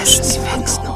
Maklergeflüster. 0.00 0.89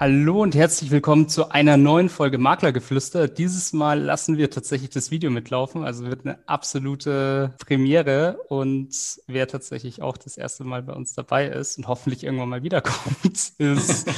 Hallo 0.00 0.40
und 0.40 0.54
herzlich 0.54 0.90
willkommen 0.90 1.28
zu 1.28 1.50
einer 1.50 1.76
neuen 1.76 2.08
Folge 2.08 2.38
Maklergeflüster. 2.38 3.28
Dieses 3.28 3.74
Mal 3.74 4.00
lassen 4.00 4.38
wir 4.38 4.48
tatsächlich 4.48 4.88
das 4.88 5.10
Video 5.10 5.30
mitlaufen, 5.30 5.84
also 5.84 6.06
wird 6.06 6.24
eine 6.24 6.38
absolute 6.48 7.54
Premiere 7.58 8.38
und 8.48 8.88
wer 9.26 9.46
tatsächlich 9.46 10.00
auch 10.00 10.16
das 10.16 10.38
erste 10.38 10.64
Mal 10.64 10.84
bei 10.84 10.94
uns 10.94 11.12
dabei 11.12 11.48
ist 11.48 11.76
und 11.76 11.86
hoffentlich 11.86 12.24
irgendwann 12.24 12.48
mal 12.48 12.62
wiederkommt, 12.62 13.52
ist 13.58 14.10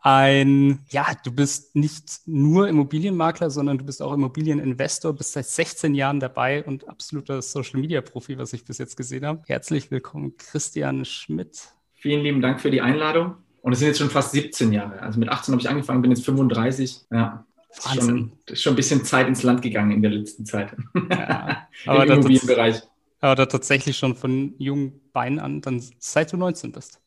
ein, 0.00 0.80
ja, 0.88 1.06
du 1.22 1.30
bist 1.30 1.76
nicht 1.76 2.22
nur 2.26 2.66
Immobilienmakler, 2.66 3.50
sondern 3.50 3.78
du 3.78 3.84
bist 3.84 4.02
auch 4.02 4.12
Immobilieninvestor, 4.12 5.12
bist 5.12 5.34
seit 5.34 5.46
16 5.46 5.94
Jahren 5.94 6.18
dabei 6.18 6.64
und 6.64 6.88
absoluter 6.88 7.40
Social 7.40 7.78
Media 7.78 8.00
Profi, 8.00 8.36
was 8.36 8.52
ich 8.52 8.64
bis 8.64 8.78
jetzt 8.78 8.96
gesehen 8.96 9.24
habe. 9.24 9.42
Herzlich 9.46 9.92
willkommen, 9.92 10.36
Christian 10.38 11.04
Schmidt. 11.04 11.68
Vielen 11.94 12.22
lieben 12.24 12.40
Dank 12.40 12.60
für 12.60 12.72
die 12.72 12.80
Einladung. 12.80 13.36
Und 13.62 13.72
es 13.72 13.78
sind 13.78 13.88
jetzt 13.88 13.98
schon 13.98 14.10
fast 14.10 14.32
17 14.32 14.72
Jahre. 14.72 15.00
Also 15.02 15.18
mit 15.18 15.28
18 15.28 15.52
habe 15.52 15.62
ich 15.62 15.68
angefangen, 15.68 16.02
bin 16.02 16.10
jetzt 16.10 16.24
35. 16.24 17.02
Ja. 17.10 17.44
Ist 17.70 17.94
schon, 17.94 18.32
ist 18.46 18.62
schon 18.62 18.72
ein 18.72 18.76
bisschen 18.76 19.04
Zeit 19.04 19.28
ins 19.28 19.42
Land 19.42 19.62
gegangen 19.62 19.92
in 19.92 20.02
der 20.02 20.10
letzten 20.10 20.44
Zeit. 20.44 20.74
Ja, 21.10 21.68
aber 21.86 22.04
Im 22.04 22.12
Immobilienbereich. 22.12 22.82
Aber 23.20 23.34
da 23.36 23.46
tatsächlich 23.46 23.96
schon 23.96 24.16
von 24.16 24.54
jungen 24.58 25.00
Beinen 25.12 25.38
an, 25.38 25.60
dann 25.60 25.82
seit 25.98 26.32
du 26.32 26.36
19 26.36 26.72
bist. 26.72 27.00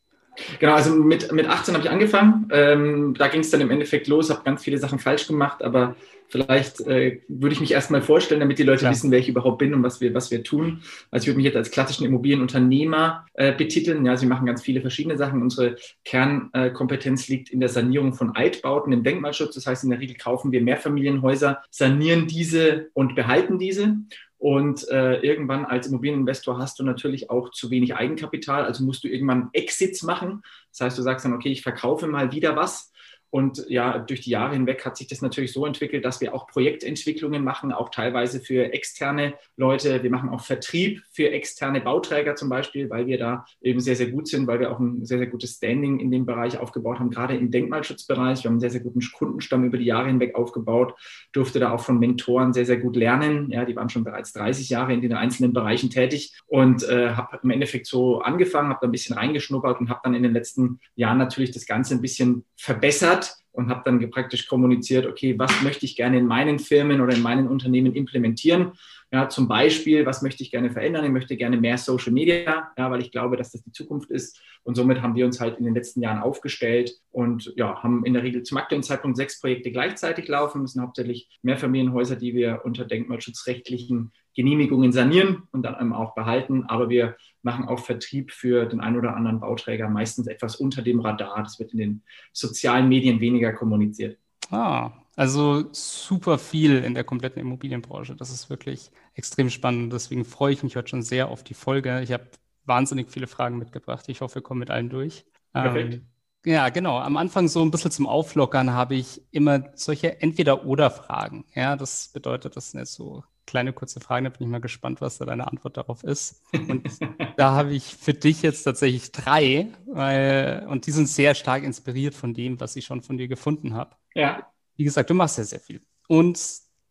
Genau, 0.60 0.74
also 0.74 0.96
mit, 0.96 1.32
mit 1.32 1.48
18 1.48 1.74
habe 1.74 1.84
ich 1.84 1.92
angefangen. 1.92 2.48
Ähm, 2.52 3.14
da 3.18 3.28
ging 3.28 3.42
es 3.42 3.52
dann 3.52 3.62
im 3.62 3.72
Endeffekt 3.72 4.08
los, 4.08 4.30
habe 4.30 4.44
ganz 4.44 4.64
viele 4.64 4.78
Sachen 4.78 5.00
falsch 5.00 5.28
gemacht, 5.28 5.64
aber 5.64 5.96
vielleicht 6.34 6.82
äh, 6.82 7.22
würde 7.28 7.54
ich 7.54 7.62
mich 7.62 7.74
erstmal 7.74 8.02
vorstellen, 8.02 8.40
damit 8.40 8.58
die 8.58 8.64
Leute 8.64 8.86
ja. 8.86 8.90
wissen, 8.90 9.12
wer 9.12 9.20
ich 9.20 9.30
überhaupt 9.30 9.60
bin 9.60 9.72
und 9.76 9.84
was 9.84 10.02
wir, 10.02 10.16
was 10.16 10.32
wir 10.32 10.44
tun. 10.44 10.82
Also 11.12 11.26
ich 11.26 11.28
würde 11.28 11.38
mich 11.38 11.46
jetzt 11.46 11.56
als 11.56 11.70
klassischen 11.70 12.08
Immobilienunternehmer 12.08 13.28
äh, 13.36 13.56
betiteln. 13.56 14.04
Ja, 14.04 14.18
sie 14.18 14.26
machen 14.26 14.48
ganz 14.48 14.64
viele 14.64 14.82
verschiedene 14.82 15.16
Sachen. 15.16 15.44
Unsere 15.44 15.76
Kernkompetenz 16.06 17.28
liegt 17.28 17.52
in 17.52 17.60
der 17.60 17.70
Sanierung 17.70 18.16
von 18.16 18.36
Altbauten 18.36 18.92
im 18.92 19.04
Denkmalschutz. 19.04 19.54
Das 19.54 19.68
heißt, 19.68 19.84
in 19.84 19.92
der 19.92 20.00
Regel 20.00 20.16
kaufen 20.18 20.52
wir 20.52 20.64
Mehrfamilienhäuser, 20.64 21.62
sanieren 21.70 22.26
diese 22.26 22.88
und 22.94 23.14
behalten 23.14 23.60
diese. 23.60 23.98
Und 24.40 24.90
äh, 24.90 25.20
irgendwann 25.20 25.66
als 25.66 25.86
Immobilieninvestor 25.86 26.58
hast 26.58 26.80
du 26.80 26.84
natürlich 26.84 27.30
auch 27.30 27.52
zu 27.52 27.70
wenig 27.70 27.96
Eigenkapital, 27.96 28.66
also 28.66 28.84
musst 28.84 29.04
du 29.04 29.08
irgendwann 29.08 29.50
Exits 29.54 30.02
machen. 30.02 30.42
Das 30.72 30.82
heißt, 30.82 30.98
du 30.98 31.04
sagst 31.04 31.26
dann, 31.26 31.34
okay, 31.34 31.52
ich 31.52 31.62
verkaufe 31.62 32.08
mal 32.08 32.32
wieder 32.32 32.56
was 32.56 32.92
und 33.34 33.66
ja, 33.68 33.98
durch 33.98 34.22
die 34.22 34.30
Jahre 34.30 34.54
hinweg 34.54 34.86
hat 34.86 34.96
sich 34.96 35.08
das 35.08 35.24
natürlich 35.24 35.54
so 35.54 35.66
entwickelt, 35.66 36.06
dass 36.06 36.22
wir 36.22 36.36
auch 36.36 36.46
Projektentwicklungen 36.46 37.44
machen, 37.44 37.72
auch 37.72 37.90
teilweise 37.90 38.40
für 38.40 38.72
externe 38.74 39.34
Leute. 39.58 40.04
Wir 40.04 40.12
machen 40.12 40.30
auch 40.30 40.42
Vertrieb 40.42 41.02
für 41.10 41.32
externe 41.32 41.82
Bauträger 41.82 42.36
zum 42.36 42.50
Beispiel, 42.50 42.92
weil 42.92 43.08
wir 43.08 43.18
da 43.18 43.44
eben 43.60 43.80
sehr, 43.80 43.96
sehr 43.96 44.12
gut 44.12 44.28
sind, 44.28 44.46
weil 44.46 44.60
wir 44.60 44.72
auch 44.72 44.80
ein 44.80 45.04
sehr, 45.04 45.18
sehr 45.18 45.26
gutes 45.26 45.56
Standing 45.56 46.00
in 46.00 46.12
dem 46.12 46.28
Bereich 46.28 46.60
aufgebaut 46.60 47.00
haben, 47.00 47.10
gerade 47.10 47.36
im 47.36 47.50
Denkmalschutzbereich. 47.50 48.44
Wir 48.44 48.50
haben 48.50 48.54
einen 48.54 48.60
sehr, 48.60 48.70
sehr 48.70 48.82
guten 48.82 49.00
Kundenstamm 49.12 49.64
über 49.64 49.80
die 49.80 49.86
Jahre 49.86 50.10
hinweg 50.10 50.36
aufgebaut, 50.36 50.94
durfte 51.32 51.60
da 51.60 51.72
auch 51.72 51.82
von 51.82 51.98
Mentoren 51.98 52.54
sehr, 52.54 52.68
sehr 52.68 52.78
gut 52.78 52.96
lernen. 52.96 53.50
Ja, 53.50 53.66
die 53.66 53.76
waren 53.76 53.90
schon 53.90 54.04
bereits 54.04 54.34
30 54.34 54.70
Jahre 54.70 54.94
in 54.94 55.02
den 55.02 55.14
einzelnen 55.14 55.54
Bereichen 55.54 55.90
tätig 55.90 56.40
und 56.46 56.84
äh, 56.84 57.14
habe 57.14 57.40
im 57.42 57.50
Endeffekt 57.50 57.88
so 57.88 58.20
angefangen, 58.20 58.70
habe 58.70 58.78
da 58.82 58.88
ein 58.88 58.92
bisschen 58.92 59.18
reingeschnuppert 59.18 59.80
und 59.80 59.90
habe 59.90 60.02
dann 60.04 60.14
in 60.14 60.22
den 60.22 60.34
letzten 60.34 60.80
Jahren 60.96 61.18
natürlich 61.18 61.50
das 61.50 61.66
Ganze 61.66 61.96
ein 61.96 62.02
bisschen 62.02 62.46
verbessert 62.56 63.23
und 63.54 63.70
habe 63.70 63.82
dann 63.86 64.10
praktisch 64.10 64.48
kommuniziert, 64.48 65.06
okay, 65.06 65.38
was 65.38 65.62
möchte 65.62 65.86
ich 65.86 65.96
gerne 65.96 66.18
in 66.18 66.26
meinen 66.26 66.60
Firmen 66.60 67.02
oder 67.02 67.14
in 67.14 67.22
meinen 67.22 67.48
Unternehmen 67.48 67.94
implementieren? 67.94 68.74
Ja, 69.14 69.30
zum 69.30 69.48
Beispiel, 69.48 70.08
was 70.08 70.24
möchte 70.24 70.42
ich 70.42 70.50
gerne 70.50 70.72
verändern? 70.72 71.06
Ich 71.06 71.12
möchte 71.12 71.38
gerne 71.38 71.56
mehr 71.56 71.78
Social 71.78 72.12
Media, 72.12 72.72
ja, 72.76 72.90
weil 72.90 73.00
ich 73.00 73.12
glaube, 73.12 73.38
dass 73.38 73.52
das 73.52 73.62
die 73.62 73.72
Zukunft 73.72 74.10
ist. 74.10 74.42
Und 74.64 74.74
somit 74.74 75.04
haben 75.04 75.14
wir 75.14 75.24
uns 75.28 75.40
halt 75.40 75.60
in 75.60 75.66
den 75.66 75.76
letzten 75.76 76.02
Jahren 76.02 76.20
aufgestellt 76.20 77.00
und 77.12 77.54
ja, 77.56 77.84
haben 77.84 78.04
in 78.06 78.16
der 78.16 78.24
Regel 78.24 78.42
zum 78.42 78.58
aktuellen 78.58 78.82
Zeitpunkt 78.82 79.16
sechs 79.16 79.40
Projekte 79.40 79.72
gleichzeitig 79.72 80.28
laufen. 80.28 80.64
Das 80.64 80.72
sind 80.72 80.82
hauptsächlich 80.82 81.30
Mehrfamilienhäuser, 81.44 82.16
die 82.16 82.34
wir 82.34 82.62
unter 82.64 82.86
denkmalschutzrechtlichen 82.86 84.14
Genehmigungen 84.36 84.92
sanieren 84.92 85.44
und 85.52 85.62
dann 85.62 85.94
auch 85.94 86.16
behalten. 86.16 86.64
Aber 86.64 86.90
wir 86.90 87.16
machen 87.44 87.66
auch 87.68 87.82
Vertrieb 87.82 88.32
für 88.32 88.66
den 88.66 88.80
einen 88.80 88.98
oder 88.98 89.16
anderen 89.16 89.40
Bauträger, 89.40 89.90
meistens 89.90 90.26
etwas 90.26 90.56
unter 90.56 90.82
dem 90.82 91.00
Radar. 91.02 91.44
Das 91.44 91.60
wird 91.60 91.72
in 91.74 91.78
den 91.78 92.02
sozialen 92.32 92.90
Medien 92.90 93.20
weniger 93.20 93.54
kommuniziert. 93.54 94.18
Ah, 94.50 94.92
also 95.16 95.66
super 95.72 96.40
viel 96.40 96.84
in 96.84 96.96
der 96.96 97.04
kompletten 97.04 97.40
Immobilienbranche. 97.40 98.16
Das 98.16 98.32
ist 98.32 98.50
wirklich 98.50 98.90
extrem 99.14 99.50
spannend. 99.50 99.94
Deswegen 99.94 100.26
freue 100.26 100.54
ich 100.54 100.64
mich 100.64 100.76
heute 100.76 100.90
schon 100.90 101.04
sehr 101.04 101.30
auf 101.30 101.44
die 101.44 101.54
Folge. 101.54 102.02
Ich 102.02 102.12
habe 102.12 102.28
wahnsinnig 102.66 103.12
viele 103.12 103.28
Fragen 103.28 103.58
mitgebracht. 103.58 104.06
Ich 104.08 104.22
hoffe, 104.22 104.36
wir 104.36 104.42
kommen 104.42 104.60
mit 104.60 104.72
allen 104.72 104.90
durch. 104.90 105.26
Perfekt. 105.52 105.96
Ähm, 105.96 106.08
ja, 106.46 106.70
genau. 106.70 107.00
Am 107.00 107.16
Anfang 107.16 107.48
so 107.48 107.62
ein 107.62 107.72
bisschen 107.72 107.92
zum 107.92 108.08
Auflockern 108.08 108.74
habe 108.74 108.96
ich 108.96 109.22
immer 109.32 109.72
solche 109.76 110.22
Entweder-Oder-Fragen. 110.22 111.46
Ja, 111.56 111.76
das 111.76 112.10
bedeutet, 112.10 112.58
das 112.58 112.72
sind 112.72 112.82
jetzt 112.82 112.94
so 112.94 113.24
kleine 113.46 113.74
kurze 113.74 114.00
Fragen, 114.00 114.26
da 114.26 114.30
bin 114.30 114.48
ich 114.48 114.52
mal 114.52 114.60
gespannt, 114.60 115.02
was 115.02 115.18
da 115.18 115.26
deine 115.26 115.48
Antwort 115.48 115.78
darauf 115.78 116.04
ist. 116.04 116.42
Und 116.54 116.88
da 117.38 117.52
habe 117.52 117.74
ich 117.74 117.96
für 117.96 118.14
dich 118.14 118.42
jetzt 118.42 118.64
tatsächlich 118.64 119.12
drei, 119.12 119.68
weil, 119.86 120.66
und 120.70 120.86
die 120.86 120.92
sind 120.92 121.08
sehr 121.08 121.36
stark 121.36 121.64
inspiriert 121.64 122.14
von 122.14 122.34
dem, 122.34 122.60
was 122.60 122.76
ich 122.76 122.86
schon 122.86 123.02
von 123.02 123.18
dir 123.18 123.28
gefunden 123.28 123.74
habe. 123.74 123.96
Ja. 124.16 124.48
Wie 124.76 124.84
gesagt, 124.84 125.10
du 125.10 125.14
machst 125.14 125.38
ja 125.38 125.44
sehr 125.44 125.60
viel. 125.60 125.82
Und 126.08 126.40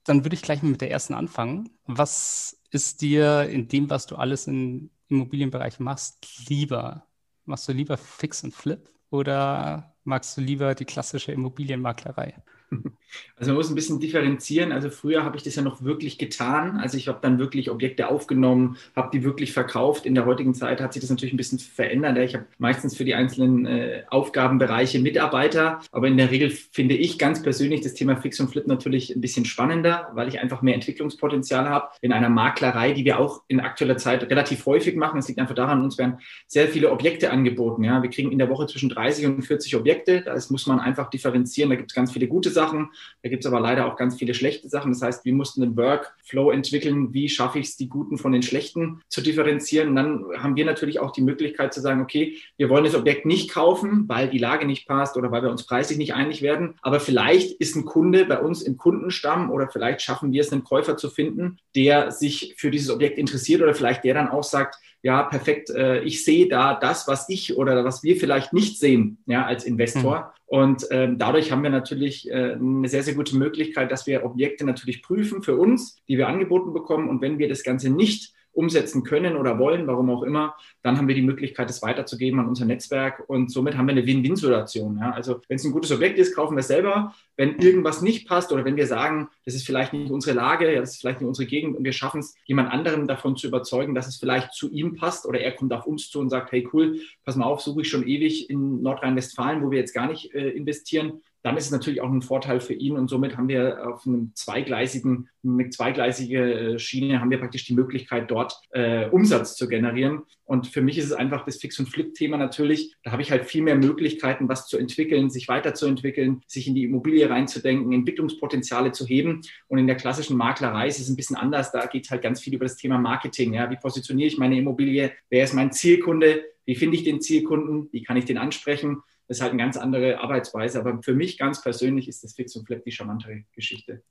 dann 0.05 0.25
würde 0.25 0.35
ich 0.35 0.43
gleich 0.43 0.63
mal 0.63 0.71
mit 0.71 0.81
der 0.81 0.91
ersten 0.91 1.15
anfangen. 1.15 1.71
Was 1.87 2.61
ist 2.71 3.03
dir 3.03 3.49
in 3.49 3.69
dem, 3.69 3.91
was 3.91 4.07
du 4.07 4.17
alles 4.17 4.47
im 4.47 4.91
Immobilienbereich 5.09 5.81
machst, 5.81 6.49
lieber? 6.49 7.07
Machst 7.45 7.69
du 7.69 7.73
lieber 7.73 7.97
Fix 7.97 8.43
und 8.45 8.55
Flip 8.55 8.89
oder 9.11 9.95
magst 10.05 10.37
du 10.37 10.41
lieber 10.41 10.75
die 10.75 10.85
klassische 10.85 11.33
Immobilienmaklerei? 11.33 12.43
Also 13.37 13.51
man 13.51 13.57
muss 13.59 13.71
ein 13.71 13.75
bisschen 13.75 13.99
differenzieren. 13.99 14.73
Also 14.73 14.89
früher 14.91 15.25
habe 15.25 15.37
ich 15.37 15.43
das 15.43 15.57
ja 15.57 15.63
noch 15.63 15.83
wirklich 15.83 16.19
getan. 16.19 16.77
Also 16.77 16.97
ich 16.97 17.09
habe 17.09 17.19
dann 17.23 17.39
wirklich 17.39 17.71
Objekte 17.71 18.09
aufgenommen, 18.09 18.77
habe 18.95 19.11
die 19.13 19.25
wirklich 19.25 19.53
verkauft. 19.53 20.07
In 20.07 20.15
der 20.15 20.27
heutigen 20.27 20.55
Zeit 20.55 20.81
hat 20.81 20.93
sich 20.93 21.01
das 21.01 21.11
natürlich 21.11 21.35
ein 21.35 21.39
bisschen 21.39 21.59
verändert. 21.59 22.19
Ich 22.19 22.35
habe 22.35 22.47
meistens 22.59 22.97
für 22.97 23.05
die 23.05 23.15
einzelnen 23.15 23.67
äh, 23.67 24.05
Aufgabenbereiche 24.11 25.01
Mitarbeiter. 25.01 25.81
Aber 25.91 26.07
in 26.07 26.17
der 26.17 26.31
Regel 26.31 26.51
finde 26.51 26.95
ich 26.95 27.19
ganz 27.19 27.43
persönlich 27.43 27.81
das 27.81 27.95
Thema 27.95 28.17
Fix 28.17 28.39
und 28.39 28.49
Flip 28.49 28.67
natürlich 28.67 29.15
ein 29.15 29.21
bisschen 29.21 29.45
spannender, 29.45 30.11
weil 30.15 30.29
ich 30.29 30.41
einfach 30.41 30.63
mehr 30.63 30.75
Entwicklungspotenzial 30.75 31.69
habe 31.69 31.89
in 32.01 32.13
einer 32.13 32.29
Maklerei, 32.29 32.93
die 32.93 33.05
wir 33.05 33.19
auch 33.19 33.43
in 33.49 33.61
aktueller 33.61 33.97
Zeit 33.97 34.23
relativ 34.31 34.65
häufig 34.67 34.95
machen. 34.95 35.19
Es 35.19 35.29
liegt 35.29 35.41
einfach 35.41 35.55
daran, 35.55 35.83
uns 35.83 35.99
werden 35.99 36.19
sehr 36.47 36.69
viele 36.69 36.91
Objekte 36.93 37.31
angeboten. 37.31 37.85
Ja, 37.85 38.03
wir 38.03 38.11
kriegen 38.11 38.31
in 38.31 38.39
der 38.39 38.49
Woche 38.49 38.67
zwischen 38.67 38.89
30 38.89 39.27
und 39.27 39.43
40 39.43 39.75
Objekte. 39.77 40.23
Das 40.23 40.51
muss 40.51 40.67
man 40.67 40.81
einfach 40.81 41.11
differenzieren. 41.11 41.71
Da 41.71 41.77
gibt 41.77 41.91
es 41.91 41.95
ganz 41.95 42.13
viele 42.13 42.29
gute 42.29 42.51
Sachen. 42.51 42.91
Da 43.23 43.29
gibt 43.29 43.45
es 43.45 43.51
aber 43.51 43.61
leider 43.61 43.87
auch 43.87 43.97
ganz 43.97 44.17
viele 44.17 44.35
schlechte 44.35 44.69
Sachen. 44.69 44.93
Das 44.93 45.03
heißt, 45.03 45.25
wir 45.25 45.33
mussten 45.33 45.63
einen 45.63 45.77
Workflow 45.77 46.51
entwickeln, 46.51 47.13
wie 47.15 47.29
schaffe 47.29 47.59
ich 47.59 47.69
es, 47.69 47.77
die 47.77 47.89
guten 47.89 48.19
von 48.19 48.33
den 48.33 48.43
schlechten 48.43 49.01
zu 49.09 49.21
differenzieren. 49.21 49.91
Und 49.91 49.97
dann 49.97 50.25
haben 50.39 50.57
wir 50.57 50.65
natürlich 50.65 50.99
auch 50.99 51.13
die 51.13 51.23
Möglichkeit 51.23 51.73
zu 51.73 51.81
sagen, 51.81 52.03
okay, 52.03 52.37
wir 52.57 52.69
wollen 52.69 52.85
das 52.85 52.95
Objekt 52.95 53.27
nicht 53.27 53.51
kaufen, 53.51 54.09
weil 54.09 54.29
die 54.29 54.39
Lage 54.39 54.67
nicht 54.67 54.87
passt 54.87 55.17
oder 55.17 55.31
weil 55.31 55.43
wir 55.43 55.51
uns 55.51 55.67
preislich 55.67 55.99
nicht 55.99 56.15
einig 56.15 56.43
werden. 56.43 56.75
Aber 56.83 57.01
vielleicht 57.01 57.53
ist 57.61 57.77
ein 57.77 57.85
Kunde 57.85 58.25
bei 58.25 58.39
uns 58.39 58.63
im 58.63 58.77
Kundenstamm 58.77 59.51
oder 59.51 59.69
vielleicht 59.69 60.03
schaffen 60.03 60.33
wir 60.33 60.41
es, 60.41 60.53
einen 60.53 60.65
Käufer 60.65 60.97
zu 60.97 61.11
finden, 61.11 61.59
der 61.75 62.11
sich 62.11 62.55
für 62.57 62.71
dieses 62.71 62.91
Objekt 62.91 63.19
interessiert 63.19 63.63
oder 63.63 63.75
vielleicht 63.75 64.05
der 64.05 64.15
dann 64.15 64.29
auch 64.29 64.45
sagt, 64.45 64.77
ja, 65.03 65.25
perfekt, 65.25 65.71
äh, 65.71 66.01
ich 66.03 66.25
sehe 66.25 66.49
da 66.49 66.75
das, 66.75 67.09
was 67.09 67.29
ich 67.29 67.57
oder 67.57 67.85
was 67.85 68.03
wir 68.03 68.17
vielleicht 68.17 68.53
nicht 68.53 68.79
sehen, 68.79 69.19
ja, 69.27 69.45
als 69.45 69.65
Investor. 69.65 70.19
Mhm. 70.19 70.43
Und 70.47 70.87
ähm, 70.91 71.19
dadurch 71.19 71.51
haben 71.51 71.63
wir 71.63 71.71
natürlich 71.71 72.31
äh, 72.31 72.53
eine 72.53 72.89
sehr, 72.89 73.03
sehr 73.03 73.15
gute 73.15 73.37
Möglichkeit, 73.37 73.91
dass 73.91 74.07
wir 74.07 74.25
Objekte 74.25 74.65
natürlich 74.65 75.03
prüfen 75.03 75.43
für 75.43 75.57
uns, 75.57 75.97
die 76.09 76.19
wir 76.19 76.29
angeboten 76.29 76.73
bekommen. 76.73 77.09
Und 77.09 77.21
wenn 77.21 77.39
wir 77.39 77.49
das 77.49 77.65
Ganze 77.65 77.91
nicht 77.91 78.33
umsetzen 78.53 79.03
können 79.03 79.37
oder 79.37 79.59
wollen, 79.59 79.87
warum 79.87 80.11
auch 80.11 80.23
immer, 80.23 80.55
dann 80.83 80.99
haben 80.99 81.09
wir 81.09 81.15
die 81.15 81.23
Möglichkeit, 81.23 81.71
es 81.71 81.83
weiterzugeben 81.83 82.39
an 82.41 82.49
unser 82.49 82.65
Netzwerk 82.65 83.25
und 83.29 83.51
somit 83.51 83.77
haben 83.77 83.87
wir 83.87 83.93
eine 83.93 84.07
Win-Win-Situation. 84.07 84.99
Ja? 84.99 85.13
Also 85.13 85.41
wenn 85.49 85.57
es 85.57 85.65
ein 85.65 85.73
gutes 85.73 85.91
Objekt 85.93 86.19
ist, 86.19 86.35
kaufen 86.35 86.55
wir 86.55 86.61
es 86.61 86.69
selber. 86.69 87.15
Wenn 87.37 87.57
irgendwas 87.59 88.03
nicht 88.03 88.29
passt 88.29 88.53
oder 88.53 88.65
wenn 88.65 88.77
wir 88.77 88.87
sagen, 88.87 89.29
das 89.45 89.55
ist 89.55 89.65
vielleicht 89.65 89.93
nicht 89.93 90.11
unsere 90.11 90.37
Lage, 90.37 90.73
ja, 90.73 90.81
das 90.81 90.93
ist 90.93 91.01
vielleicht 91.01 91.21
nicht 91.21 91.29
unsere 91.29 91.47
Gegend 91.47 91.77
und 91.77 91.85
wir 91.85 91.93
schaffen 91.93 92.21
es, 92.21 92.35
jemand 92.45 92.71
anderem 92.71 93.07
davon 93.07 93.37
zu 93.37 93.47
überzeugen, 93.47 93.95
dass 93.95 94.07
es 94.07 94.17
vielleicht 94.17 94.53
zu 94.53 94.71
ihm 94.71 94.97
passt 94.97 95.27
oder 95.27 95.41
er 95.41 95.53
kommt 95.53 95.73
auf 95.73 95.87
uns 95.87 96.11
zu 96.11 96.21
und 96.21 96.29
sagt, 96.29 96.53
hey 96.53 96.69
cool, 96.73 97.01
pass 97.25 97.37
mal 97.37 97.47
auf, 97.47 97.61
suche 97.61 97.83
ich 97.83 97.89
schon 97.89 98.07
ewig 98.07 98.51
in 98.51 98.83
Nordrhein-Westfalen, 98.83 99.63
wo 99.63 99.71
wir 99.71 99.79
jetzt 99.79 99.95
gar 99.95 100.09
nicht 100.09 100.35
äh, 100.35 100.51
investieren 100.51 101.23
dann 101.43 101.57
ist 101.57 101.67
es 101.67 101.71
natürlich 101.71 102.01
auch 102.01 102.11
ein 102.11 102.23
Vorteil 102.23 102.61
für 102.61 102.75
ihn 102.75 102.97
und 102.97 103.09
somit 103.09 103.37
haben 103.37 103.49
wir 103.49 103.87
auf 103.87 104.07
einem 104.07 104.33
zweigleisigen, 104.35 105.29
eine 105.45 105.71
zweigleisige 105.71 106.75
äh, 106.75 106.79
Schiene 106.79 107.21
haben 107.21 107.31
wir 107.31 107.39
praktisch 107.39 107.65
die 107.65 107.75
Möglichkeit, 107.75 108.31
dort 108.31 108.61
äh, 108.71 109.09
Umsatz 109.09 109.57
zu 109.57 109.69
generieren. 109.69 110.23
Und 110.45 110.67
für 110.67 110.83
mich 110.83 110.99
ist 110.99 111.07
es 111.07 111.13
einfach 111.13 111.45
das 111.45 111.57
Fix- 111.57 111.79
und 111.79 111.89
Flip-Thema 111.89 112.37
natürlich. 112.37 112.95
Da 113.03 113.13
habe 113.13 113.23
ich 113.23 113.31
halt 113.31 113.47
viel 113.47 113.63
mehr 113.63 113.75
Möglichkeiten, 113.75 114.49
was 114.49 114.67
zu 114.67 114.77
entwickeln, 114.77 115.31
sich 115.31 115.49
weiterzuentwickeln, 115.49 116.43
sich 116.47 116.69
in 116.69 116.75
die 116.75 116.85
Immobilie 116.85 117.29
reinzudenken, 117.29 117.93
Entwicklungspotenziale 117.93 118.93
zu 118.93 119.07
heben. 119.07 119.41
Und 119.69 119.79
in 119.79 119.87
der 119.87 119.97
klassischen 119.97 120.37
Maklerei 120.37 120.89
ist 120.89 121.01
es 121.01 121.09
ein 121.09 121.17
bisschen 121.17 121.37
anders. 121.37 121.73
Da 121.73 121.87
geht 121.87 122.05
es 122.05 122.11
halt 122.11 122.23
ganz 122.23 122.41
viel 122.41 122.55
über 122.55 122.67
das 122.67 122.77
Thema 122.77 122.99
Marketing. 122.99 123.55
Ja. 123.55 123.71
Wie 123.71 123.77
positioniere 123.77 124.29
ich 124.29 124.39
meine 124.39 124.59
Immobilie? 124.59 125.13
Wer 125.31 125.45
ist 125.45 125.55
mein 125.55 125.73
Zielkunde? 125.73 126.45
wie 126.65 126.73
wie 126.73 126.77
finde 126.77 126.97
ich 126.97 127.05
den 127.05 127.21
Zielkunden, 127.21 127.89
wie 127.93 128.03
kann 128.03 128.17
ich 128.17 128.25
den 128.25 128.39
ansprechen. 128.39 129.03
Das 129.29 129.39
ist 129.39 129.43
halt 129.43 129.53
eine 129.53 129.63
ganz 129.63 129.77
andere 129.77 130.21
Arbeitsweise. 130.21 130.81
Aber 130.81 131.03
für 131.03 131.15
mich 131.15 131.39
ganz 131.39 131.63
persönlich 131.63 132.09
ist 132.09 132.23
das 132.25 132.35
Fix 132.35 132.55
und 132.57 132.67
Flip 132.67 132.83
die 132.85 132.93
charmantere 132.93 133.45
Geschichte. 133.55 134.03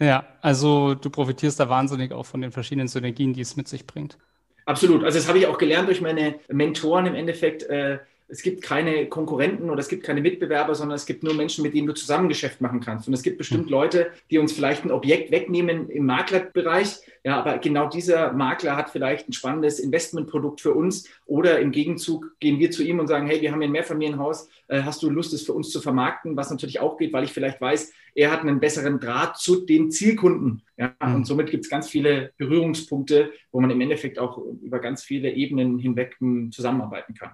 Ja, 0.00 0.26
also 0.40 0.94
du 0.94 1.10
profitierst 1.10 1.60
da 1.60 1.68
wahnsinnig 1.68 2.12
auch 2.12 2.26
von 2.26 2.40
den 2.40 2.50
verschiedenen 2.50 2.88
Synergien, 2.88 3.32
die 3.32 3.42
es 3.42 3.56
mit 3.56 3.68
sich 3.68 3.86
bringt. 3.86 4.18
Absolut. 4.66 5.04
Also 5.04 5.18
das 5.18 5.28
habe 5.28 5.38
ich 5.38 5.46
auch 5.46 5.58
gelernt 5.58 5.88
durch 5.88 6.00
meine 6.00 6.40
Mentoren 6.48 7.06
im 7.06 7.14
Endeffekt. 7.14 7.64
Äh, 7.64 7.98
es 8.28 8.42
gibt 8.42 8.62
keine 8.62 9.06
Konkurrenten 9.06 9.68
oder 9.68 9.80
es 9.80 9.88
gibt 9.88 10.02
keine 10.02 10.20
Mitbewerber, 10.22 10.74
sondern 10.74 10.96
es 10.96 11.04
gibt 11.04 11.22
nur 11.22 11.34
Menschen, 11.34 11.62
mit 11.62 11.74
denen 11.74 11.86
du 11.86 11.94
zusammen 11.94 12.28
Geschäft 12.28 12.60
machen 12.60 12.80
kannst. 12.80 13.06
Und 13.06 13.14
es 13.14 13.22
gibt 13.22 13.38
bestimmt 13.38 13.64
hm. 13.64 13.70
Leute, 13.70 14.10
die 14.30 14.38
uns 14.38 14.52
vielleicht 14.52 14.84
ein 14.84 14.90
Objekt 14.90 15.30
wegnehmen 15.30 15.90
im 15.90 16.06
Maklerbereich. 16.06 17.00
Ja, 17.22 17.38
aber 17.38 17.58
genau 17.58 17.88
dieser 17.88 18.32
Makler 18.32 18.76
hat 18.76 18.90
vielleicht 18.90 19.28
ein 19.28 19.32
spannendes 19.32 19.78
Investmentprodukt 19.78 20.60
für 20.60 20.72
uns 20.72 21.08
oder 21.26 21.58
im 21.58 21.70
Gegenzug 21.70 22.38
gehen 22.40 22.58
wir 22.58 22.70
zu 22.70 22.82
ihm 22.82 22.98
und 22.98 23.08
sagen, 23.08 23.26
hey, 23.26 23.40
wir 23.40 23.52
haben 23.52 23.60
hier 23.60 23.68
ein 23.68 23.72
Mehrfamilienhaus, 23.72 24.48
äh, 24.68 24.82
hast 24.82 25.02
du 25.02 25.10
Lust, 25.10 25.34
es 25.34 25.44
für 25.44 25.52
uns 25.52 25.70
zu 25.70 25.80
vermarkten? 25.80 26.36
Was 26.36 26.50
natürlich 26.50 26.80
auch 26.80 26.96
geht, 26.96 27.12
weil 27.12 27.24
ich 27.24 27.32
vielleicht 27.32 27.60
weiß, 27.60 27.92
er 28.14 28.30
hat 28.30 28.40
einen 28.40 28.60
besseren 28.60 29.00
Draht 29.00 29.36
zu 29.36 29.64
den 29.64 29.90
Zielkunden. 29.90 30.62
Ja, 30.76 30.94
mhm. 31.04 31.16
Und 31.16 31.26
somit 31.26 31.50
gibt 31.50 31.64
es 31.64 31.70
ganz 31.70 31.88
viele 31.88 32.32
Berührungspunkte, 32.36 33.32
wo 33.52 33.60
man 33.60 33.70
im 33.70 33.80
Endeffekt 33.80 34.18
auch 34.18 34.38
über 34.38 34.78
ganz 34.78 35.02
viele 35.02 35.30
Ebenen 35.30 35.78
hinweg 35.78 36.16
hm, 36.18 36.52
zusammenarbeiten 36.52 37.14
kann. 37.14 37.32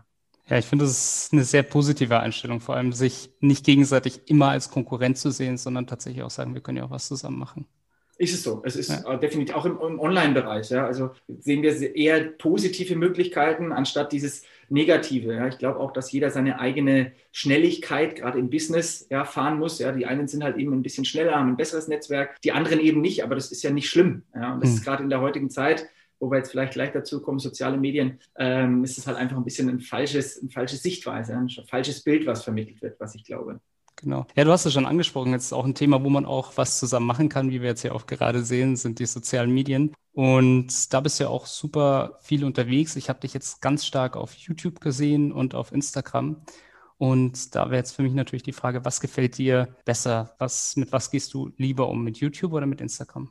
Ja, 0.50 0.58
ich 0.58 0.66
finde, 0.66 0.84
das 0.84 1.22
ist 1.24 1.32
eine 1.32 1.44
sehr 1.44 1.62
positive 1.62 2.18
Einstellung, 2.18 2.60
vor 2.60 2.74
allem 2.74 2.92
sich 2.92 3.30
nicht 3.38 3.64
gegenseitig 3.64 4.22
immer 4.26 4.48
als 4.48 4.68
Konkurrent 4.68 5.16
zu 5.16 5.30
sehen, 5.30 5.56
sondern 5.56 5.86
tatsächlich 5.86 6.24
auch 6.24 6.30
sagen, 6.30 6.54
wir 6.54 6.60
können 6.60 6.78
ja 6.78 6.84
auch 6.84 6.90
was 6.90 7.06
zusammen 7.06 7.38
machen. 7.38 7.66
Ist 8.18 8.34
es 8.34 8.42
so. 8.42 8.60
Es 8.66 8.76
ist 8.76 8.90
ja. 8.90 9.16
definitiv 9.16 9.54
auch 9.54 9.64
im, 9.64 9.78
im 9.80 9.98
Online-Bereich. 9.98 10.68
Ja. 10.68 10.84
Also 10.84 11.12
sehen 11.26 11.62
wir 11.62 11.96
eher 11.96 12.20
positive 12.24 12.94
Möglichkeiten 12.96 13.72
anstatt 13.72 14.12
dieses 14.12 14.44
Negative. 14.68 15.32
Ja. 15.32 15.46
Ich 15.46 15.56
glaube 15.56 15.80
auch, 15.80 15.92
dass 15.92 16.12
jeder 16.12 16.30
seine 16.30 16.58
eigene 16.58 17.12
Schnelligkeit 17.32 18.16
gerade 18.16 18.38
im 18.38 18.50
Business 18.50 19.06
ja, 19.08 19.24
fahren 19.24 19.58
muss. 19.58 19.78
Ja. 19.78 19.92
Die 19.92 20.04
einen 20.04 20.28
sind 20.28 20.44
halt 20.44 20.58
eben 20.58 20.74
ein 20.74 20.82
bisschen 20.82 21.06
schneller, 21.06 21.36
haben 21.36 21.50
ein 21.50 21.56
besseres 21.56 21.88
Netzwerk, 21.88 22.38
die 22.42 22.52
anderen 22.52 22.80
eben 22.80 23.00
nicht, 23.00 23.22
aber 23.24 23.36
das 23.36 23.52
ist 23.52 23.62
ja 23.62 23.70
nicht 23.70 23.88
schlimm. 23.88 24.24
Ja. 24.34 24.52
Und 24.52 24.62
das 24.62 24.70
hm. 24.70 24.76
ist 24.76 24.84
gerade 24.84 25.02
in 25.02 25.10
der 25.10 25.22
heutigen 25.22 25.48
Zeit 25.48 25.86
wo 26.20 26.30
wir 26.30 26.38
jetzt 26.38 26.50
vielleicht 26.50 26.74
gleich 26.74 26.92
dazu 26.92 27.20
kommen, 27.20 27.38
soziale 27.38 27.76
Medien, 27.76 28.20
ähm, 28.38 28.84
ist 28.84 28.98
es 28.98 29.06
halt 29.06 29.16
einfach 29.16 29.36
ein 29.36 29.44
bisschen 29.44 29.68
ein 29.68 29.80
falsches, 29.80 30.40
eine 30.40 30.50
falsche 30.50 30.76
Sichtweise, 30.76 31.34
ein 31.34 31.48
falsches 31.68 32.04
Bild, 32.04 32.26
was 32.26 32.44
vermittelt 32.44 32.80
wird, 32.82 33.00
was 33.00 33.14
ich 33.14 33.24
glaube. 33.24 33.60
Genau. 33.96 34.26
Ja, 34.34 34.44
du 34.44 34.52
hast 34.52 34.64
es 34.64 34.72
schon 34.72 34.86
angesprochen. 34.86 35.32
Jetzt 35.32 35.46
ist 35.46 35.52
auch 35.52 35.64
ein 35.64 35.74
Thema, 35.74 36.02
wo 36.02 36.08
man 36.08 36.24
auch 36.24 36.56
was 36.56 36.78
zusammen 36.78 37.06
machen 37.06 37.28
kann, 37.28 37.50
wie 37.50 37.60
wir 37.60 37.68
jetzt 37.68 37.82
ja 37.82 37.92
auch 37.92 38.06
gerade 38.06 38.42
sehen, 38.42 38.76
sind 38.76 38.98
die 38.98 39.06
sozialen 39.06 39.52
Medien. 39.52 39.94
Und 40.12 40.92
da 40.92 41.00
bist 41.00 41.20
du 41.20 41.24
ja 41.24 41.30
auch 41.30 41.46
super 41.46 42.18
viel 42.22 42.44
unterwegs. 42.44 42.96
Ich 42.96 43.08
habe 43.08 43.20
dich 43.20 43.34
jetzt 43.34 43.60
ganz 43.60 43.84
stark 43.84 44.16
auf 44.16 44.34
YouTube 44.34 44.80
gesehen 44.80 45.32
und 45.32 45.54
auf 45.54 45.72
Instagram. 45.72 46.42
Und 46.96 47.54
da 47.54 47.66
wäre 47.66 47.76
jetzt 47.76 47.92
für 47.92 48.02
mich 48.02 48.12
natürlich 48.12 48.42
die 48.42 48.52
Frage, 48.52 48.84
was 48.84 49.00
gefällt 49.00 49.38
dir 49.38 49.74
besser? 49.84 50.34
Was, 50.38 50.76
mit 50.76 50.92
was 50.92 51.10
gehst 51.10 51.32
du 51.34 51.50
lieber 51.56 51.88
um? 51.88 52.02
Mit 52.02 52.18
YouTube 52.18 52.52
oder 52.52 52.66
mit 52.66 52.80
Instagram? 52.80 53.30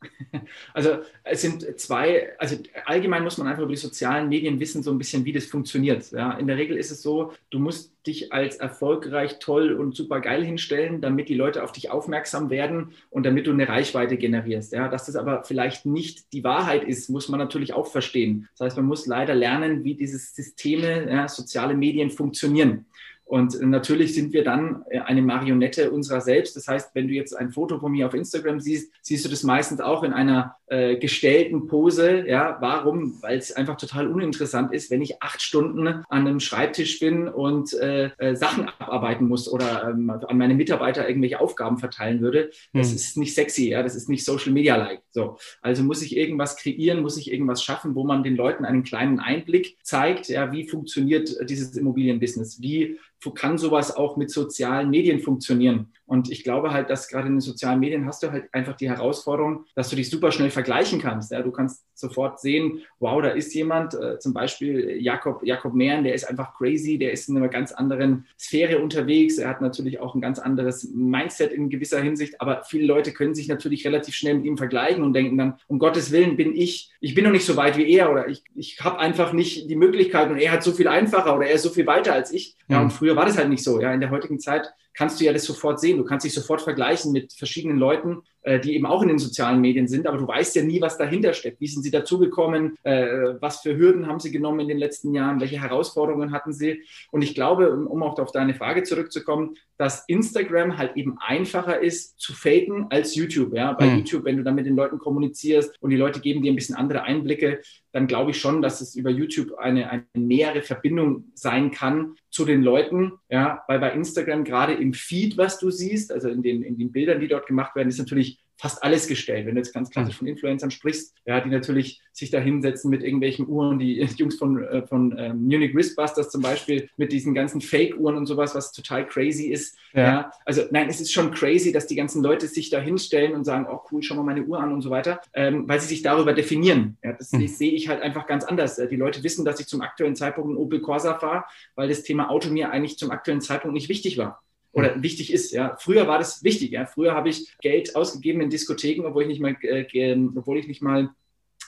Also 0.74 0.98
es 1.24 1.42
sind 1.42 1.80
zwei, 1.80 2.30
also 2.38 2.56
allgemein 2.84 3.22
muss 3.22 3.38
man 3.38 3.46
einfach 3.46 3.62
über 3.62 3.72
die 3.72 3.78
sozialen 3.78 4.28
Medien 4.28 4.60
wissen, 4.60 4.82
so 4.82 4.90
ein 4.90 4.98
bisschen, 4.98 5.24
wie 5.24 5.32
das 5.32 5.46
funktioniert. 5.46 6.10
Ja, 6.12 6.32
in 6.32 6.46
der 6.46 6.56
Regel 6.56 6.76
ist 6.76 6.90
es 6.90 7.02
so, 7.02 7.32
du 7.50 7.58
musst 7.58 7.92
dich 8.06 8.32
als 8.32 8.56
erfolgreich, 8.56 9.38
toll 9.38 9.72
und 9.72 9.94
super 9.94 10.20
geil 10.20 10.44
hinstellen, 10.44 11.00
damit 11.00 11.28
die 11.28 11.34
Leute 11.34 11.62
auf 11.62 11.72
dich 11.72 11.90
aufmerksam 11.90 12.50
werden 12.50 12.92
und 13.10 13.26
damit 13.26 13.46
du 13.46 13.52
eine 13.52 13.68
Reichweite 13.68 14.16
generierst. 14.16 14.72
Ja, 14.72 14.88
dass 14.88 15.06
das 15.06 15.16
aber 15.16 15.44
vielleicht 15.44 15.84
nicht 15.84 16.32
die 16.32 16.44
Wahrheit 16.44 16.84
ist, 16.84 17.10
muss 17.10 17.28
man 17.28 17.38
natürlich 17.38 17.74
auch 17.74 17.86
verstehen. 17.86 18.48
Das 18.56 18.66
heißt, 18.66 18.76
man 18.76 18.86
muss 18.86 19.06
leider 19.06 19.34
lernen, 19.34 19.84
wie 19.84 19.94
diese 19.94 20.18
Systeme, 20.18 21.10
ja, 21.10 21.28
soziale 21.28 21.74
Medien 21.74 22.10
funktionieren. 22.10 22.86
Und 23.28 23.60
natürlich 23.60 24.14
sind 24.14 24.32
wir 24.32 24.42
dann 24.42 24.84
äh, 24.88 25.00
eine 25.00 25.20
Marionette 25.20 25.90
unserer 25.90 26.22
selbst. 26.22 26.56
Das 26.56 26.66
heißt, 26.66 26.94
wenn 26.94 27.08
du 27.08 27.14
jetzt 27.14 27.36
ein 27.36 27.50
Foto 27.50 27.78
von 27.78 27.92
mir 27.92 28.06
auf 28.06 28.14
Instagram 28.14 28.58
siehst, 28.58 28.90
siehst 29.02 29.24
du 29.24 29.28
das 29.28 29.42
meistens 29.42 29.80
auch 29.80 30.02
in 30.02 30.14
einer 30.14 30.56
äh, 30.70 30.96
gestellten 30.96 31.66
Pose. 31.66 32.26
Ja, 32.26 32.58
warum? 32.60 33.18
Weil 33.22 33.38
es 33.38 33.52
einfach 33.52 33.76
total 33.76 34.08
uninteressant 34.08 34.72
ist, 34.72 34.90
wenn 34.90 35.02
ich 35.02 35.22
acht 35.22 35.40
Stunden 35.40 35.88
an 35.88 36.04
einem 36.08 36.40
Schreibtisch 36.40 37.00
bin 37.00 37.28
und 37.28 37.72
äh, 37.74 38.10
äh, 38.18 38.34
Sachen 38.36 38.68
abarbeiten 38.78 39.28
muss 39.28 39.50
oder 39.50 39.88
ähm, 39.90 40.10
an 40.10 40.36
meine 40.36 40.54
Mitarbeiter 40.54 41.08
irgendwelche 41.08 41.40
Aufgaben 41.40 41.78
verteilen 41.78 42.20
würde. 42.20 42.50
Das 42.72 42.88
hm. 42.88 42.96
ist 42.96 43.16
nicht 43.16 43.34
sexy. 43.34 43.70
Ja, 43.70 43.82
das 43.82 43.94
ist 43.94 44.08
nicht 44.08 44.24
Social 44.24 44.52
Media 44.52 44.76
like. 44.76 45.02
So, 45.10 45.38
also 45.62 45.82
muss 45.82 46.02
ich 46.02 46.16
irgendwas 46.16 46.56
kreieren, 46.56 47.00
muss 47.00 47.16
ich 47.16 47.32
irgendwas 47.32 47.62
schaffen, 47.62 47.94
wo 47.94 48.04
man 48.04 48.22
den 48.22 48.36
Leuten 48.36 48.64
einen 48.64 48.84
kleinen 48.84 49.20
Einblick 49.20 49.78
zeigt. 49.82 50.28
Ja, 50.28 50.52
wie 50.52 50.68
funktioniert 50.68 51.34
dieses 51.48 51.76
Immobilienbusiness? 51.76 52.60
Wie 52.60 52.98
kann 53.34 53.58
sowas 53.58 53.96
auch 53.96 54.16
mit 54.16 54.30
sozialen 54.30 54.90
Medien 54.90 55.20
funktionieren? 55.20 55.92
Und 56.08 56.30
ich 56.30 56.42
glaube 56.42 56.72
halt, 56.72 56.88
dass 56.88 57.08
gerade 57.08 57.26
in 57.26 57.34
den 57.34 57.40
sozialen 57.40 57.80
Medien 57.80 58.06
hast 58.06 58.22
du 58.22 58.32
halt 58.32 58.48
einfach 58.52 58.74
die 58.74 58.88
Herausforderung, 58.88 59.66
dass 59.74 59.90
du 59.90 59.96
dich 59.96 60.08
super 60.08 60.32
schnell 60.32 60.48
vergleichen 60.48 60.98
kannst. 61.00 61.30
Ja, 61.30 61.42
du 61.42 61.52
kannst 61.52 61.84
sofort 61.94 62.40
sehen, 62.40 62.80
wow, 62.98 63.20
da 63.20 63.28
ist 63.28 63.54
jemand, 63.54 63.92
äh, 63.92 64.18
zum 64.18 64.32
Beispiel 64.32 64.96
Jakob, 65.02 65.44
Jakob 65.44 65.74
Mehren, 65.74 66.04
der 66.04 66.14
ist 66.14 66.24
einfach 66.24 66.56
crazy, 66.56 66.96
der 66.96 67.12
ist 67.12 67.28
in 67.28 67.36
einer 67.36 67.48
ganz 67.48 67.72
anderen 67.72 68.24
Sphäre 68.40 68.78
unterwegs. 68.78 69.36
Er 69.36 69.50
hat 69.50 69.60
natürlich 69.60 70.00
auch 70.00 70.14
ein 70.14 70.22
ganz 70.22 70.38
anderes 70.38 70.90
Mindset 70.94 71.52
in 71.52 71.68
gewisser 71.68 72.00
Hinsicht, 72.00 72.40
aber 72.40 72.62
viele 72.64 72.86
Leute 72.86 73.12
können 73.12 73.34
sich 73.34 73.48
natürlich 73.48 73.84
relativ 73.86 74.14
schnell 74.14 74.36
mit 74.36 74.46
ihm 74.46 74.56
vergleichen 74.56 75.02
und 75.02 75.12
denken 75.12 75.36
dann, 75.36 75.58
um 75.66 75.78
Gottes 75.78 76.10
Willen 76.10 76.38
bin 76.38 76.56
ich, 76.56 76.90
ich 77.00 77.14
bin 77.14 77.24
noch 77.24 77.32
nicht 77.32 77.44
so 77.44 77.56
weit 77.56 77.76
wie 77.76 77.92
er 77.92 78.10
oder 78.10 78.28
ich, 78.28 78.44
ich 78.54 78.80
habe 78.80 78.98
einfach 78.98 79.34
nicht 79.34 79.68
die 79.68 79.76
Möglichkeit 79.76 80.30
und 80.30 80.38
er 80.38 80.52
hat 80.52 80.62
so 80.62 80.72
viel 80.72 80.88
einfacher 80.88 81.36
oder 81.36 81.48
er 81.48 81.54
ist 81.56 81.64
so 81.64 81.70
viel 81.70 81.86
weiter 81.86 82.14
als 82.14 82.32
ich. 82.32 82.56
Ja, 82.68 82.80
und 82.80 82.86
mhm. 82.86 82.90
früher 82.92 83.16
war 83.16 83.26
das 83.26 83.36
halt 83.36 83.50
nicht 83.50 83.62
so. 83.62 83.78
Ja, 83.78 83.92
in 83.92 84.00
der 84.00 84.10
heutigen 84.10 84.40
Zeit 84.40 84.72
kannst 84.98 85.20
du 85.20 85.24
ja 85.24 85.32
das 85.32 85.44
sofort 85.44 85.78
sehen. 85.78 85.96
Du 85.96 86.04
kannst 86.04 86.26
dich 86.26 86.34
sofort 86.34 86.60
vergleichen 86.60 87.12
mit 87.12 87.32
verschiedenen 87.32 87.78
Leuten, 87.78 88.22
die 88.44 88.74
eben 88.74 88.86
auch 88.86 89.02
in 89.02 89.08
den 89.08 89.18
sozialen 89.18 89.60
Medien 89.60 89.88
sind, 89.88 90.06
aber 90.06 90.18
du 90.18 90.26
weißt 90.26 90.56
ja 90.56 90.62
nie, 90.62 90.80
was 90.80 90.96
dahinter 90.96 91.32
steckt. 91.32 91.60
Wie 91.60 91.66
sind 91.66 91.82
sie 91.82 91.90
dazugekommen? 91.90 92.76
Äh, 92.82 93.34
was 93.40 93.60
für 93.60 93.76
Hürden 93.76 94.06
haben 94.06 94.20
sie 94.20 94.30
genommen 94.30 94.60
in 94.60 94.68
den 94.68 94.78
letzten 94.78 95.12
Jahren? 95.14 95.40
Welche 95.40 95.60
Herausforderungen 95.60 96.32
hatten 96.32 96.52
sie? 96.52 96.82
Und 97.10 97.22
ich 97.22 97.34
glaube, 97.34 97.72
um 97.72 98.02
auch 98.02 98.18
auf 98.18 98.32
deine 98.32 98.54
Frage 98.54 98.84
zurückzukommen, 98.84 99.56
dass 99.76 100.04
Instagram 100.08 100.76
halt 100.76 100.96
eben 100.96 101.18
einfacher 101.18 101.80
ist 101.80 102.18
zu 102.18 102.32
faken 102.32 102.86
als 102.90 103.14
YouTube. 103.14 103.54
Ja? 103.54 103.72
Bei 103.72 103.86
mhm. 103.86 103.98
YouTube, 103.98 104.24
wenn 104.24 104.36
du 104.36 104.42
dann 104.42 104.56
mit 104.56 104.66
den 104.66 104.76
Leuten 104.76 104.98
kommunizierst 104.98 105.76
und 105.80 105.90
die 105.90 105.96
Leute 105.96 106.20
geben 106.20 106.42
dir 106.42 106.52
ein 106.52 106.56
bisschen 106.56 106.74
andere 106.74 107.02
Einblicke, 107.02 107.60
dann 107.92 108.06
glaube 108.06 108.32
ich 108.32 108.40
schon, 108.40 108.60
dass 108.60 108.80
es 108.80 108.94
über 108.96 109.10
YouTube 109.10 109.54
eine, 109.58 109.90
eine 109.90 110.04
nähere 110.14 110.62
Verbindung 110.62 111.24
sein 111.34 111.70
kann 111.70 112.14
zu 112.30 112.44
den 112.44 112.62
Leuten. 112.62 113.12
Ja, 113.30 113.62
weil 113.68 113.78
bei 113.78 113.92
Instagram 113.92 114.44
gerade 114.44 114.74
im 114.74 114.92
Feed, 114.92 115.38
was 115.38 115.58
du 115.58 115.70
siehst, 115.70 116.12
also 116.12 116.28
in 116.28 116.42
den, 116.42 116.62
in 116.62 116.76
den 116.76 116.92
Bildern, 116.92 117.20
die 117.20 117.28
dort 117.28 117.46
gemacht 117.46 117.76
werden, 117.76 117.88
ist 117.88 117.98
natürlich 117.98 118.37
fast 118.58 118.82
alles 118.82 119.06
gestellt. 119.06 119.46
Wenn 119.46 119.54
du 119.54 119.60
jetzt 119.60 119.72
ganz 119.72 119.88
klassisch 119.88 120.16
von 120.16 120.26
Influencern 120.26 120.72
sprichst, 120.72 121.14
ja, 121.24 121.40
die 121.40 121.48
natürlich 121.48 122.00
sich 122.12 122.30
da 122.30 122.40
hinsetzen 122.40 122.90
mit 122.90 123.04
irgendwelchen 123.04 123.48
Uhren, 123.48 123.78
die 123.78 124.00
Jungs 124.16 124.34
von, 124.34 124.62
äh, 124.62 124.86
von 124.86 125.16
äh, 125.16 125.32
Munich 125.32 125.74
Wristbusters 125.74 126.30
zum 126.30 126.42
Beispiel, 126.42 126.90
mit 126.96 127.12
diesen 127.12 127.34
ganzen 127.34 127.60
Fake-Uhren 127.60 128.16
und 128.16 128.26
sowas, 128.26 128.56
was 128.56 128.72
total 128.72 129.06
crazy 129.06 129.46
ist. 129.46 129.76
Ja. 129.94 130.02
ja. 130.02 130.32
Also 130.44 130.62
nein, 130.72 130.88
es 130.88 131.00
ist 131.00 131.12
schon 131.12 131.30
crazy, 131.30 131.72
dass 131.72 131.86
die 131.86 131.94
ganzen 131.94 132.22
Leute 132.22 132.48
sich 132.48 132.68
da 132.68 132.80
hinstellen 132.80 133.34
und 133.34 133.44
sagen, 133.44 133.66
oh 133.70 133.80
cool, 133.92 134.02
schau 134.02 134.16
mal 134.16 134.24
meine 134.24 134.42
Uhr 134.42 134.58
an 134.58 134.72
und 134.72 134.82
so 134.82 134.90
weiter, 134.90 135.20
ähm, 135.34 135.68
weil 135.68 135.80
sie 135.80 135.86
sich 135.86 136.02
darüber 136.02 136.32
definieren. 136.32 136.98
Ja, 137.04 137.12
das 137.12 137.30
mhm. 137.30 137.46
sehe 137.46 137.72
ich 137.72 137.88
halt 137.88 138.02
einfach 138.02 138.26
ganz 138.26 138.44
anders. 138.44 138.76
Die 138.76 138.96
Leute 138.96 139.22
wissen, 139.22 139.44
dass 139.44 139.60
ich 139.60 139.68
zum 139.68 139.82
aktuellen 139.82 140.16
Zeitpunkt 140.16 140.48
einen 140.48 140.58
Opel 140.58 140.80
Corsa 140.80 141.16
fahre, 141.18 141.44
weil 141.76 141.88
das 141.88 142.02
Thema 142.02 142.28
Auto 142.28 142.50
mir 142.50 142.72
eigentlich 142.72 142.98
zum 142.98 143.12
aktuellen 143.12 143.40
Zeitpunkt 143.40 143.74
nicht 143.74 143.88
wichtig 143.88 144.18
war 144.18 144.42
oder 144.78 145.02
wichtig 145.02 145.32
ist. 145.32 145.52
Ja. 145.52 145.76
Früher 145.78 146.06
war 146.06 146.18
das 146.18 146.42
wichtig. 146.44 146.70
Ja. 146.72 146.86
Früher 146.86 147.14
habe 147.14 147.28
ich 147.28 147.56
Geld 147.60 147.96
ausgegeben 147.96 148.40
in 148.40 148.50
Diskotheken, 148.50 149.06
obwohl 149.06 149.22
ich 149.22 149.28
nicht 149.28 149.40
mal, 149.40 149.56
äh, 149.62 150.16
obwohl 150.36 150.58
ich 150.58 150.68
nicht 150.68 150.82
mal 150.82 151.10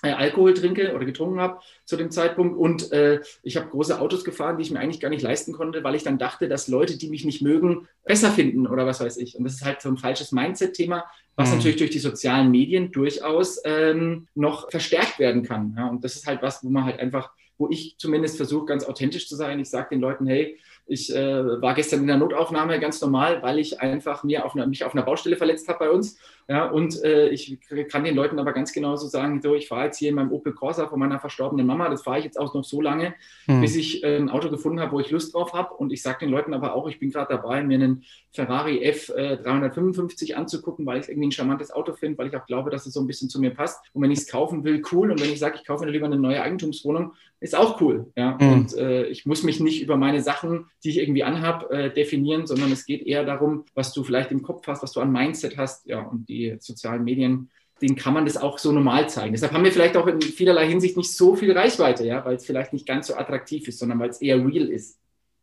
äh, 0.03 0.13
Alkohol 0.13 0.55
trinke 0.55 0.95
oder 0.95 1.05
getrunken 1.05 1.41
habe 1.41 1.61
zu 1.85 1.97
dem 1.97 2.11
Zeitpunkt. 2.11 2.57
Und 2.57 2.93
äh, 2.93 3.21
ich 3.43 3.57
habe 3.57 3.69
große 3.69 4.01
Autos 4.01 4.25
gefahren, 4.25 4.57
die 4.57 4.63
ich 4.63 4.71
mir 4.71 4.81
eigentlich 4.81 5.01
gar 5.01 5.11
nicht 5.11 5.23
leisten 5.23 5.53
konnte, 5.53 5.85
weil 5.85 5.95
ich 5.95 6.03
dann 6.03 6.19
dachte, 6.19 6.49
dass 6.49 6.69
Leute, 6.69 6.97
die 6.97 7.09
mich 7.09 7.25
nicht 7.25 7.43
mögen, 7.43 7.87
besser 8.05 8.31
finden 8.31 8.67
oder 8.67 8.87
was 8.87 9.01
weiß 9.01 9.19
ich. 9.19 9.37
Und 9.37 9.45
das 9.45 9.55
ist 9.55 9.65
halt 9.65 9.83
so 9.83 9.89
ein 9.89 9.99
falsches 9.99 10.33
Mindset-Thema, 10.33 11.05
was 11.37 11.51
mhm. 11.51 11.57
natürlich 11.57 11.77
durch 11.77 11.91
die 11.91 11.99
sozialen 11.99 12.51
Medien 12.51 12.93
durchaus 12.93 13.61
ähm, 13.65 14.27
noch 14.35 14.71
verstärkt 14.71 15.19
werden 15.19 15.43
kann. 15.43 15.75
Ja. 15.77 15.89
Und 15.89 16.03
das 16.05 16.17
ist 16.17 16.27
halt 16.27 16.43
was, 16.43 16.65
wo 16.65 16.71
man 16.71 16.85
halt 16.85 16.99
einfach, 16.99 17.31
wo 17.59 17.69
ich 17.69 17.97
zumindest 17.99 18.37
versuche, 18.37 18.67
ganz 18.67 18.85
authentisch 18.85 19.29
zu 19.29 19.37
sein. 19.37 19.61
Ich 19.61 19.69
sage 19.69 19.91
den 19.91 20.01
Leuten, 20.01 20.27
hey, 20.27 20.59
ich 20.91 21.15
äh, 21.15 21.63
war 21.63 21.75
gestern 21.75 22.01
in 22.01 22.09
der 22.09 22.17
Notaufnahme 22.17 22.81
ganz 22.81 23.01
normal, 23.01 23.43
weil 23.43 23.59
ich 23.61 23.81
einfach 23.81 24.25
mir 24.25 24.45
auf 24.45 24.57
einer, 24.57 24.67
mich 24.67 24.85
auf 24.85 24.93
einer 24.93 25.05
Baustelle 25.05 25.37
verletzt 25.37 25.69
habe 25.69 25.79
bei 25.79 25.91
uns. 25.91 26.19
Ja, 26.49 26.65
und 26.65 27.01
äh, 27.05 27.29
ich 27.29 27.59
kann 27.89 28.03
den 28.03 28.17
Leuten 28.17 28.41
aber 28.41 28.53
ganz 28.53 28.73
genauso 28.73 29.07
sagen, 29.07 29.41
so, 29.41 29.55
ich 29.55 29.69
fahre 29.69 29.85
jetzt 29.85 29.99
hier 29.99 30.09
in 30.09 30.17
meinem 30.17 30.33
Opel 30.33 30.53
Corsa 30.53 30.89
von 30.89 30.99
meiner 30.99 31.21
verstorbenen 31.21 31.65
Mama, 31.65 31.89
das 31.89 32.03
fahre 32.03 32.19
ich 32.19 32.25
jetzt 32.25 32.41
auch 32.41 32.53
noch 32.55 32.65
so 32.65 32.81
lange, 32.81 33.15
hm. 33.45 33.61
bis 33.61 33.77
ich 33.77 34.03
äh, 34.03 34.17
ein 34.17 34.29
Auto 34.29 34.51
gefunden 34.51 34.81
habe, 34.81 34.91
wo 34.91 34.99
ich 34.99 35.13
Lust 35.13 35.33
drauf 35.33 35.53
habe. 35.53 35.75
Und 35.75 35.93
ich 35.93 36.03
sage 36.03 36.19
den 36.21 36.31
Leuten 36.31 36.53
aber 36.53 36.75
auch, 36.75 36.89
ich 36.89 36.99
bin 36.99 37.11
gerade 37.11 37.33
dabei, 37.33 37.63
mir 37.63 37.77
einen 37.77 38.03
Ferrari 38.33 38.85
F355 38.85 40.31
äh, 40.31 40.35
anzugucken, 40.35 40.87
weil 40.87 40.99
ich 40.99 41.09
irgendwie 41.09 41.29
ein 41.29 41.33
charmantes 41.33 41.71
Auto 41.71 41.93
finde, 41.93 42.19
weil 42.19 42.27
ich 42.27 42.37
auch 42.37 42.47
glaube, 42.47 42.71
dass 42.71 42.85
es 42.85 42.95
so 42.95 43.01
ein 43.01 43.07
bisschen 43.07 43.29
zu 43.29 43.41
mir 43.41 43.51
passt. 43.51 43.81
Und 43.93 44.03
wenn 44.03 44.11
ich 44.11 44.19
es 44.19 44.27
kaufen 44.27 44.65
will, 44.65 44.83
cool. 44.91 45.13
Und 45.13 45.21
wenn 45.21 45.31
ich 45.31 45.39
sage, 45.39 45.55
ich 45.61 45.65
kaufe 45.65 45.85
mir 45.85 45.93
lieber 45.93 46.07
eine 46.07 46.19
neue 46.19 46.43
Eigentumswohnung, 46.43 47.13
ist 47.41 47.57
auch 47.57 47.81
cool. 47.81 48.13
Ja? 48.17 48.37
Mhm. 48.41 48.53
Und 48.53 48.77
äh, 48.77 49.07
ich 49.07 49.27
muss 49.27 49.43
mich 49.43 49.61
nicht 49.61 49.83
über 49.83 49.97
meine 49.97 50.23
Sachen, 50.23 50.67
die 50.85 50.91
ich 50.91 50.99
irgendwie 50.99 51.25
anhab, 51.25 51.71
äh, 51.71 51.91
definieren, 51.91 52.47
sondern 52.47 52.71
es 52.71 52.85
geht 52.85 53.03
eher 53.07 53.25
darum, 53.25 53.65
was 53.75 53.93
du 53.93 54.05
vielleicht 54.05 54.31
im 54.31 54.43
Kopf 54.43 54.67
hast, 54.67 54.83
was 54.83 54.93
du 54.93 55.01
an 55.01 55.11
Mindset 55.11 55.57
hast. 55.57 55.87
Ja, 55.87 56.01
und 56.01 56.29
die 56.29 56.57
sozialen 56.61 57.03
Medien, 57.03 57.51
denen 57.81 57.97
kann 57.97 58.13
man 58.13 58.27
das 58.27 58.37
auch 58.37 58.59
so 58.59 58.73
normal 58.73 59.09
zeigen. 59.09 59.33
Deshalb 59.33 59.53
haben 59.53 59.65
wir 59.65 59.73
vielleicht 59.73 59.97
auch 59.97 60.07
in 60.07 60.21
vielerlei 60.21 60.69
Hinsicht 60.69 60.99
nicht 60.99 61.13
so 61.17 61.35
viel 61.35 61.53
Reichweite, 61.53 62.05
ja, 62.07 62.25
weil 62.25 62.37
es 62.37 62.45
vielleicht 62.45 62.75
nicht 62.75 62.87
ganz 62.87 63.07
so 63.07 63.17
attraktiv 63.17 63.67
ist, 63.69 63.79
sondern 63.79 63.99
weil 63.99 64.11
es 64.11 64.21
eher 64.21 64.37
real 64.37 64.69
ist. 64.69 64.99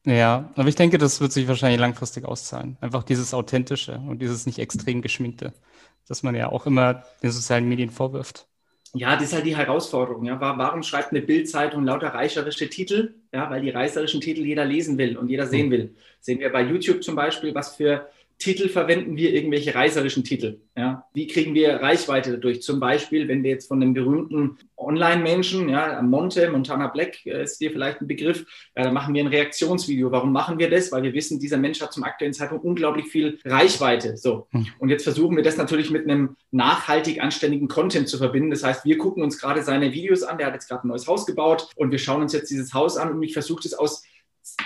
Ja, 0.06 0.52
aber 0.56 0.70
ich 0.70 0.76
denke, 0.76 1.00
das 1.00 1.20
wird 1.20 1.34
sich 1.34 1.48
wahrscheinlich 1.48 1.82
langfristig 1.82 2.24
auszahlen. 2.24 2.78
Einfach 2.80 3.04
dieses 3.04 3.34
Authentische 3.34 4.00
und 4.08 4.22
dieses 4.22 4.46
nicht 4.46 4.60
extrem 4.60 5.02
geschminkte, 5.02 5.52
das 6.08 6.24
man 6.24 6.36
ja 6.36 6.50
auch 6.50 6.66
immer 6.66 7.04
den 7.24 7.32
sozialen 7.32 7.68
Medien 7.68 7.90
vorwirft. 7.90 8.48
Ja, 8.94 9.16
das 9.16 9.26
ist 9.26 9.34
halt 9.34 9.46
die 9.46 9.56
Herausforderung. 9.56 10.26
Ja. 10.26 10.40
Warum 10.40 10.84
schreibt 10.84 11.12
eine 11.12 11.22
Bildzeitung 11.22 11.84
lauter 11.84 12.10
reicherische 12.10 12.70
Titel? 12.70 13.16
Ja, 13.34 13.50
weil 13.50 13.62
die 13.62 13.70
reicherischen 13.70 14.22
Titel 14.22 14.42
jeder 14.46 14.66
lesen 14.66 14.98
will 14.98 15.18
und 15.18 15.30
jeder 15.30 15.46
sehen 15.46 15.66
hm. 15.66 15.72
will. 15.72 15.96
Sehen 16.20 16.40
wir 16.40 16.52
bei 16.52 16.62
YouTube 16.62 17.04
zum 17.04 17.16
Beispiel, 17.16 17.54
was 17.54 17.76
für 17.76 18.10
Titel 18.40 18.70
verwenden 18.70 19.18
wir 19.18 19.34
irgendwelche 19.34 19.74
reißerischen 19.74 20.24
Titel? 20.24 20.60
Ja? 20.76 21.06
Wie 21.14 21.26
kriegen 21.26 21.56
wir 21.56 21.78
Reichweite 21.78 22.32
dadurch? 22.32 22.62
Zum 22.62 22.80
Beispiel, 22.80 23.28
wenn 23.28 23.44
wir 23.44 23.50
jetzt 23.50 23.68
von 23.68 23.82
einem 23.82 23.96
berühmten 23.96 24.58
Online-Menschen, 24.78 25.70
ja, 25.70 26.00
Monte, 26.04 26.52
Montana 26.52 26.88
Black 26.88 27.26
äh, 27.26 27.44
ist 27.44 27.60
dir 27.60 27.72
vielleicht 27.72 28.00
ein 28.00 28.08
Begriff, 28.08 28.46
ja, 28.76 28.84
da 28.84 28.92
machen 28.92 29.16
wir 29.16 29.24
ein 29.24 29.28
Reaktionsvideo. 29.28 30.12
Warum 30.12 30.32
machen 30.32 30.60
wir 30.60 30.70
das? 30.70 30.92
Weil 30.92 31.02
wir 31.02 31.14
wissen, 31.14 31.40
dieser 31.40 31.58
Mensch 31.58 31.82
hat 31.82 31.94
zum 31.94 32.04
aktuellen 32.04 32.34
Zeitpunkt 32.34 32.64
unglaublich 32.64 33.08
viel 33.08 33.40
Reichweite. 33.44 34.18
So. 34.18 34.48
Hm. 34.52 34.68
Und 34.78 34.90
jetzt 34.90 35.04
versuchen 35.04 35.36
wir 35.36 35.44
das 35.44 35.58
natürlich 35.58 35.90
mit 35.90 36.04
einem 36.04 36.36
nachhaltig 36.52 37.22
anständigen 37.24 37.68
Content 37.68 38.08
zu 38.08 38.20
verbinden. 38.20 38.52
Das 38.52 38.64
heißt, 38.64 38.86
wir 38.86 39.00
gucken 39.00 39.24
uns 39.24 39.40
gerade 39.40 39.64
seine 39.64 39.94
Videos 39.94 40.22
an. 40.22 40.38
Der 40.38 40.48
hat 40.48 40.54
jetzt 40.54 40.68
gerade 40.68 40.86
ein 40.86 40.90
neues 40.90 41.08
Haus 41.08 41.26
gebaut 41.26 41.70
und 41.76 41.92
wir 41.92 42.00
schauen 42.00 42.22
uns 42.22 42.34
jetzt 42.34 42.52
dieses 42.52 42.76
Haus 42.76 42.98
an 42.98 43.12
und 43.12 43.24
ich 43.24 43.34
versuche 43.34 43.64
das 43.64 43.74
aus 43.74 44.04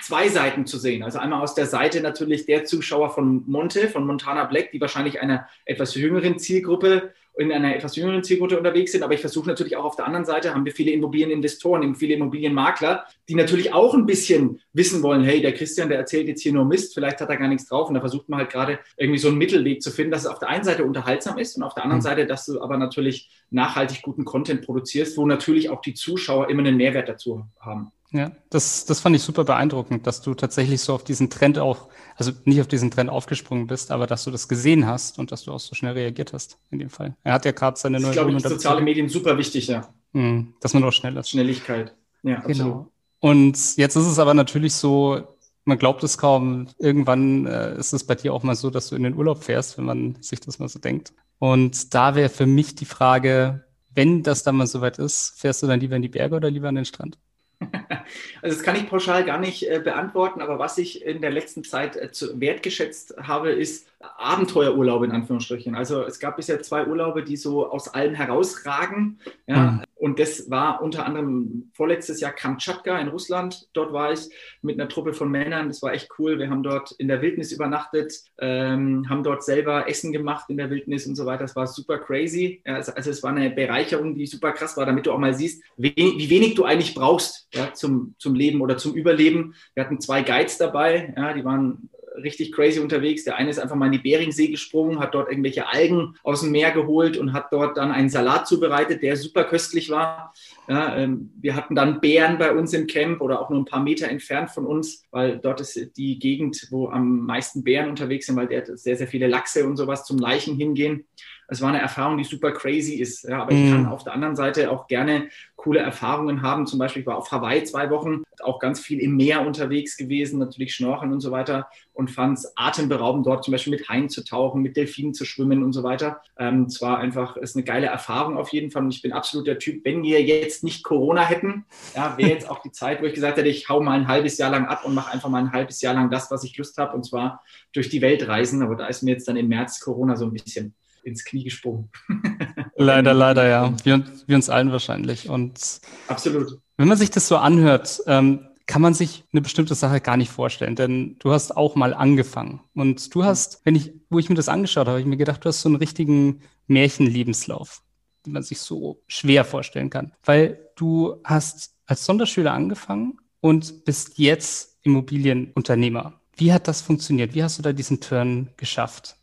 zwei 0.01 0.29
Seiten 0.29 0.65
zu 0.65 0.77
sehen. 0.77 1.03
Also 1.03 1.20
einmal 1.20 1.41
aus 1.41 1.55
der 1.55 1.65
Seite 1.65 2.01
natürlich 2.01 2.46
der 2.46 2.65
Zuschauer 2.65 3.12
von 3.12 3.43
Monte, 3.48 3.88
von 3.89 4.05
Montana 4.05 4.46
Black, 4.46 4.72
die 4.72 4.81
wahrscheinlich 4.81 5.22
einer 5.22 5.48
etwas 5.65 5.96
jüngeren 5.96 6.39
Zielgruppe 6.39 7.13
in 7.38 7.51
einer 7.51 7.75
etwas 7.75 7.96
jüngeren 7.96 8.24
Zielgruppe 8.24 8.58
unterwegs 8.58 8.91
sind. 8.91 9.03
Aber 9.03 9.13
ich 9.13 9.22
versuche 9.22 9.48
natürlich 9.48 9.77
auch 9.77 9.86
auf 9.86 9.96
der 9.96 10.05
anderen 10.05 10.25
Seite, 10.25 10.53
haben 10.53 10.65
wir 10.65 10.74
viele 10.74 10.91
Immobilieninvestoren, 10.91 11.96
viele 11.96 12.15
Immobilienmakler, 12.15 13.05
die 13.29 13.36
natürlich 13.36 13.74
auch 13.74 13.93
ein 13.93 14.05
bisschen 14.05 14.60
wissen 14.74 15.01
wollen, 15.01 15.24
hey, 15.24 15.41
der 15.41 15.53
Christian, 15.53 15.89
der 15.89 15.98
erzählt 15.98 16.27
jetzt 16.27 16.41
hier 16.41 16.53
nur 16.53 16.65
Mist, 16.65 16.93
vielleicht 16.93 17.22
hat 17.22 17.29
er 17.29 17.38
gar 17.38 17.48
nichts 17.48 17.67
drauf. 17.67 17.88
Und 17.88 17.96
da 17.96 18.01
versucht 18.01 18.27
man 18.27 18.39
halt 18.39 18.51
gerade 18.51 18.79
irgendwie 18.98 19.20
so 19.20 19.29
einen 19.29 19.38
Mittelweg 19.38 19.81
zu 19.81 19.91
finden, 19.91 20.12
dass 20.12 20.24
es 20.24 20.27
auf 20.27 20.39
der 20.39 20.50
einen 20.50 20.63
Seite 20.63 20.84
unterhaltsam 20.84 21.38
ist 21.38 21.55
und 21.55 21.63
auf 21.63 21.74
der 21.74 21.84
anderen 21.84 22.00
mhm. 22.00 22.05
Seite, 22.05 22.25
dass 22.25 22.46
du 22.46 22.62
aber 22.62 22.77
natürlich 22.77 23.29
nachhaltig 23.50 24.01
guten 24.01 24.25
Content 24.25 24.63
produzierst, 24.65 25.17
wo 25.17 25.25
natürlich 25.25 25.70
auch 25.70 25.81
die 25.81 25.93
Zuschauer 25.93 26.50
immer 26.50 26.62
einen 26.62 26.77
Mehrwert 26.77 27.08
dazu 27.08 27.46
haben. 27.60 27.91
Ja, 28.13 28.32
das, 28.50 28.86
das 28.86 29.00
fand 29.00 29.15
ich 29.15 29.22
super 29.22 29.46
beeindruckend, 29.46 30.06
dass 30.06 30.22
du 30.22 30.34
tatsächlich 30.34 30.82
so 30.82 30.94
auf 30.94 31.03
diesen 31.06 31.30
Trend 31.30 31.58
auch, 31.58 31.88
also 32.18 32.32
nicht 32.44 32.60
auf 32.60 32.68
diesen 32.68 32.91
Trend 32.91 33.10
aufgesprungen 33.10 33.68
bist, 33.68 33.89
aber 33.89 34.06
dass 34.06 34.25
du 34.25 34.32
das 34.32 34.50
gesehen 34.50 34.86
hast 34.86 35.18
und 35.18 35.32
dass 35.32 35.44
du 35.44 35.53
auch 35.53 35.62
so 35.62 35.75
schnell 35.75 35.94
reagiert 35.94 36.34
hast 36.34 36.58
in 36.72 36.80
dem 36.80 36.89
Fall. 36.89 37.15
Er 37.24 37.34
hat 37.34 37.46
ja 37.46 37.51
gerade 37.51 37.80
seine 37.80 38.00
neue. 38.01 38.10
Ich 38.10 38.18
glaube, 38.18 38.38
soziale 38.39 38.82
Medien 38.82 39.08
super 39.08 39.38
wichtig, 39.38 39.68
ja. 39.68 39.88
Mhm, 40.12 40.56
dass 40.60 40.74
man 40.74 40.84
auch 40.84 40.91
schnell 40.91 41.15
ist. 41.15 41.30
Schnelligkeit. 41.30 41.96
Ja, 42.24 42.41
genau. 42.41 42.50
absolut. 42.50 42.88
Und 43.20 43.77
jetzt 43.77 43.96
ist 43.96 44.08
es 44.08 44.20
aber 44.20 44.34
natürlich 44.34 44.74
so, 44.74 45.22
man 45.63 45.77
glaubt 45.77 46.03
es 46.03 46.18
kaum, 46.18 46.68
irgendwann 46.80 47.46
äh, 47.46 47.77
ist 47.77 47.94
es 47.94 48.03
bei 48.03 48.15
dir 48.15 48.34
auch 48.34 48.44
mal 48.44 48.56
so, 48.56 48.70
dass 48.70 48.89
du 48.89 48.96
in 48.96 49.03
den 49.03 49.15
Urlaub 49.15 49.44
fährst, 49.44 49.77
wenn 49.77 49.86
man 49.86 50.18
sich 50.22 50.41
das 50.41 50.60
mal 50.60 50.68
so 50.68 50.80
denkt. 50.80 51.13
Und 51.39 51.94
da 51.94 52.15
wäre 52.15 52.30
für 52.30 52.46
mich 52.46 52.75
die 52.75 52.86
Frage, 52.86 53.63
wenn 53.94 54.24
das 54.24 54.44
dann 54.44 54.58
mal 54.58 54.68
soweit 54.68 55.00
ist, 55.00 55.36
fährst 55.38 55.63
du 55.63 55.68
dann 55.68 55.80
lieber 55.80 55.96
in 55.96 56.01
die 56.01 56.10
Berge 56.10 56.36
oder 56.36 56.50
lieber 56.51 56.68
an 56.68 56.75
den 56.75 56.86
Strand? 56.86 57.18
Also 58.41 58.58
das 58.58 58.63
kann 58.63 58.75
ich 58.75 58.89
pauschal 58.89 59.24
gar 59.24 59.38
nicht 59.38 59.70
äh, 59.70 59.80
beantworten, 59.80 60.41
aber 60.41 60.60
was 60.60 60.77
ich 60.77 61.06
in 61.06 61.22
der 61.22 61.32
letzten 61.32 61.63
Zeit 61.63 61.96
äh, 61.96 62.12
zu, 62.12 62.39
wertgeschätzt 62.39 63.15
habe, 63.22 63.51
ist 63.51 63.88
Abenteuerurlaube 64.18 65.06
in 65.06 65.12
Anführungsstrichen. 65.12 65.75
Also 65.75 66.03
es 66.03 66.20
gab 66.20 66.38
bisher 66.38 66.62
zwei 66.62 66.88
Urlaube, 66.88 67.24
die 67.24 67.38
so 67.38 67.70
aus 67.70 67.88
allem 67.94 68.15
herausragen. 68.15 69.20
Ja? 69.48 69.72
Mhm. 69.72 69.84
Und 70.01 70.17
das 70.17 70.50
war 70.50 70.81
unter 70.81 71.05
anderem 71.05 71.70
vorletztes 71.75 72.22
Jahr 72.22 72.31
Kamtschatka 72.31 72.98
in 72.98 73.10
Russland. 73.10 73.67
Dort 73.74 73.93
war 73.93 74.12
ich 74.12 74.29
mit 74.63 74.79
einer 74.79 74.89
Truppe 74.89 75.13
von 75.13 75.29
Männern. 75.29 75.67
Das 75.67 75.84
war 75.84 75.93
echt 75.93 76.10
cool. 76.17 76.39
Wir 76.39 76.50
haben 76.50 76.63
dort 76.63 76.91
in 76.93 77.08
der 77.08 77.22
Wildnis 77.22 77.51
übernachtet, 77.51 78.12
ähm, 78.39 79.08
haben 79.08 79.24
dort 79.24 79.43
selber 79.43 79.88
Essen 79.88 80.12
gemacht 80.12 80.50
in 80.50 80.58
der 80.58 80.72
Wildnis 80.72 81.05
und 81.05 81.15
so 81.15 81.27
weiter. 81.27 81.43
Das 81.43 81.55
war 81.55 81.67
super 81.67 82.00
crazy. 82.00 82.63
Ja, 82.65 82.77
also, 82.77 82.93
also, 82.93 83.12
es 83.12 83.22
war 83.22 83.29
eine 83.29 83.51
Bereicherung, 83.51 84.15
die 84.15 84.25
super 84.25 84.53
krass 84.53 84.75
war, 84.75 84.88
damit 84.88 85.05
du 85.05 85.12
auch 85.12 85.20
mal 85.20 85.36
siehst, 85.36 85.63
wie, 85.77 85.93
wie 85.96 86.29
wenig 86.31 86.55
du 86.55 86.63
eigentlich 86.63 86.96
brauchst 86.96 87.48
ja, 87.53 87.72
zum, 87.72 88.15
zum 88.17 88.34
Leben 88.34 88.62
oder 88.62 88.77
zum 88.77 88.96
Überleben. 88.96 89.53
Wir 89.75 89.84
hatten 89.84 90.01
zwei 90.01 90.24
Guides 90.24 90.58
dabei. 90.58 91.13
Ja, 91.15 91.34
die 91.34 91.46
waren 91.46 91.91
richtig 92.15 92.51
crazy 92.51 92.80
unterwegs. 92.80 93.24
Der 93.24 93.36
eine 93.36 93.50
ist 93.50 93.60
einfach 93.60 93.75
mal 93.75 93.88
in 93.88 93.91
die 93.94 93.98
Beringsee 93.98 94.48
gesprungen, 94.48 95.00
hat 95.00 95.13
dort 95.13 95.30
irgendwelche 95.30 95.68
Algen 95.68 96.15
aus 96.24 96.41
dem 96.41 96.51
Meer 96.51 96.72
geholt 96.72 97.18
und 97.18 97.34
hat 97.34 97.51
dort 97.51 97.77
dann 97.77 97.91
einen 97.91 98.10
Salat 98.10 98.48
zubereitet, 98.48 99.01
der 99.01 99.15
super 99.15 99.44
köstlich 99.44 99.89
war. 99.89 100.34
Ja, 100.68 100.98
ähm, 100.98 101.32
wir 101.39 101.56
hatten 101.56 101.75
dann 101.75 102.01
Bären 102.01 102.38
bei 102.38 102.53
uns 102.53 102.74
im 102.74 102.88
Camp 102.88 103.22
oder 103.22 103.41
auch 103.41 103.50
nur 103.50 103.60
ein 103.60 103.65
paar 103.65 103.84
Meter 103.84 104.08
entfernt 104.08 104.51
von 104.51 104.65
uns, 104.65 105.03
weil 105.12 105.39
dort 105.39 105.62
ist 105.62 105.98
die 105.98 106.20
Gegend, 106.20 106.68
wo 106.72 106.89
am 106.89 107.25
meisten 107.25 107.63
Bären 107.63 107.89
unterwegs 107.89 108.25
sind, 108.25 108.36
weil 108.36 108.48
der 108.48 108.77
sehr, 108.77 108.98
sehr 108.98 109.08
viele 109.08 109.27
Lachse 109.27 109.65
und 109.65 109.77
sowas 109.77 110.06
zum 110.06 110.18
Leichen 110.18 110.56
hingehen 110.56 111.06
es 111.51 111.62
war 111.62 111.67
eine 111.67 111.81
Erfahrung, 111.81 112.17
die 112.17 112.24
super 112.24 112.53
crazy 112.53 112.93
ist. 112.93 113.24
Ja, 113.24 113.41
aber 113.41 113.53
mm. 113.53 113.58
ich 113.58 113.72
kann 113.72 113.86
auf 113.86 114.05
der 114.05 114.13
anderen 114.13 114.38
Seite 114.38 114.72
auch 114.72 114.88
gerne 114.88 115.27
coole 115.58 115.79
Erfahrungen 115.79 116.41
haben. 116.41 116.65
Zum 116.65 116.79
Beispiel, 116.79 117.01
ich 117.01 117.05
war 117.05 117.17
auf 117.17 117.29
Hawaii 117.29 117.65
zwei 117.65 117.89
Wochen, 117.89 118.24
auch 118.41 118.58
ganz 118.58 118.79
viel 118.79 119.00
im 119.00 119.17
Meer 119.17 119.46
unterwegs 119.46 119.98
gewesen, 119.98 120.39
natürlich 120.39 120.74
schnorcheln 120.74 121.12
und 121.12 121.20
so 121.20 121.29
weiter 121.29 121.67
und 121.93 122.10
fand 122.10 122.38
es 122.38 122.53
atemberaubend, 122.55 123.27
dort 123.27 123.43
zum 123.43 123.51
Beispiel 123.51 123.72
mit 123.72 123.89
Haien 123.89 124.10
zu 124.10 124.24
tauchen, 124.24 124.62
mit 124.62 124.77
Delfinen 124.77 125.13
zu 125.13 125.25
schwimmen 125.25 125.62
und 125.62 125.74
so 125.74 125.84
weiter. 125.84 126.22
Ähm, 126.38 126.63
es 126.63 126.81
war 126.81 127.00
einfach, 127.00 127.36
ist 127.36 127.58
eine 127.58 127.65
geile 127.65 127.88
Erfahrung 127.88 128.38
auf 128.38 128.50
jeden 128.53 128.72
Fall 128.72 128.84
und 128.84 128.93
ich 128.93 129.01
bin 129.01 129.12
absolut 129.12 129.46
der 129.46 129.60
Typ, 129.60 129.84
wenn 129.84 130.03
wir 130.03 130.24
jetzt 130.24 130.63
nicht 130.63 130.84
Corona 130.84 131.24
hätten, 131.24 131.65
ja, 131.96 132.17
wäre 132.17 132.29
jetzt 132.29 132.50
auch 132.50 132.62
die 132.62 132.72
Zeit, 132.72 133.01
wo 133.01 133.05
ich 133.05 133.13
gesagt 133.13 133.38
hätte, 133.38 133.50
ich 133.50 133.67
hau 133.67 133.81
mal 133.81 134.00
ein 134.00 134.08
halbes 134.08 134.38
Jahr 134.38 134.51
lang 134.51 134.67
ab 134.67 134.86
und 134.86 134.96
mache 134.96 135.12
einfach 135.12 135.29
mal 135.29 135.39
ein 135.39 135.51
halbes 135.51 135.81
Jahr 135.81 135.93
lang 135.93 136.10
das, 136.10 136.31
was 136.31 136.46
ich 136.46 136.58
Lust 136.58 136.77
habe 136.77 136.96
und 136.96 137.03
zwar 137.03 137.43
durch 137.74 137.89
die 137.89 138.01
Welt 138.01 138.25
reisen. 138.27 138.63
Aber 138.63 138.75
da 138.75 138.88
ist 138.88 139.03
mir 139.03 139.12
jetzt 139.12 139.27
dann 139.27 139.36
im 139.36 139.50
März 139.50 139.81
Corona 139.81 140.15
so 140.15 140.25
ein 140.25 140.34
bisschen 140.34 140.74
ins 141.03 141.25
Knie 141.25 141.43
gesprungen. 141.43 141.89
leider, 142.75 143.13
leider, 143.13 143.48
ja. 143.48 143.74
Wir, 143.84 144.03
wir, 144.27 144.36
uns 144.36 144.50
allen 144.50 144.72
wahrscheinlich. 144.72 145.29
Und 145.29 145.81
Absolut. 146.08 146.60
Wenn 146.77 146.88
man 146.88 146.98
sich 146.98 147.12
das 147.12 147.27
so 147.27 147.38
anhört, 147.38 148.01
ähm, 148.08 148.48
kann 148.67 148.81
man 148.81 148.93
sich 148.93 149.25
eine 149.34 149.41
bestimmte 149.41 149.75
Sache 149.75 150.00
gar 150.00 150.17
nicht 150.17 150.31
vorstellen, 150.31 150.75
denn 150.75 151.17
du 151.20 151.31
hast 151.31 151.58
auch 151.58 151.75
mal 151.75 151.93
angefangen. 151.93 152.62
Und 152.74 153.13
du 153.13 153.24
hast, 153.24 153.62
wenn 153.65 153.75
ich, 153.75 153.93
wo 154.10 154.20
ich 154.20 154.29
mir 154.29 154.36
das 154.36 154.50
angeschaut 154.50 154.81
habe, 154.81 154.91
habe 154.91 155.01
ich 155.01 155.05
mir 155.05 155.17
gedacht, 155.17 155.43
du 155.43 155.50
hast 155.50 155.62
so 155.62 155.70
einen 155.70 155.75
richtigen 155.75 156.41
Märchenlebenslauf, 156.67 157.81
den 158.25 158.34
man 158.34 158.43
sich 158.43 158.60
so 158.60 159.01
schwer 159.08 159.43
vorstellen 159.43 159.89
kann. 159.89 160.13
Weil 160.24 160.70
du 160.75 161.17
hast 161.24 161.75
als 161.86 162.05
Sonderschüler 162.05 162.53
angefangen 162.53 163.17
und 163.41 163.84
bist 163.84 164.17
jetzt 164.17 164.77
Immobilienunternehmer. 164.84 166.20
Wie 166.38 166.53
hat 166.53 166.67
das 166.67 166.81
funktioniert? 166.81 167.36
Wie 167.36 167.43
hast 167.43 167.58
du 167.58 167.62
da 167.62 167.74
diesen 167.74 168.00
Turn 168.00 168.50
geschafft? 168.58 169.17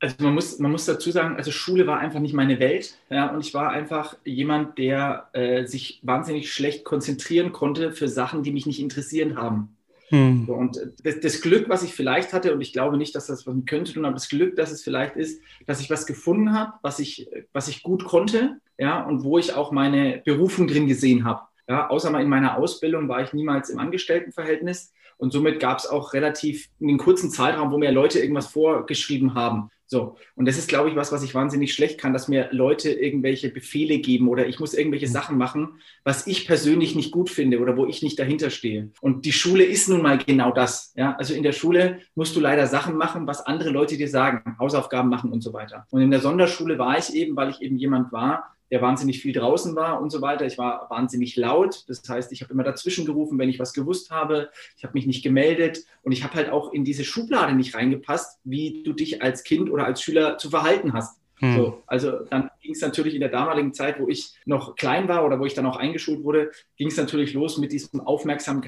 Also 0.00 0.16
man 0.20 0.34
muss, 0.34 0.58
man 0.58 0.70
muss 0.70 0.84
dazu 0.84 1.10
sagen, 1.10 1.36
also 1.36 1.50
Schule 1.50 1.86
war 1.86 1.98
einfach 1.98 2.20
nicht 2.20 2.34
meine 2.34 2.58
Welt. 2.58 2.98
Ja, 3.10 3.30
und 3.30 3.40
ich 3.40 3.54
war 3.54 3.70
einfach 3.70 4.16
jemand, 4.24 4.78
der 4.78 5.28
äh, 5.32 5.66
sich 5.66 6.00
wahnsinnig 6.02 6.52
schlecht 6.52 6.84
konzentrieren 6.84 7.52
konnte 7.52 7.92
für 7.92 8.08
Sachen, 8.08 8.42
die 8.42 8.52
mich 8.52 8.66
nicht 8.66 8.80
interessieren 8.80 9.36
haben. 9.36 9.76
Hm. 10.08 10.48
Und 10.48 10.78
das, 11.02 11.20
das, 11.20 11.40
Glück, 11.40 11.68
was 11.68 11.82
ich 11.82 11.92
vielleicht 11.92 12.32
hatte, 12.32 12.54
und 12.54 12.60
ich 12.60 12.72
glaube 12.72 12.96
nicht, 12.96 13.14
dass 13.14 13.26
das 13.26 13.46
was 13.46 13.54
mit 13.54 13.66
könnte 13.66 13.92
tun, 13.92 14.04
aber 14.04 14.14
das 14.14 14.28
Glück, 14.28 14.54
dass 14.54 14.70
es 14.70 14.82
vielleicht 14.82 15.16
ist, 15.16 15.40
dass 15.66 15.80
ich 15.80 15.90
was 15.90 16.06
gefunden 16.06 16.52
habe, 16.52 16.74
was 16.82 17.00
ich, 17.00 17.28
was 17.52 17.66
ich 17.68 17.82
gut 17.82 18.04
konnte, 18.04 18.60
ja, 18.78 19.02
und 19.02 19.24
wo 19.24 19.38
ich 19.38 19.54
auch 19.54 19.72
meine 19.72 20.22
Berufung 20.24 20.68
drin 20.68 20.86
gesehen 20.86 21.24
habe. 21.24 21.42
Ja, 21.68 21.88
außer 21.90 22.10
mal 22.10 22.22
in 22.22 22.28
meiner 22.28 22.56
Ausbildung 22.56 23.08
war 23.08 23.22
ich 23.22 23.32
niemals 23.32 23.70
im 23.70 23.80
Angestelltenverhältnis. 23.80 24.92
Und 25.18 25.32
somit 25.32 25.60
gab 25.60 25.78
es 25.78 25.86
auch 25.86 26.12
relativ 26.12 26.68
einen 26.80 26.98
kurzen 26.98 27.30
Zeitraum, 27.30 27.72
wo 27.72 27.78
mir 27.78 27.90
Leute 27.90 28.20
irgendwas 28.20 28.48
vorgeschrieben 28.48 29.34
haben. 29.34 29.70
So. 29.86 30.16
Und 30.34 30.46
das 30.46 30.58
ist, 30.58 30.68
glaube 30.68 30.90
ich, 30.90 30.96
was, 30.96 31.12
was 31.12 31.22
ich 31.22 31.34
wahnsinnig 31.34 31.72
schlecht 31.72 31.98
kann, 31.98 32.12
dass 32.12 32.26
mir 32.26 32.48
Leute 32.50 32.90
irgendwelche 32.90 33.50
Befehle 33.50 33.98
geben 33.98 34.28
oder 34.28 34.48
ich 34.48 34.58
muss 34.58 34.74
irgendwelche 34.74 35.06
Sachen 35.06 35.38
machen, 35.38 35.80
was 36.02 36.26
ich 36.26 36.46
persönlich 36.46 36.96
nicht 36.96 37.12
gut 37.12 37.30
finde 37.30 37.60
oder 37.60 37.76
wo 37.76 37.86
ich 37.86 38.02
nicht 38.02 38.18
dahinter 38.18 38.50
stehe. 38.50 38.90
Und 39.00 39.24
die 39.24 39.32
Schule 39.32 39.64
ist 39.64 39.88
nun 39.88 40.02
mal 40.02 40.18
genau 40.18 40.50
das. 40.50 40.92
Ja? 40.96 41.14
Also 41.16 41.34
in 41.34 41.44
der 41.44 41.52
Schule 41.52 42.00
musst 42.16 42.34
du 42.34 42.40
leider 42.40 42.66
Sachen 42.66 42.96
machen, 42.96 43.26
was 43.26 43.46
andere 43.46 43.70
Leute 43.70 43.96
dir 43.96 44.08
sagen, 44.08 44.56
Hausaufgaben 44.58 45.08
machen 45.08 45.30
und 45.30 45.42
so 45.42 45.52
weiter. 45.52 45.86
Und 45.90 46.02
in 46.02 46.10
der 46.10 46.20
Sonderschule 46.20 46.78
war 46.78 46.98
ich 46.98 47.14
eben, 47.14 47.36
weil 47.36 47.50
ich 47.50 47.62
eben 47.62 47.76
jemand 47.76 48.10
war, 48.12 48.55
der 48.70 48.82
wahnsinnig 48.82 49.20
viel 49.20 49.32
draußen 49.32 49.76
war 49.76 50.00
und 50.00 50.10
so 50.10 50.22
weiter. 50.22 50.46
Ich 50.46 50.58
war 50.58 50.88
wahnsinnig 50.90 51.36
laut. 51.36 51.84
Das 51.88 52.02
heißt, 52.08 52.32
ich 52.32 52.42
habe 52.42 52.52
immer 52.52 52.64
dazwischen 52.64 53.06
gerufen, 53.06 53.38
wenn 53.38 53.48
ich 53.48 53.58
was 53.58 53.72
gewusst 53.72 54.10
habe. 54.10 54.50
Ich 54.76 54.84
habe 54.84 54.94
mich 54.94 55.06
nicht 55.06 55.22
gemeldet 55.22 55.84
und 56.02 56.12
ich 56.12 56.24
habe 56.24 56.34
halt 56.34 56.50
auch 56.50 56.72
in 56.72 56.84
diese 56.84 57.04
Schublade 57.04 57.54
nicht 57.54 57.74
reingepasst, 57.74 58.40
wie 58.44 58.82
du 58.82 58.92
dich 58.92 59.22
als 59.22 59.44
Kind 59.44 59.70
oder 59.70 59.84
als 59.84 60.02
Schüler 60.02 60.38
zu 60.38 60.50
verhalten 60.50 60.92
hast. 60.92 61.20
Hm. 61.38 61.54
So, 61.54 61.82
also 61.86 62.24
dann 62.30 62.50
ging 62.62 62.72
es 62.72 62.80
natürlich 62.80 63.14
in 63.14 63.20
der 63.20 63.28
damaligen 63.28 63.74
Zeit, 63.74 64.00
wo 64.00 64.08
ich 64.08 64.32
noch 64.46 64.74
klein 64.74 65.06
war 65.06 65.22
oder 65.24 65.38
wo 65.38 65.44
ich 65.44 65.52
dann 65.52 65.66
auch 65.66 65.76
eingeschult 65.76 66.24
wurde, 66.24 66.50
ging 66.76 66.88
es 66.88 66.96
natürlich 66.96 67.34
los 67.34 67.58
mit 67.58 67.72
diesem 67.72 68.00
Aufmerksam 68.00 68.62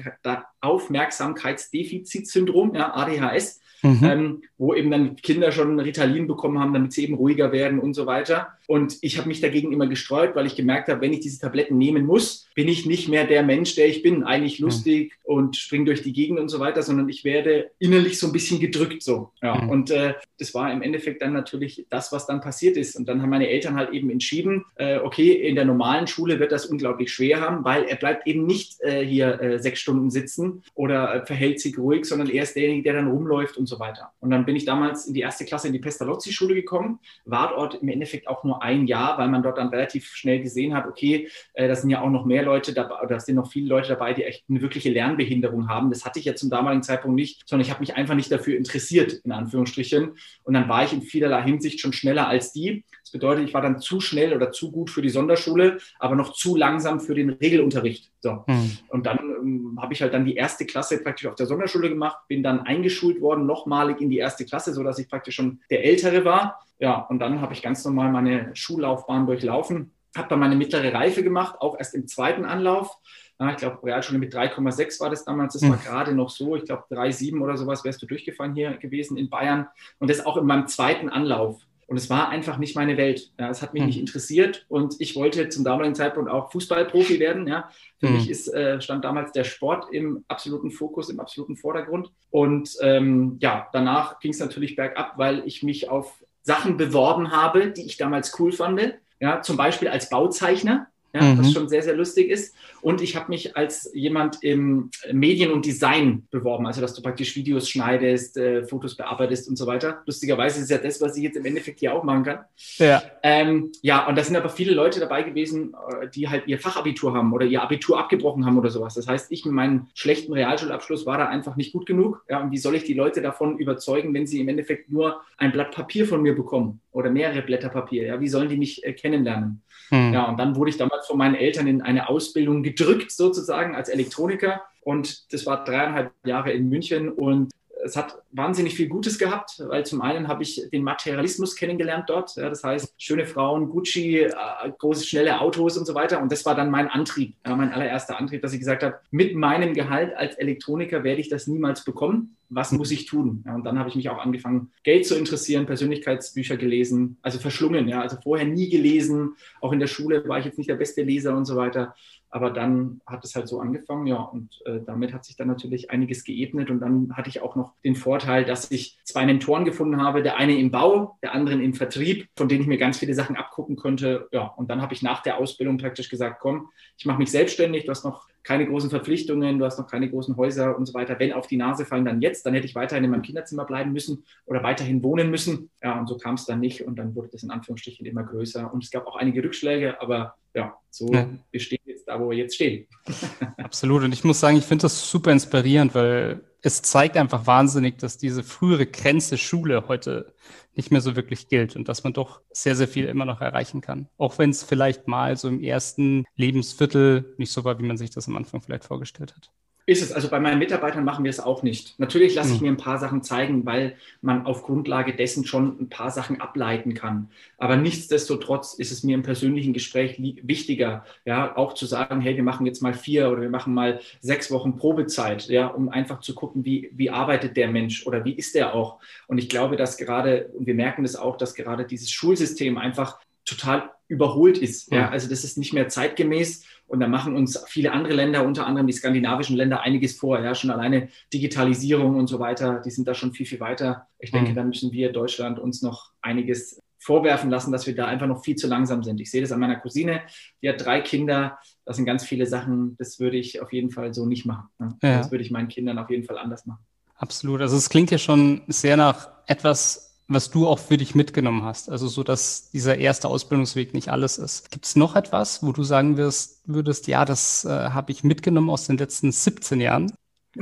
Aufmerksamkeitsdefizitsyndrom, 0.61 2.75
ja, 2.75 2.95
ADHS, 2.95 3.59
mhm. 3.81 3.99
ähm, 4.03 4.41
wo 4.57 4.73
eben 4.73 4.91
dann 4.91 5.15
Kinder 5.15 5.51
schon 5.51 5.79
Ritalin 5.79 6.27
bekommen 6.27 6.59
haben, 6.59 6.73
damit 6.73 6.93
sie 6.93 7.03
eben 7.03 7.15
ruhiger 7.15 7.51
werden 7.51 7.79
und 7.79 7.93
so 7.93 8.05
weiter. 8.05 8.49
Und 8.67 8.97
ich 9.01 9.17
habe 9.17 9.27
mich 9.27 9.41
dagegen 9.41 9.71
immer 9.71 9.87
gestreut, 9.87 10.35
weil 10.35 10.45
ich 10.45 10.55
gemerkt 10.55 10.89
habe, 10.89 11.01
wenn 11.01 11.13
ich 11.13 11.21
diese 11.21 11.39
Tabletten 11.39 11.77
nehmen 11.77 12.05
muss, 12.05 12.47
bin 12.53 12.67
ich 12.67 12.85
nicht 12.85 13.07
mehr 13.07 13.25
der 13.25 13.41
Mensch, 13.41 13.75
der 13.75 13.87
ich 13.87 14.03
bin. 14.03 14.23
Eigentlich 14.23 14.59
lustig 14.59 15.13
mhm. 15.25 15.35
und 15.35 15.55
springe 15.55 15.85
durch 15.85 16.03
die 16.03 16.13
Gegend 16.13 16.39
und 16.39 16.49
so 16.49 16.59
weiter, 16.59 16.83
sondern 16.83 17.07
ich 17.09 17.23
werde 17.23 17.71
innerlich 17.79 18.19
so 18.19 18.27
ein 18.27 18.33
bisschen 18.33 18.59
gedrückt 18.59 19.01
so. 19.01 19.31
Ja. 19.41 19.55
Mhm. 19.55 19.69
Und 19.69 19.91
äh, 19.91 20.13
das 20.37 20.53
war 20.53 20.71
im 20.71 20.81
Endeffekt 20.81 21.21
dann 21.21 21.33
natürlich 21.33 21.85
das, 21.89 22.11
was 22.11 22.27
dann 22.27 22.41
passiert 22.41 22.75
ist. 22.75 22.95
Und 22.95 23.07
dann 23.07 23.21
haben 23.21 23.29
meine 23.29 23.49
Eltern 23.49 23.75
halt 23.75 23.91
eben 23.91 24.09
entschieden, 24.09 24.65
äh, 24.75 24.99
okay, 24.99 25.31
in 25.31 25.55
der 25.55 25.65
normalen 25.65 26.07
Schule 26.07 26.39
wird 26.39 26.51
das 26.51 26.65
unglaublich 26.65 27.11
schwer 27.11 27.39
haben, 27.39 27.63
weil 27.63 27.85
er 27.85 27.95
bleibt 27.95 28.27
eben 28.27 28.45
nicht 28.45 28.81
äh, 28.81 29.05
hier 29.05 29.41
äh, 29.41 29.59
sechs 29.59 29.79
Stunden 29.79 30.09
sitzen 30.11 30.63
oder 30.75 31.15
äh, 31.15 31.25
verhält 31.25 31.61
sich 31.61 31.77
ruhig, 31.77 32.05
sondern 32.05 32.29
er 32.29 32.43
ist 32.43 32.55
derjenige, 32.55 32.83
der 32.83 32.93
dann 32.93 33.07
rumläuft 33.07 33.57
und 33.57 33.67
so 33.69 33.79
weiter. 33.79 34.11
Und 34.19 34.31
dann 34.31 34.45
bin 34.45 34.55
ich 34.55 34.65
damals 34.65 35.07
in 35.07 35.13
die 35.13 35.21
erste 35.21 35.45
Klasse 35.45 35.67
in 35.67 35.73
die 35.73 35.79
Pestalozzi-Schule 35.79 36.55
gekommen, 36.55 36.99
war 37.25 37.49
dort 37.55 37.75
im 37.75 37.87
Endeffekt 37.87 38.27
auch 38.27 38.43
nur 38.43 38.61
ein 38.61 38.87
Jahr, 38.87 39.17
weil 39.17 39.29
man 39.29 39.43
dort 39.43 39.57
dann 39.57 39.69
relativ 39.69 40.07
schnell 40.07 40.41
gesehen 40.41 40.73
hat, 40.73 40.87
okay, 40.87 41.29
äh, 41.53 41.67
da 41.67 41.75
sind 41.75 41.89
ja 41.89 42.01
auch 42.01 42.09
noch 42.09 42.25
mehr 42.25 42.43
Leute 42.43 42.73
dabei, 42.73 42.99
oder 42.99 43.15
da 43.15 43.19
sind 43.19 43.35
noch 43.35 43.49
viele 43.51 43.69
Leute 43.69 43.89
dabei, 43.89 44.13
die 44.13 44.23
echt 44.23 44.43
eine 44.49 44.61
wirkliche 44.61 44.89
Lernbehinderung 44.89 45.69
haben. 45.69 45.89
Das 45.89 46.05
hatte 46.05 46.19
ich 46.19 46.25
ja 46.25 46.35
zum 46.35 46.49
damaligen 46.49 46.83
Zeitpunkt 46.83 47.15
nicht, 47.15 47.47
sondern 47.47 47.65
ich 47.65 47.71
habe 47.71 47.81
mich 47.81 47.95
einfach 47.95 48.15
nicht 48.15 48.31
dafür 48.31 48.57
interessiert, 48.57 49.13
in 49.23 49.31
Anführungsstrichen. 49.31 50.17
Und 50.43 50.53
dann 50.53 50.67
war 50.67 50.83
ich 50.83 50.91
in 50.91 51.01
vielerlei 51.01 51.43
Hinsicht 51.43 51.79
schon 51.79 51.93
schneller 51.93 52.27
als 52.27 52.51
die. 52.51 52.83
Das 53.03 53.11
bedeutet, 53.11 53.47
ich 53.47 53.53
war 53.53 53.61
dann 53.61 53.79
zu 53.79 54.01
schnell 54.01 54.33
oder 54.33 54.51
zu 54.51 54.71
gut 54.71 54.89
für 54.89 55.01
die 55.01 55.09
Sonderschule, 55.09 55.77
aber 55.99 56.15
noch 56.15 56.33
zu 56.33 56.55
langsam 56.55 56.99
für 56.99 57.15
den 57.15 57.29
Regelunterricht. 57.29 58.11
So. 58.21 58.43
Mhm. 58.47 58.77
Und 58.89 59.05
dann 59.05 59.19
ähm, 59.19 59.79
habe 59.81 59.93
ich 59.93 60.01
halt 60.01 60.13
dann 60.13 60.25
die 60.25 60.35
erste 60.35 60.65
Klasse 60.65 61.01
praktisch 61.01 61.27
auf 61.27 61.35
der 61.35 61.45
Sonderschule 61.45 61.89
gemacht, 61.89 62.17
bin 62.27 62.43
dann 62.43 62.61
eingeschult 62.61 63.21
worden, 63.21 63.45
nochmalig 63.45 64.01
in 64.01 64.09
die 64.09 64.17
erste 64.17 64.45
Klasse, 64.45 64.73
sodass 64.73 64.99
ich 64.99 65.07
praktisch 65.07 65.35
schon 65.35 65.61
der 65.69 65.85
Ältere 65.85 66.25
war. 66.25 66.59
Ja, 66.79 66.99
und 66.99 67.19
dann 67.19 67.41
habe 67.41 67.53
ich 67.53 67.61
ganz 67.61 67.83
normal 67.85 68.11
meine 68.11 68.51
Schullaufbahn 68.55 69.25
durchlaufen, 69.25 69.91
habe 70.15 70.27
dann 70.29 70.39
meine 70.39 70.55
mittlere 70.55 70.93
Reife 70.93 71.23
gemacht, 71.23 71.55
auch 71.59 71.77
erst 71.77 71.95
im 71.95 72.07
zweiten 72.07 72.45
Anlauf. 72.45 72.97
Ja, 73.39 73.51
ich 73.51 73.57
glaube, 73.57 73.81
Realschule 73.83 74.19
mit 74.19 74.33
3,6 74.33 74.99
war 74.99 75.09
das 75.09 75.23
damals. 75.23 75.53
Das 75.53 75.61
war 75.61 75.77
mhm. 75.77 75.81
gerade 75.81 76.13
noch 76.13 76.29
so. 76.29 76.57
Ich 76.57 76.65
glaube, 76.65 76.83
3,7 76.91 77.39
oder 77.41 77.55
sowas 77.55 77.85
wärst 77.85 78.01
du 78.01 78.05
durchgefahren 78.05 78.53
hier 78.53 78.73
gewesen 78.73 79.17
in 79.17 79.29
Bayern. 79.29 79.67
Und 79.97 80.09
das 80.09 80.25
auch 80.25 80.35
in 80.35 80.45
meinem 80.45 80.67
zweiten 80.67 81.07
Anlauf. 81.07 81.61
Und 81.89 81.97
es 81.97 82.07
war 82.07 82.29
einfach 82.29 82.59
nicht 82.59 82.75
meine 82.75 82.97
Welt. 82.97 83.31
Ja, 83.39 83.49
es 83.49 83.63
hat 83.63 83.73
mich 83.73 83.81
mhm. 83.81 83.87
nicht 83.87 83.99
interessiert 83.99 84.67
und 84.69 84.95
ich 84.99 85.15
wollte 85.15 85.49
zum 85.49 85.63
damaligen 85.63 85.95
Zeitpunkt 85.95 86.29
auch 86.29 86.51
Fußballprofi 86.51 87.19
werden. 87.19 87.47
Ja. 87.47 87.71
Für 87.97 88.07
mhm. 88.07 88.13
mich 88.13 88.29
ist, 88.29 88.47
äh, 88.53 88.79
stand 88.79 89.03
damals 89.03 89.31
der 89.31 89.43
Sport 89.43 89.91
im 89.91 90.23
absoluten 90.27 90.69
Fokus, 90.69 91.09
im 91.09 91.19
absoluten 91.19 91.57
Vordergrund. 91.57 92.11
Und 92.29 92.77
ähm, 92.81 93.37
ja, 93.41 93.67
danach 93.73 94.19
ging 94.19 94.31
es 94.31 94.39
natürlich 94.39 94.75
bergab, 94.75 95.17
weil 95.17 95.41
ich 95.47 95.63
mich 95.63 95.89
auf 95.89 96.23
Sachen 96.43 96.77
beworben 96.77 97.31
habe, 97.31 97.71
die 97.71 97.87
ich 97.87 97.97
damals 97.97 98.39
cool 98.39 98.51
fand. 98.51 98.93
Ja, 99.19 99.41
zum 99.41 99.57
Beispiel 99.57 99.87
als 99.87 100.09
Bauzeichner 100.09 100.87
ja, 101.13 101.21
mhm. 101.21 101.39
was 101.39 101.51
schon 101.51 101.67
sehr, 101.69 101.81
sehr 101.81 101.95
lustig 101.95 102.29
ist. 102.29 102.55
Und 102.81 103.01
ich 103.01 103.15
habe 103.15 103.29
mich 103.29 103.57
als 103.57 103.89
jemand 103.93 104.43
im 104.43 104.91
Medien 105.11 105.51
und 105.51 105.65
Design 105.65 106.27
beworben, 106.29 106.67
also 106.67 106.81
dass 106.81 106.93
du 106.93 107.01
praktisch 107.01 107.35
Videos 107.35 107.69
schneidest, 107.69 108.37
äh, 108.37 108.63
Fotos 108.63 108.95
bearbeitest 108.95 109.49
und 109.49 109.57
so 109.57 109.65
weiter. 109.65 110.01
Lustigerweise 110.05 110.61
ist 110.61 110.69
ja 110.69 110.77
das, 110.77 111.01
was 111.01 111.17
ich 111.17 111.23
jetzt 111.23 111.37
im 111.37 111.45
Endeffekt 111.45 111.79
hier 111.79 111.93
auch 111.93 112.03
machen 112.03 112.23
kann. 112.23 112.39
Ja, 112.77 113.01
ähm, 113.23 113.71
ja 113.81 114.07
und 114.07 114.17
da 114.17 114.23
sind 114.23 114.35
aber 114.35 114.49
viele 114.49 114.73
Leute 114.73 114.99
dabei 114.99 115.23
gewesen, 115.23 115.73
äh, 116.01 116.07
die 116.09 116.29
halt 116.29 116.47
ihr 116.47 116.59
Fachabitur 116.59 117.13
haben 117.13 117.33
oder 117.33 117.45
ihr 117.45 117.61
Abitur 117.61 117.99
abgebrochen 117.99 118.45
haben 118.45 118.57
oder 118.57 118.69
sowas. 118.69 118.93
Das 118.93 119.07
heißt, 119.07 119.31
ich 119.31 119.45
mit 119.45 119.53
meinem 119.53 119.87
schlechten 119.95 120.33
Realschulabschluss 120.33 121.05
war 121.05 121.17
da 121.17 121.27
einfach 121.27 121.55
nicht 121.55 121.73
gut 121.73 121.85
genug. 121.85 122.23
Ja, 122.29 122.41
und 122.41 122.51
wie 122.51 122.57
soll 122.57 122.75
ich 122.75 122.83
die 122.83 122.93
Leute 122.93 123.21
davon 123.21 123.57
überzeugen, 123.57 124.13
wenn 124.13 124.27
sie 124.27 124.39
im 124.39 124.47
Endeffekt 124.47 124.91
nur 124.91 125.21
ein 125.37 125.51
Blatt 125.51 125.71
Papier 125.71 126.05
von 126.05 126.21
mir 126.21 126.35
bekommen 126.35 126.81
oder 126.91 127.09
mehrere 127.09 127.41
Blätter 127.41 127.69
Papier? 127.69 128.05
Ja, 128.05 128.19
wie 128.21 128.27
sollen 128.27 128.49
die 128.49 128.57
mich 128.57 128.85
äh, 128.85 128.93
kennenlernen? 128.93 129.61
Hm. 129.89 130.13
Ja, 130.13 130.25
und 130.25 130.37
dann 130.37 130.55
wurde 130.55 130.69
ich 130.69 130.77
damals 130.77 131.07
von 131.07 131.17
meinen 131.17 131.35
Eltern 131.35 131.67
in 131.67 131.81
eine 131.81 132.09
Ausbildung 132.09 132.63
gedrückt, 132.63 133.11
sozusagen 133.11 133.75
als 133.75 133.89
Elektroniker. 133.89 134.61
Und 134.81 135.33
das 135.33 135.45
war 135.45 135.63
dreieinhalb 135.63 136.11
Jahre 136.25 136.51
in 136.51 136.69
München. 136.69 137.09
Und 137.09 137.51
es 137.83 137.95
hat 137.95 138.21
wahnsinnig 138.31 138.75
viel 138.75 138.87
Gutes 138.87 139.17
gehabt, 139.17 139.63
weil 139.67 139.85
zum 139.85 140.01
einen 140.01 140.27
habe 140.27 140.43
ich 140.43 140.69
den 140.71 140.83
Materialismus 140.83 141.55
kennengelernt 141.55 142.05
dort. 142.07 142.35
Ja, 142.35 142.49
das 142.49 142.63
heißt, 142.63 142.93
schöne 142.97 143.25
Frauen, 143.25 143.69
Gucci, 143.69 144.17
äh, 144.17 144.31
große, 144.77 145.05
schnelle 145.05 145.39
Autos 145.39 145.77
und 145.77 145.85
so 145.85 145.95
weiter. 145.95 146.21
Und 146.21 146.31
das 146.31 146.45
war 146.45 146.55
dann 146.55 146.69
mein 146.71 146.87
Antrieb, 146.87 147.35
ja, 147.45 147.55
mein 147.55 147.71
allererster 147.71 148.19
Antrieb, 148.19 148.41
dass 148.41 148.53
ich 148.53 148.59
gesagt 148.59 148.83
habe, 148.83 148.99
mit 149.11 149.35
meinem 149.35 149.73
Gehalt 149.73 150.15
als 150.15 150.35
Elektroniker 150.35 151.03
werde 151.03 151.21
ich 151.21 151.29
das 151.29 151.47
niemals 151.47 151.83
bekommen. 151.83 152.35
Was 152.51 152.71
muss 152.71 152.89
ich 152.89 153.05
tun? 153.05 153.43
Ja, 153.45 153.53
und 153.53 153.63
dann 153.63 153.77
habe 153.77 153.89
ich 153.89 153.95
mich 153.95 154.09
auch 154.09 154.17
angefangen, 154.17 154.71
Geld 154.83 155.05
zu 155.05 155.15
interessieren, 155.15 155.67
Persönlichkeitsbücher 155.67 156.57
gelesen, 156.57 157.17
also 157.21 157.37
verschlungen. 157.37 157.87
Ja, 157.87 158.01
also 158.01 158.17
vorher 158.23 158.47
nie 158.47 158.69
gelesen. 158.69 159.35
Auch 159.61 159.71
in 159.71 159.79
der 159.79 159.87
Schule 159.87 160.27
war 160.27 160.39
ich 160.39 160.45
jetzt 160.45 160.57
nicht 160.57 160.69
der 160.69 160.75
beste 160.75 161.03
Leser 161.03 161.37
und 161.37 161.45
so 161.45 161.55
weiter. 161.55 161.93
Aber 162.31 162.51
dann 162.51 163.01
hat 163.05 163.25
es 163.25 163.35
halt 163.35 163.47
so 163.47 163.59
angefangen, 163.59 164.05
ja, 164.05 164.17
und 164.17 164.61
äh, 164.65 164.79
damit 164.85 165.13
hat 165.13 165.25
sich 165.25 165.35
dann 165.35 165.47
natürlich 165.47 165.89
einiges 165.89 166.23
geebnet. 166.23 166.69
Und 166.69 166.79
dann 166.79 167.15
hatte 167.17 167.29
ich 167.29 167.41
auch 167.41 167.55
noch 167.55 167.73
den 167.83 167.95
Vorteil, 167.95 168.45
dass 168.45 168.69
ich 168.71 168.99
zwei 169.03 169.25
Mentoren 169.25 169.65
gefunden 169.65 170.01
habe, 170.01 170.21
der 170.21 170.37
eine 170.37 170.57
im 170.57 170.71
Bau, 170.71 171.17
der 171.23 171.33
andere 171.33 171.61
im 171.61 171.73
Vertrieb, 171.73 172.27
von 172.35 172.47
denen 172.47 172.61
ich 172.61 172.67
mir 172.67 172.77
ganz 172.77 172.99
viele 172.99 173.13
Sachen 173.13 173.35
abgucken 173.35 173.75
konnte. 173.75 174.27
Ja, 174.31 174.45
und 174.45 174.69
dann 174.69 174.81
habe 174.81 174.93
ich 174.93 175.01
nach 175.01 175.23
der 175.23 175.37
Ausbildung 175.37 175.77
praktisch 175.77 176.09
gesagt, 176.09 176.39
komm, 176.39 176.69
ich 176.97 177.05
mache 177.05 177.17
mich 177.17 177.31
selbstständig, 177.31 177.85
du 177.85 177.91
hast 177.91 178.03
noch 178.03 178.27
keine 178.43 178.65
großen 178.65 178.89
Verpflichtungen, 178.89 179.59
du 179.59 179.65
hast 179.65 179.77
noch 179.77 179.87
keine 179.87 180.09
großen 180.09 180.37
Häuser 180.37 180.77
und 180.77 180.85
so 180.85 180.93
weiter. 180.93 181.19
Wenn 181.19 181.33
auf 181.33 181.47
die 181.47 181.57
Nase 181.57 181.85
fallen, 181.85 182.05
dann 182.05 182.21
jetzt. 182.21 182.45
Dann 182.45 182.53
hätte 182.53 182.65
ich 182.65 182.75
weiterhin 182.75 183.03
in 183.03 183.11
meinem 183.11 183.21
Kinderzimmer 183.21 183.65
bleiben 183.65 183.91
müssen 183.91 184.23
oder 184.45 184.63
weiterhin 184.63 185.03
wohnen 185.03 185.29
müssen. 185.29 185.69
Ja, 185.83 185.99
und 185.99 186.07
so 186.07 186.17
kam 186.17 186.35
es 186.35 186.45
dann 186.45 186.59
nicht 186.59 186.85
und 186.85 186.97
dann 186.97 187.15
wurde 187.15 187.29
das 187.31 187.43
in 187.43 187.51
Anführungsstrichen 187.51 188.05
immer 188.05 188.23
größer. 188.23 188.73
Und 188.73 188.83
es 188.83 188.91
gab 188.91 189.07
auch 189.07 189.17
einige 189.17 189.43
Rückschläge, 189.43 190.01
aber 190.01 190.35
ja, 190.53 190.75
so 190.89 191.11
ja. 191.13 191.29
bestehen 191.51 191.81
wir 191.85 191.88
jetzt 191.99 192.07
da, 192.07 192.19
wo 192.19 192.29
wir 192.29 192.37
jetzt 192.37 192.55
stehen. 192.55 192.87
Absolut. 193.57 194.03
Und 194.03 194.13
ich 194.13 194.23
muss 194.23 194.39
sagen, 194.39 194.57
ich 194.57 194.65
finde 194.65 194.83
das 194.83 195.09
super 195.09 195.31
inspirierend, 195.31 195.93
weil 195.95 196.41
es 196.61 196.81
zeigt 196.81 197.15
einfach 197.15 197.47
wahnsinnig, 197.47 197.97
dass 197.97 198.17
diese 198.17 198.43
frühere 198.43 198.85
Grenze 198.85 199.37
Schule 199.37 199.87
heute 199.87 200.33
nicht 200.75 200.91
mehr 200.91 201.01
so 201.01 201.15
wirklich 201.15 201.47
gilt 201.47 201.75
und 201.75 201.87
dass 201.87 202.03
man 202.03 202.13
doch 202.13 202.41
sehr, 202.51 202.75
sehr 202.75 202.87
viel 202.87 203.05
immer 203.05 203.25
noch 203.25 203.41
erreichen 203.41 203.81
kann. 203.81 204.07
Auch 204.17 204.37
wenn 204.37 204.49
es 204.49 204.63
vielleicht 204.63 205.07
mal 205.07 205.35
so 205.37 205.47
im 205.47 205.61
ersten 205.61 206.25
Lebensviertel 206.35 207.33
nicht 207.37 207.51
so 207.51 207.63
war, 207.63 207.79
wie 207.79 207.85
man 207.85 207.97
sich 207.97 208.09
das 208.09 208.27
am 208.27 208.37
Anfang 208.37 208.61
vielleicht 208.61 208.85
vorgestellt 208.85 209.35
hat. 209.35 209.51
Ist 209.89 210.03
es. 210.03 210.11
Also 210.11 210.29
bei 210.29 210.39
meinen 210.39 210.59
Mitarbeitern 210.59 211.03
machen 211.03 211.23
wir 211.23 211.31
es 211.31 211.39
auch 211.39 211.63
nicht. 211.63 211.99
Natürlich 211.99 212.35
lasse 212.35 212.53
ich 212.53 212.59
hm. 212.59 212.67
mir 212.67 212.71
ein 212.73 212.77
paar 212.77 212.99
Sachen 212.99 213.23
zeigen, 213.23 213.65
weil 213.65 213.95
man 214.21 214.45
auf 214.45 214.61
Grundlage 214.61 215.15
dessen 215.15 215.47
schon 215.47 215.81
ein 215.81 215.89
paar 215.89 216.11
Sachen 216.11 216.39
ableiten 216.39 216.93
kann. 216.93 217.31
Aber 217.57 217.75
nichtsdestotrotz 217.75 218.75
ist 218.75 218.91
es 218.91 219.01
mir 219.01 219.15
im 219.15 219.23
persönlichen 219.23 219.73
Gespräch 219.73 220.21
wichtiger, 220.43 221.05
ja, 221.25 221.57
auch 221.57 221.73
zu 221.73 221.87
sagen, 221.87 222.21
hey, 222.21 222.35
wir 222.35 222.43
machen 222.43 222.67
jetzt 222.67 222.83
mal 222.83 222.93
vier 222.93 223.31
oder 223.31 223.41
wir 223.41 223.49
machen 223.49 223.73
mal 223.73 223.99
sechs 224.21 224.51
Wochen 224.51 224.75
Probezeit, 224.75 225.47
ja, 225.47 225.65
um 225.65 225.89
einfach 225.89 226.19
zu 226.19 226.35
gucken, 226.35 226.65
wie, 226.65 226.91
wie 226.93 227.09
arbeitet 227.09 227.57
der 227.57 227.69
Mensch 227.69 228.05
oder 228.05 228.23
wie 228.23 228.33
ist 228.33 228.53
der 228.53 228.75
auch. 228.75 228.99
Und 229.25 229.39
ich 229.39 229.49
glaube, 229.49 229.75
dass 229.75 229.97
gerade, 229.97 230.51
und 230.55 230.67
wir 230.67 230.75
merken 230.75 231.01
das 231.01 231.15
auch, 231.15 231.35
dass 231.35 231.55
gerade 231.55 231.83
dieses 231.85 232.11
Schulsystem 232.11 232.77
einfach 232.77 233.19
total 233.43 233.89
überholt 234.07 234.59
ist. 234.59 234.91
Ja, 234.91 235.09
also 235.09 235.29
das 235.29 235.43
ist 235.43 235.57
nicht 235.57 235.73
mehr 235.73 235.87
zeitgemäß 235.87 236.65
und 236.89 236.99
da 236.99 237.07
machen 237.07 237.35
uns 237.35 237.63
viele 237.67 237.91
andere 237.91 238.13
Länder, 238.13 238.43
unter 238.43 238.65
anderem 238.65 238.87
die 238.87 238.93
skandinavischen 238.93 239.55
Länder, 239.55 239.81
einiges 239.81 240.17
vor. 240.17 240.41
Ja, 240.41 240.55
schon 240.55 240.71
alleine 240.71 241.09
Digitalisierung 241.31 242.15
und 242.15 242.27
so 242.27 242.39
weiter, 242.39 242.81
die 242.83 242.89
sind 242.89 243.07
da 243.07 243.13
schon 243.13 243.31
viel, 243.31 243.45
viel 243.45 243.59
weiter. 243.59 244.07
Ich 244.17 244.31
denke, 244.31 244.51
mhm. 244.51 244.55
da 244.55 244.63
müssen 244.63 244.91
wir 244.91 245.11
Deutschland 245.11 245.59
uns 245.59 245.83
noch 245.83 246.11
einiges 246.21 246.81
vorwerfen 246.97 247.51
lassen, 247.51 247.71
dass 247.71 247.85
wir 247.85 247.95
da 247.95 248.07
einfach 248.07 248.25
noch 248.25 248.43
viel 248.43 248.55
zu 248.55 248.67
langsam 248.67 249.03
sind. 249.03 249.21
Ich 249.21 249.29
sehe 249.29 249.41
das 249.41 249.51
an 249.51 249.59
meiner 249.59 249.77
Cousine, 249.77 250.21
die 250.61 250.69
hat 250.69 250.83
drei 250.83 251.01
Kinder. 251.01 251.59
Das 251.85 251.95
sind 251.95 252.05
ganz 252.05 252.25
viele 252.25 252.47
Sachen, 252.47 252.97
das 252.97 253.19
würde 253.19 253.37
ich 253.37 253.61
auf 253.61 253.71
jeden 253.71 253.91
Fall 253.91 254.13
so 254.13 254.25
nicht 254.25 254.45
machen. 254.45 254.69
Ne? 254.79 254.97
Ja. 255.03 255.17
Das 255.19 255.31
würde 255.31 255.43
ich 255.43 255.51
meinen 255.51 255.69
Kindern 255.69 255.99
auf 255.99 256.09
jeden 256.09 256.25
Fall 256.25 256.39
anders 256.39 256.65
machen. 256.65 256.83
Absolut. 257.15 257.61
Also 257.61 257.77
es 257.77 257.89
klingt 257.89 258.09
ja 258.09 258.17
schon 258.17 258.63
sehr 258.67 258.97
nach 258.97 259.29
etwas, 259.45 260.08
was 260.29 260.51
du 260.51 260.67
auch 260.67 260.79
für 260.79 260.97
dich 260.97 261.15
mitgenommen 261.15 261.63
hast. 261.63 261.89
Also 261.89 262.07
so, 262.07 262.23
dass 262.23 262.69
dieser 262.71 262.97
erste 262.97 263.27
Ausbildungsweg 263.27 263.93
nicht 263.93 264.09
alles 264.09 264.37
ist. 264.37 264.71
Gibt 264.71 264.85
es 264.85 264.95
noch 264.95 265.15
etwas, 265.15 265.63
wo 265.63 265.71
du 265.71 265.83
sagen 265.83 266.17
wirst, 266.17 266.61
würdest, 266.65 267.07
ja, 267.07 267.25
das 267.25 267.65
äh, 267.65 267.69
habe 267.69 268.11
ich 268.11 268.23
mitgenommen 268.23 268.69
aus 268.69 268.87
den 268.87 268.97
letzten 268.97 269.31
17 269.31 269.81
Jahren? 269.81 270.13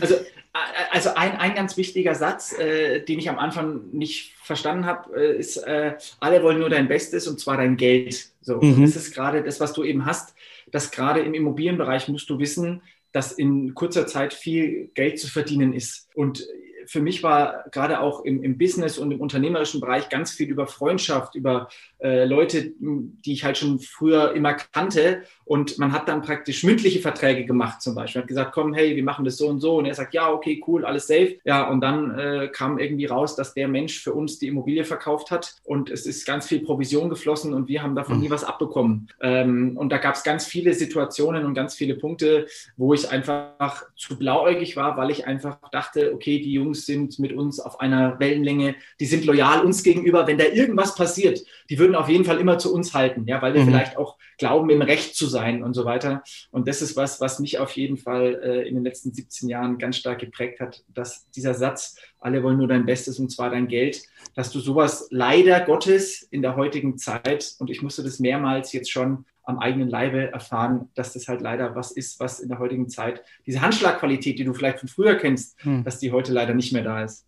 also 0.00 0.16
also 0.90 1.10
ein, 1.14 1.36
ein 1.36 1.54
ganz 1.54 1.76
wichtiger 1.76 2.14
Satz, 2.14 2.52
äh, 2.58 3.00
den 3.00 3.18
ich 3.18 3.30
am 3.30 3.38
Anfang 3.38 3.90
nicht 3.92 4.34
verstanden 4.42 4.86
habe, 4.86 5.14
äh, 5.16 5.38
ist, 5.38 5.56
äh, 5.58 5.94
alle 6.18 6.42
wollen 6.42 6.58
nur 6.58 6.68
dein 6.68 6.88
Bestes 6.88 7.28
und 7.28 7.38
zwar 7.38 7.56
dein 7.56 7.76
Geld. 7.76 8.32
So, 8.40 8.60
mhm. 8.60 8.82
das 8.82 8.96
ist 8.96 9.14
gerade 9.14 9.42
das, 9.42 9.60
was 9.60 9.72
du 9.72 9.84
eben 9.84 10.04
hast, 10.04 10.34
dass 10.70 10.90
gerade 10.90 11.20
im 11.20 11.34
Immobilienbereich 11.34 12.08
musst 12.08 12.28
du 12.28 12.38
wissen, 12.38 12.82
dass 13.12 13.32
in 13.32 13.74
kurzer 13.74 14.06
Zeit 14.06 14.34
viel 14.34 14.90
Geld 14.94 15.18
zu 15.18 15.28
verdienen 15.28 15.72
ist. 15.72 16.08
Und 16.14 16.46
für 16.90 17.00
mich 17.00 17.22
war 17.22 17.66
gerade 17.70 18.00
auch 18.00 18.24
im, 18.24 18.42
im, 18.42 18.58
Business 18.58 18.98
und 18.98 19.12
im 19.12 19.20
unternehmerischen 19.20 19.80
Bereich 19.80 20.08
ganz 20.08 20.32
viel 20.32 20.48
über 20.48 20.66
Freundschaft, 20.66 21.36
über 21.36 21.68
äh, 22.00 22.24
Leute, 22.24 22.72
die 22.80 23.32
ich 23.32 23.44
halt 23.44 23.58
schon 23.58 23.78
früher 23.78 24.32
immer 24.32 24.54
kannte. 24.54 25.22
Und 25.44 25.78
man 25.78 25.92
hat 25.92 26.08
dann 26.08 26.22
praktisch 26.22 26.64
mündliche 26.64 26.98
Verträge 26.98 27.44
gemacht 27.44 27.80
zum 27.80 27.94
Beispiel. 27.94 28.18
Man 28.18 28.24
hat 28.24 28.28
gesagt, 28.28 28.52
komm, 28.52 28.74
hey, 28.74 28.96
wir 28.96 29.04
machen 29.04 29.24
das 29.24 29.36
so 29.36 29.46
und 29.46 29.60
so. 29.60 29.76
Und 29.76 29.86
er 29.86 29.94
sagt, 29.94 30.14
ja, 30.14 30.32
okay, 30.32 30.60
cool, 30.66 30.84
alles 30.84 31.06
safe. 31.06 31.38
Ja, 31.44 31.68
und 31.68 31.80
dann 31.80 32.18
äh, 32.18 32.48
kam 32.48 32.80
irgendwie 32.80 33.06
raus, 33.06 33.36
dass 33.36 33.54
der 33.54 33.68
Mensch 33.68 34.00
für 34.02 34.12
uns 34.12 34.40
die 34.40 34.48
Immobilie 34.48 34.84
verkauft 34.84 35.30
hat. 35.30 35.54
Und 35.62 35.90
es 35.90 36.06
ist 36.06 36.26
ganz 36.26 36.48
viel 36.48 36.58
Provision 36.58 37.08
geflossen 37.08 37.54
und 37.54 37.68
wir 37.68 37.84
haben 37.84 37.94
davon 37.94 38.16
mhm. 38.16 38.22
nie 38.22 38.30
was 38.30 38.42
abbekommen. 38.42 39.06
Ähm, 39.20 39.76
und 39.76 39.90
da 39.90 39.98
gab 39.98 40.16
es 40.16 40.24
ganz 40.24 40.44
viele 40.44 40.74
Situationen 40.74 41.44
und 41.44 41.54
ganz 41.54 41.76
viele 41.76 41.94
Punkte, 41.94 42.48
wo 42.76 42.94
ich 42.94 43.08
einfach 43.08 43.84
zu 43.94 44.18
blauäugig 44.18 44.76
war, 44.76 44.96
weil 44.96 45.12
ich 45.12 45.28
einfach 45.28 45.58
dachte, 45.70 46.12
okay, 46.12 46.40
die 46.40 46.52
Jungs 46.52 46.79
sind 46.86 47.18
mit 47.18 47.32
uns 47.32 47.60
auf 47.60 47.80
einer 47.80 48.18
Wellenlänge, 48.20 48.74
die 48.98 49.06
sind 49.06 49.24
loyal 49.24 49.64
uns 49.64 49.82
gegenüber. 49.82 50.26
Wenn 50.26 50.38
da 50.38 50.44
irgendwas 50.44 50.94
passiert, 50.94 51.40
die 51.68 51.78
würden 51.78 51.94
auf 51.94 52.08
jeden 52.08 52.24
Fall 52.24 52.38
immer 52.38 52.58
zu 52.58 52.74
uns 52.74 52.94
halten, 52.94 53.26
ja, 53.26 53.40
weil 53.42 53.54
wir 53.54 53.62
mhm. 53.62 53.68
vielleicht 53.68 53.96
auch 53.96 54.16
glauben, 54.38 54.70
im 54.70 54.82
Recht 54.82 55.14
zu 55.14 55.26
sein 55.26 55.62
und 55.62 55.74
so 55.74 55.84
weiter. 55.84 56.22
Und 56.50 56.66
das 56.66 56.82
ist 56.82 56.96
was, 56.96 57.20
was 57.20 57.38
mich 57.38 57.58
auf 57.58 57.72
jeden 57.72 57.96
Fall 57.96 58.40
äh, 58.42 58.68
in 58.68 58.74
den 58.74 58.84
letzten 58.84 59.12
17 59.12 59.48
Jahren 59.48 59.78
ganz 59.78 59.96
stark 59.96 60.18
geprägt 60.18 60.60
hat, 60.60 60.82
dass 60.88 61.30
dieser 61.30 61.54
Satz, 61.54 61.96
alle 62.18 62.42
wollen 62.42 62.58
nur 62.58 62.68
dein 62.68 62.86
Bestes 62.86 63.18
und 63.18 63.30
zwar 63.30 63.50
dein 63.50 63.68
Geld, 63.68 64.02
dass 64.34 64.50
du 64.50 64.60
sowas 64.60 65.08
leider 65.10 65.60
Gottes 65.60 66.22
in 66.22 66.42
der 66.42 66.56
heutigen 66.56 66.98
Zeit, 66.98 67.54
und 67.58 67.70
ich 67.70 67.82
musste 67.82 68.02
das 68.02 68.18
mehrmals 68.18 68.72
jetzt 68.72 68.90
schon 68.90 69.24
am 69.50 69.58
eigenen 69.58 69.88
Leibe 69.88 70.32
erfahren, 70.32 70.88
dass 70.94 71.12
das 71.12 71.28
halt 71.28 71.40
leider 71.40 71.74
was 71.74 71.90
ist, 71.90 72.18
was 72.20 72.40
in 72.40 72.48
der 72.48 72.58
heutigen 72.58 72.88
Zeit, 72.88 73.22
diese 73.46 73.60
Handschlagqualität, 73.60 74.38
die 74.38 74.44
du 74.44 74.54
vielleicht 74.54 74.80
von 74.80 74.88
früher 74.88 75.16
kennst, 75.16 75.62
hm. 75.62 75.84
dass 75.84 75.98
die 75.98 76.12
heute 76.12 76.32
leider 76.32 76.54
nicht 76.54 76.72
mehr 76.72 76.82
da 76.82 77.04
ist. 77.04 77.26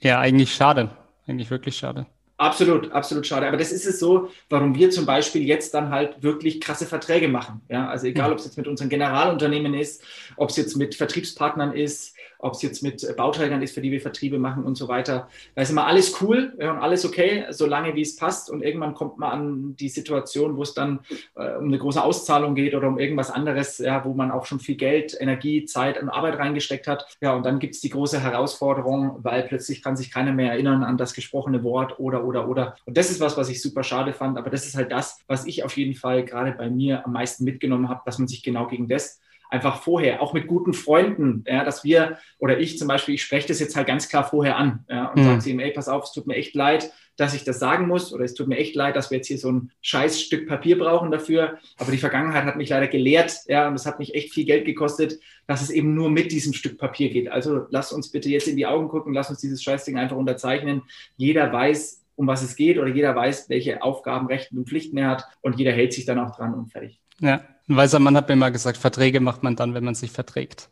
Ja, 0.00 0.20
eigentlich 0.20 0.54
schade. 0.54 0.90
Eigentlich 1.26 1.50
wirklich 1.50 1.76
schade. 1.76 2.06
Absolut, 2.38 2.92
absolut 2.92 3.26
schade. 3.26 3.48
Aber 3.48 3.56
das 3.56 3.72
ist 3.72 3.86
es 3.86 3.98
so, 3.98 4.28
warum 4.50 4.74
wir 4.74 4.90
zum 4.90 5.06
Beispiel 5.06 5.42
jetzt 5.42 5.72
dann 5.72 5.90
halt 5.90 6.22
wirklich 6.22 6.60
krasse 6.60 6.84
Verträge 6.84 7.28
machen. 7.28 7.62
Ja, 7.70 7.88
also 7.88 8.06
egal, 8.06 8.30
ob 8.30 8.38
es 8.38 8.44
jetzt 8.44 8.58
mit 8.58 8.68
unseren 8.68 8.90
Generalunternehmen 8.90 9.72
ist, 9.72 10.02
ob 10.36 10.50
es 10.50 10.56
jetzt 10.56 10.76
mit 10.76 10.94
Vertriebspartnern 10.94 11.72
ist, 11.72 12.14
ob 12.38 12.54
es 12.54 12.62
jetzt 12.62 12.82
mit 12.82 13.16
Bauträgern 13.16 13.62
ist, 13.62 13.74
für 13.74 13.80
die 13.80 13.90
wir 13.90 14.00
Vertriebe 14.00 14.38
machen 14.38 14.64
und 14.64 14.76
so 14.76 14.88
weiter. 14.88 15.28
Da 15.54 15.62
ist 15.62 15.70
immer 15.70 15.86
alles 15.86 16.20
cool 16.20 16.54
ja, 16.58 16.72
und 16.72 16.78
alles 16.78 17.04
okay, 17.04 17.46
solange 17.50 17.94
wie 17.94 18.02
es 18.02 18.16
passt. 18.16 18.50
Und 18.50 18.62
irgendwann 18.62 18.94
kommt 18.94 19.18
man 19.18 19.30
an 19.30 19.76
die 19.76 19.88
Situation, 19.88 20.56
wo 20.56 20.62
es 20.62 20.74
dann 20.74 21.00
äh, 21.36 21.56
um 21.56 21.66
eine 21.66 21.78
große 21.78 22.02
Auszahlung 22.02 22.54
geht 22.54 22.74
oder 22.74 22.88
um 22.88 22.98
irgendwas 22.98 23.30
anderes, 23.30 23.78
ja, 23.78 24.04
wo 24.04 24.14
man 24.14 24.30
auch 24.30 24.46
schon 24.46 24.60
viel 24.60 24.76
Geld, 24.76 25.16
Energie, 25.18 25.64
Zeit 25.64 26.00
und 26.00 26.08
Arbeit 26.08 26.38
reingesteckt 26.38 26.86
hat. 26.86 27.06
Ja, 27.20 27.34
und 27.34 27.44
dann 27.44 27.58
gibt 27.58 27.74
es 27.74 27.80
die 27.80 27.90
große 27.90 28.20
Herausforderung, 28.20 29.18
weil 29.22 29.42
plötzlich 29.44 29.82
kann 29.82 29.96
sich 29.96 30.10
keiner 30.10 30.32
mehr 30.32 30.52
erinnern 30.52 30.84
an 30.84 30.98
das 30.98 31.14
gesprochene 31.14 31.62
Wort 31.64 31.98
oder, 31.98 32.24
oder, 32.26 32.48
oder. 32.48 32.76
Und 32.84 32.96
das 32.96 33.10
ist 33.10 33.20
was, 33.20 33.36
was 33.36 33.48
ich 33.48 33.62
super 33.62 33.82
schade 33.82 34.12
fand. 34.12 34.36
Aber 34.38 34.50
das 34.50 34.66
ist 34.66 34.76
halt 34.76 34.92
das, 34.92 35.20
was 35.26 35.46
ich 35.46 35.64
auf 35.64 35.76
jeden 35.76 35.94
Fall 35.94 36.24
gerade 36.24 36.52
bei 36.52 36.68
mir 36.68 37.04
am 37.06 37.12
meisten 37.12 37.44
mitgenommen 37.44 37.88
habe, 37.88 38.02
dass 38.04 38.18
man 38.18 38.28
sich 38.28 38.42
genau 38.42 38.66
gegen 38.66 38.88
das 38.88 39.20
einfach 39.50 39.82
vorher, 39.82 40.22
auch 40.22 40.32
mit 40.32 40.46
guten 40.46 40.74
Freunden, 40.74 41.44
ja, 41.46 41.64
dass 41.64 41.84
wir 41.84 42.18
oder 42.38 42.58
ich 42.58 42.78
zum 42.78 42.88
Beispiel, 42.88 43.14
ich 43.14 43.22
spreche 43.22 43.48
das 43.48 43.60
jetzt 43.60 43.76
halt 43.76 43.86
ganz 43.86 44.08
klar 44.08 44.24
vorher 44.24 44.56
an 44.56 44.84
ja, 44.88 45.06
und 45.06 45.22
mhm. 45.22 45.40
sage 45.40 45.50
ihm, 45.50 45.60
ey, 45.60 45.70
pass 45.72 45.88
auf, 45.88 46.04
es 46.04 46.12
tut 46.12 46.26
mir 46.26 46.34
echt 46.34 46.54
leid, 46.54 46.92
dass 47.16 47.34
ich 47.34 47.44
das 47.44 47.58
sagen 47.58 47.86
muss 47.86 48.12
oder 48.12 48.24
es 48.24 48.34
tut 48.34 48.48
mir 48.48 48.58
echt 48.58 48.74
leid, 48.74 48.96
dass 48.96 49.10
wir 49.10 49.18
jetzt 49.18 49.28
hier 49.28 49.38
so 49.38 49.50
ein 49.50 49.70
scheiß 49.80 50.20
Stück 50.20 50.46
Papier 50.48 50.78
brauchen 50.78 51.10
dafür. 51.10 51.58
Aber 51.78 51.90
die 51.90 51.98
Vergangenheit 51.98 52.44
hat 52.44 52.56
mich 52.56 52.68
leider 52.68 52.88
gelehrt, 52.88 53.38
ja, 53.46 53.68
und 53.68 53.74
es 53.74 53.86
hat 53.86 53.98
mich 53.98 54.14
echt 54.14 54.34
viel 54.34 54.44
Geld 54.44 54.66
gekostet, 54.66 55.18
dass 55.46 55.62
es 55.62 55.70
eben 55.70 55.94
nur 55.94 56.10
mit 56.10 56.30
diesem 56.32 56.52
Stück 56.52 56.76
Papier 56.76 57.08
geht. 57.10 57.30
Also 57.30 57.66
lass 57.70 57.92
uns 57.92 58.10
bitte 58.10 58.28
jetzt 58.28 58.48
in 58.48 58.56
die 58.56 58.66
Augen 58.66 58.88
gucken, 58.88 59.14
lass 59.14 59.30
uns 59.30 59.40
dieses 59.40 59.62
Scheißding 59.62 59.96
einfach 59.96 60.16
unterzeichnen. 60.16 60.82
Jeder 61.16 61.52
weiß, 61.52 62.05
um 62.16 62.26
was 62.26 62.42
es 62.42 62.56
geht 62.56 62.78
oder 62.78 62.88
jeder 62.88 63.14
weiß, 63.14 63.48
welche 63.48 63.82
Aufgaben, 63.82 64.26
Rechte 64.26 64.56
und 64.56 64.68
Pflichten 64.68 64.98
er 64.98 65.10
hat 65.10 65.24
und 65.42 65.58
jeder 65.58 65.72
hält 65.72 65.92
sich 65.92 66.04
dann 66.04 66.18
auch 66.18 66.34
dran 66.34 66.54
und 66.54 66.72
fertig. 66.72 67.00
Ja, 67.20 67.42
ein 67.68 67.76
weiser 67.76 67.98
Mann 67.98 68.16
hat 68.16 68.28
mir 68.28 68.36
mal 68.36 68.52
gesagt, 68.52 68.78
Verträge 68.78 69.20
macht 69.20 69.42
man 69.42 69.56
dann, 69.56 69.74
wenn 69.74 69.84
man 69.84 69.94
sich 69.94 70.10
verträgt. 70.10 70.68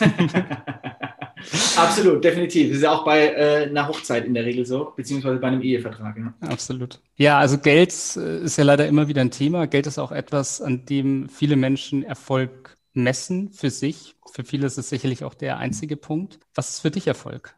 Absolut, 1.76 2.22
definitiv. 2.22 2.68
Das 2.68 2.76
ist 2.76 2.82
ja 2.82 2.92
auch 2.92 3.04
bei 3.04 3.28
äh, 3.28 3.68
einer 3.68 3.88
Hochzeit 3.88 4.24
in 4.26 4.34
der 4.34 4.44
Regel 4.44 4.64
so, 4.64 4.92
beziehungsweise 4.96 5.38
bei 5.38 5.48
einem 5.48 5.62
Ehevertrag. 5.62 6.16
Ja. 6.16 6.34
Absolut. 6.48 7.00
Ja, 7.16 7.38
also 7.38 7.58
Geld 7.58 7.92
äh, 8.16 8.40
ist 8.40 8.56
ja 8.58 8.64
leider 8.64 8.86
immer 8.86 9.08
wieder 9.08 9.20
ein 9.20 9.30
Thema. 9.30 9.66
Geld 9.66 9.86
ist 9.86 9.98
auch 9.98 10.12
etwas, 10.12 10.60
an 10.60 10.86
dem 10.86 11.28
viele 11.28 11.56
Menschen 11.56 12.02
Erfolg 12.04 12.76
messen 12.92 13.52
für 13.52 13.70
sich. 13.70 14.14
Für 14.30 14.44
viele 14.44 14.66
ist 14.66 14.78
es 14.78 14.88
sicherlich 14.88 15.24
auch 15.24 15.34
der 15.34 15.58
einzige 15.58 15.96
Punkt. 15.96 16.38
Was 16.54 16.70
ist 16.70 16.80
für 16.80 16.90
dich 16.90 17.06
Erfolg? 17.06 17.56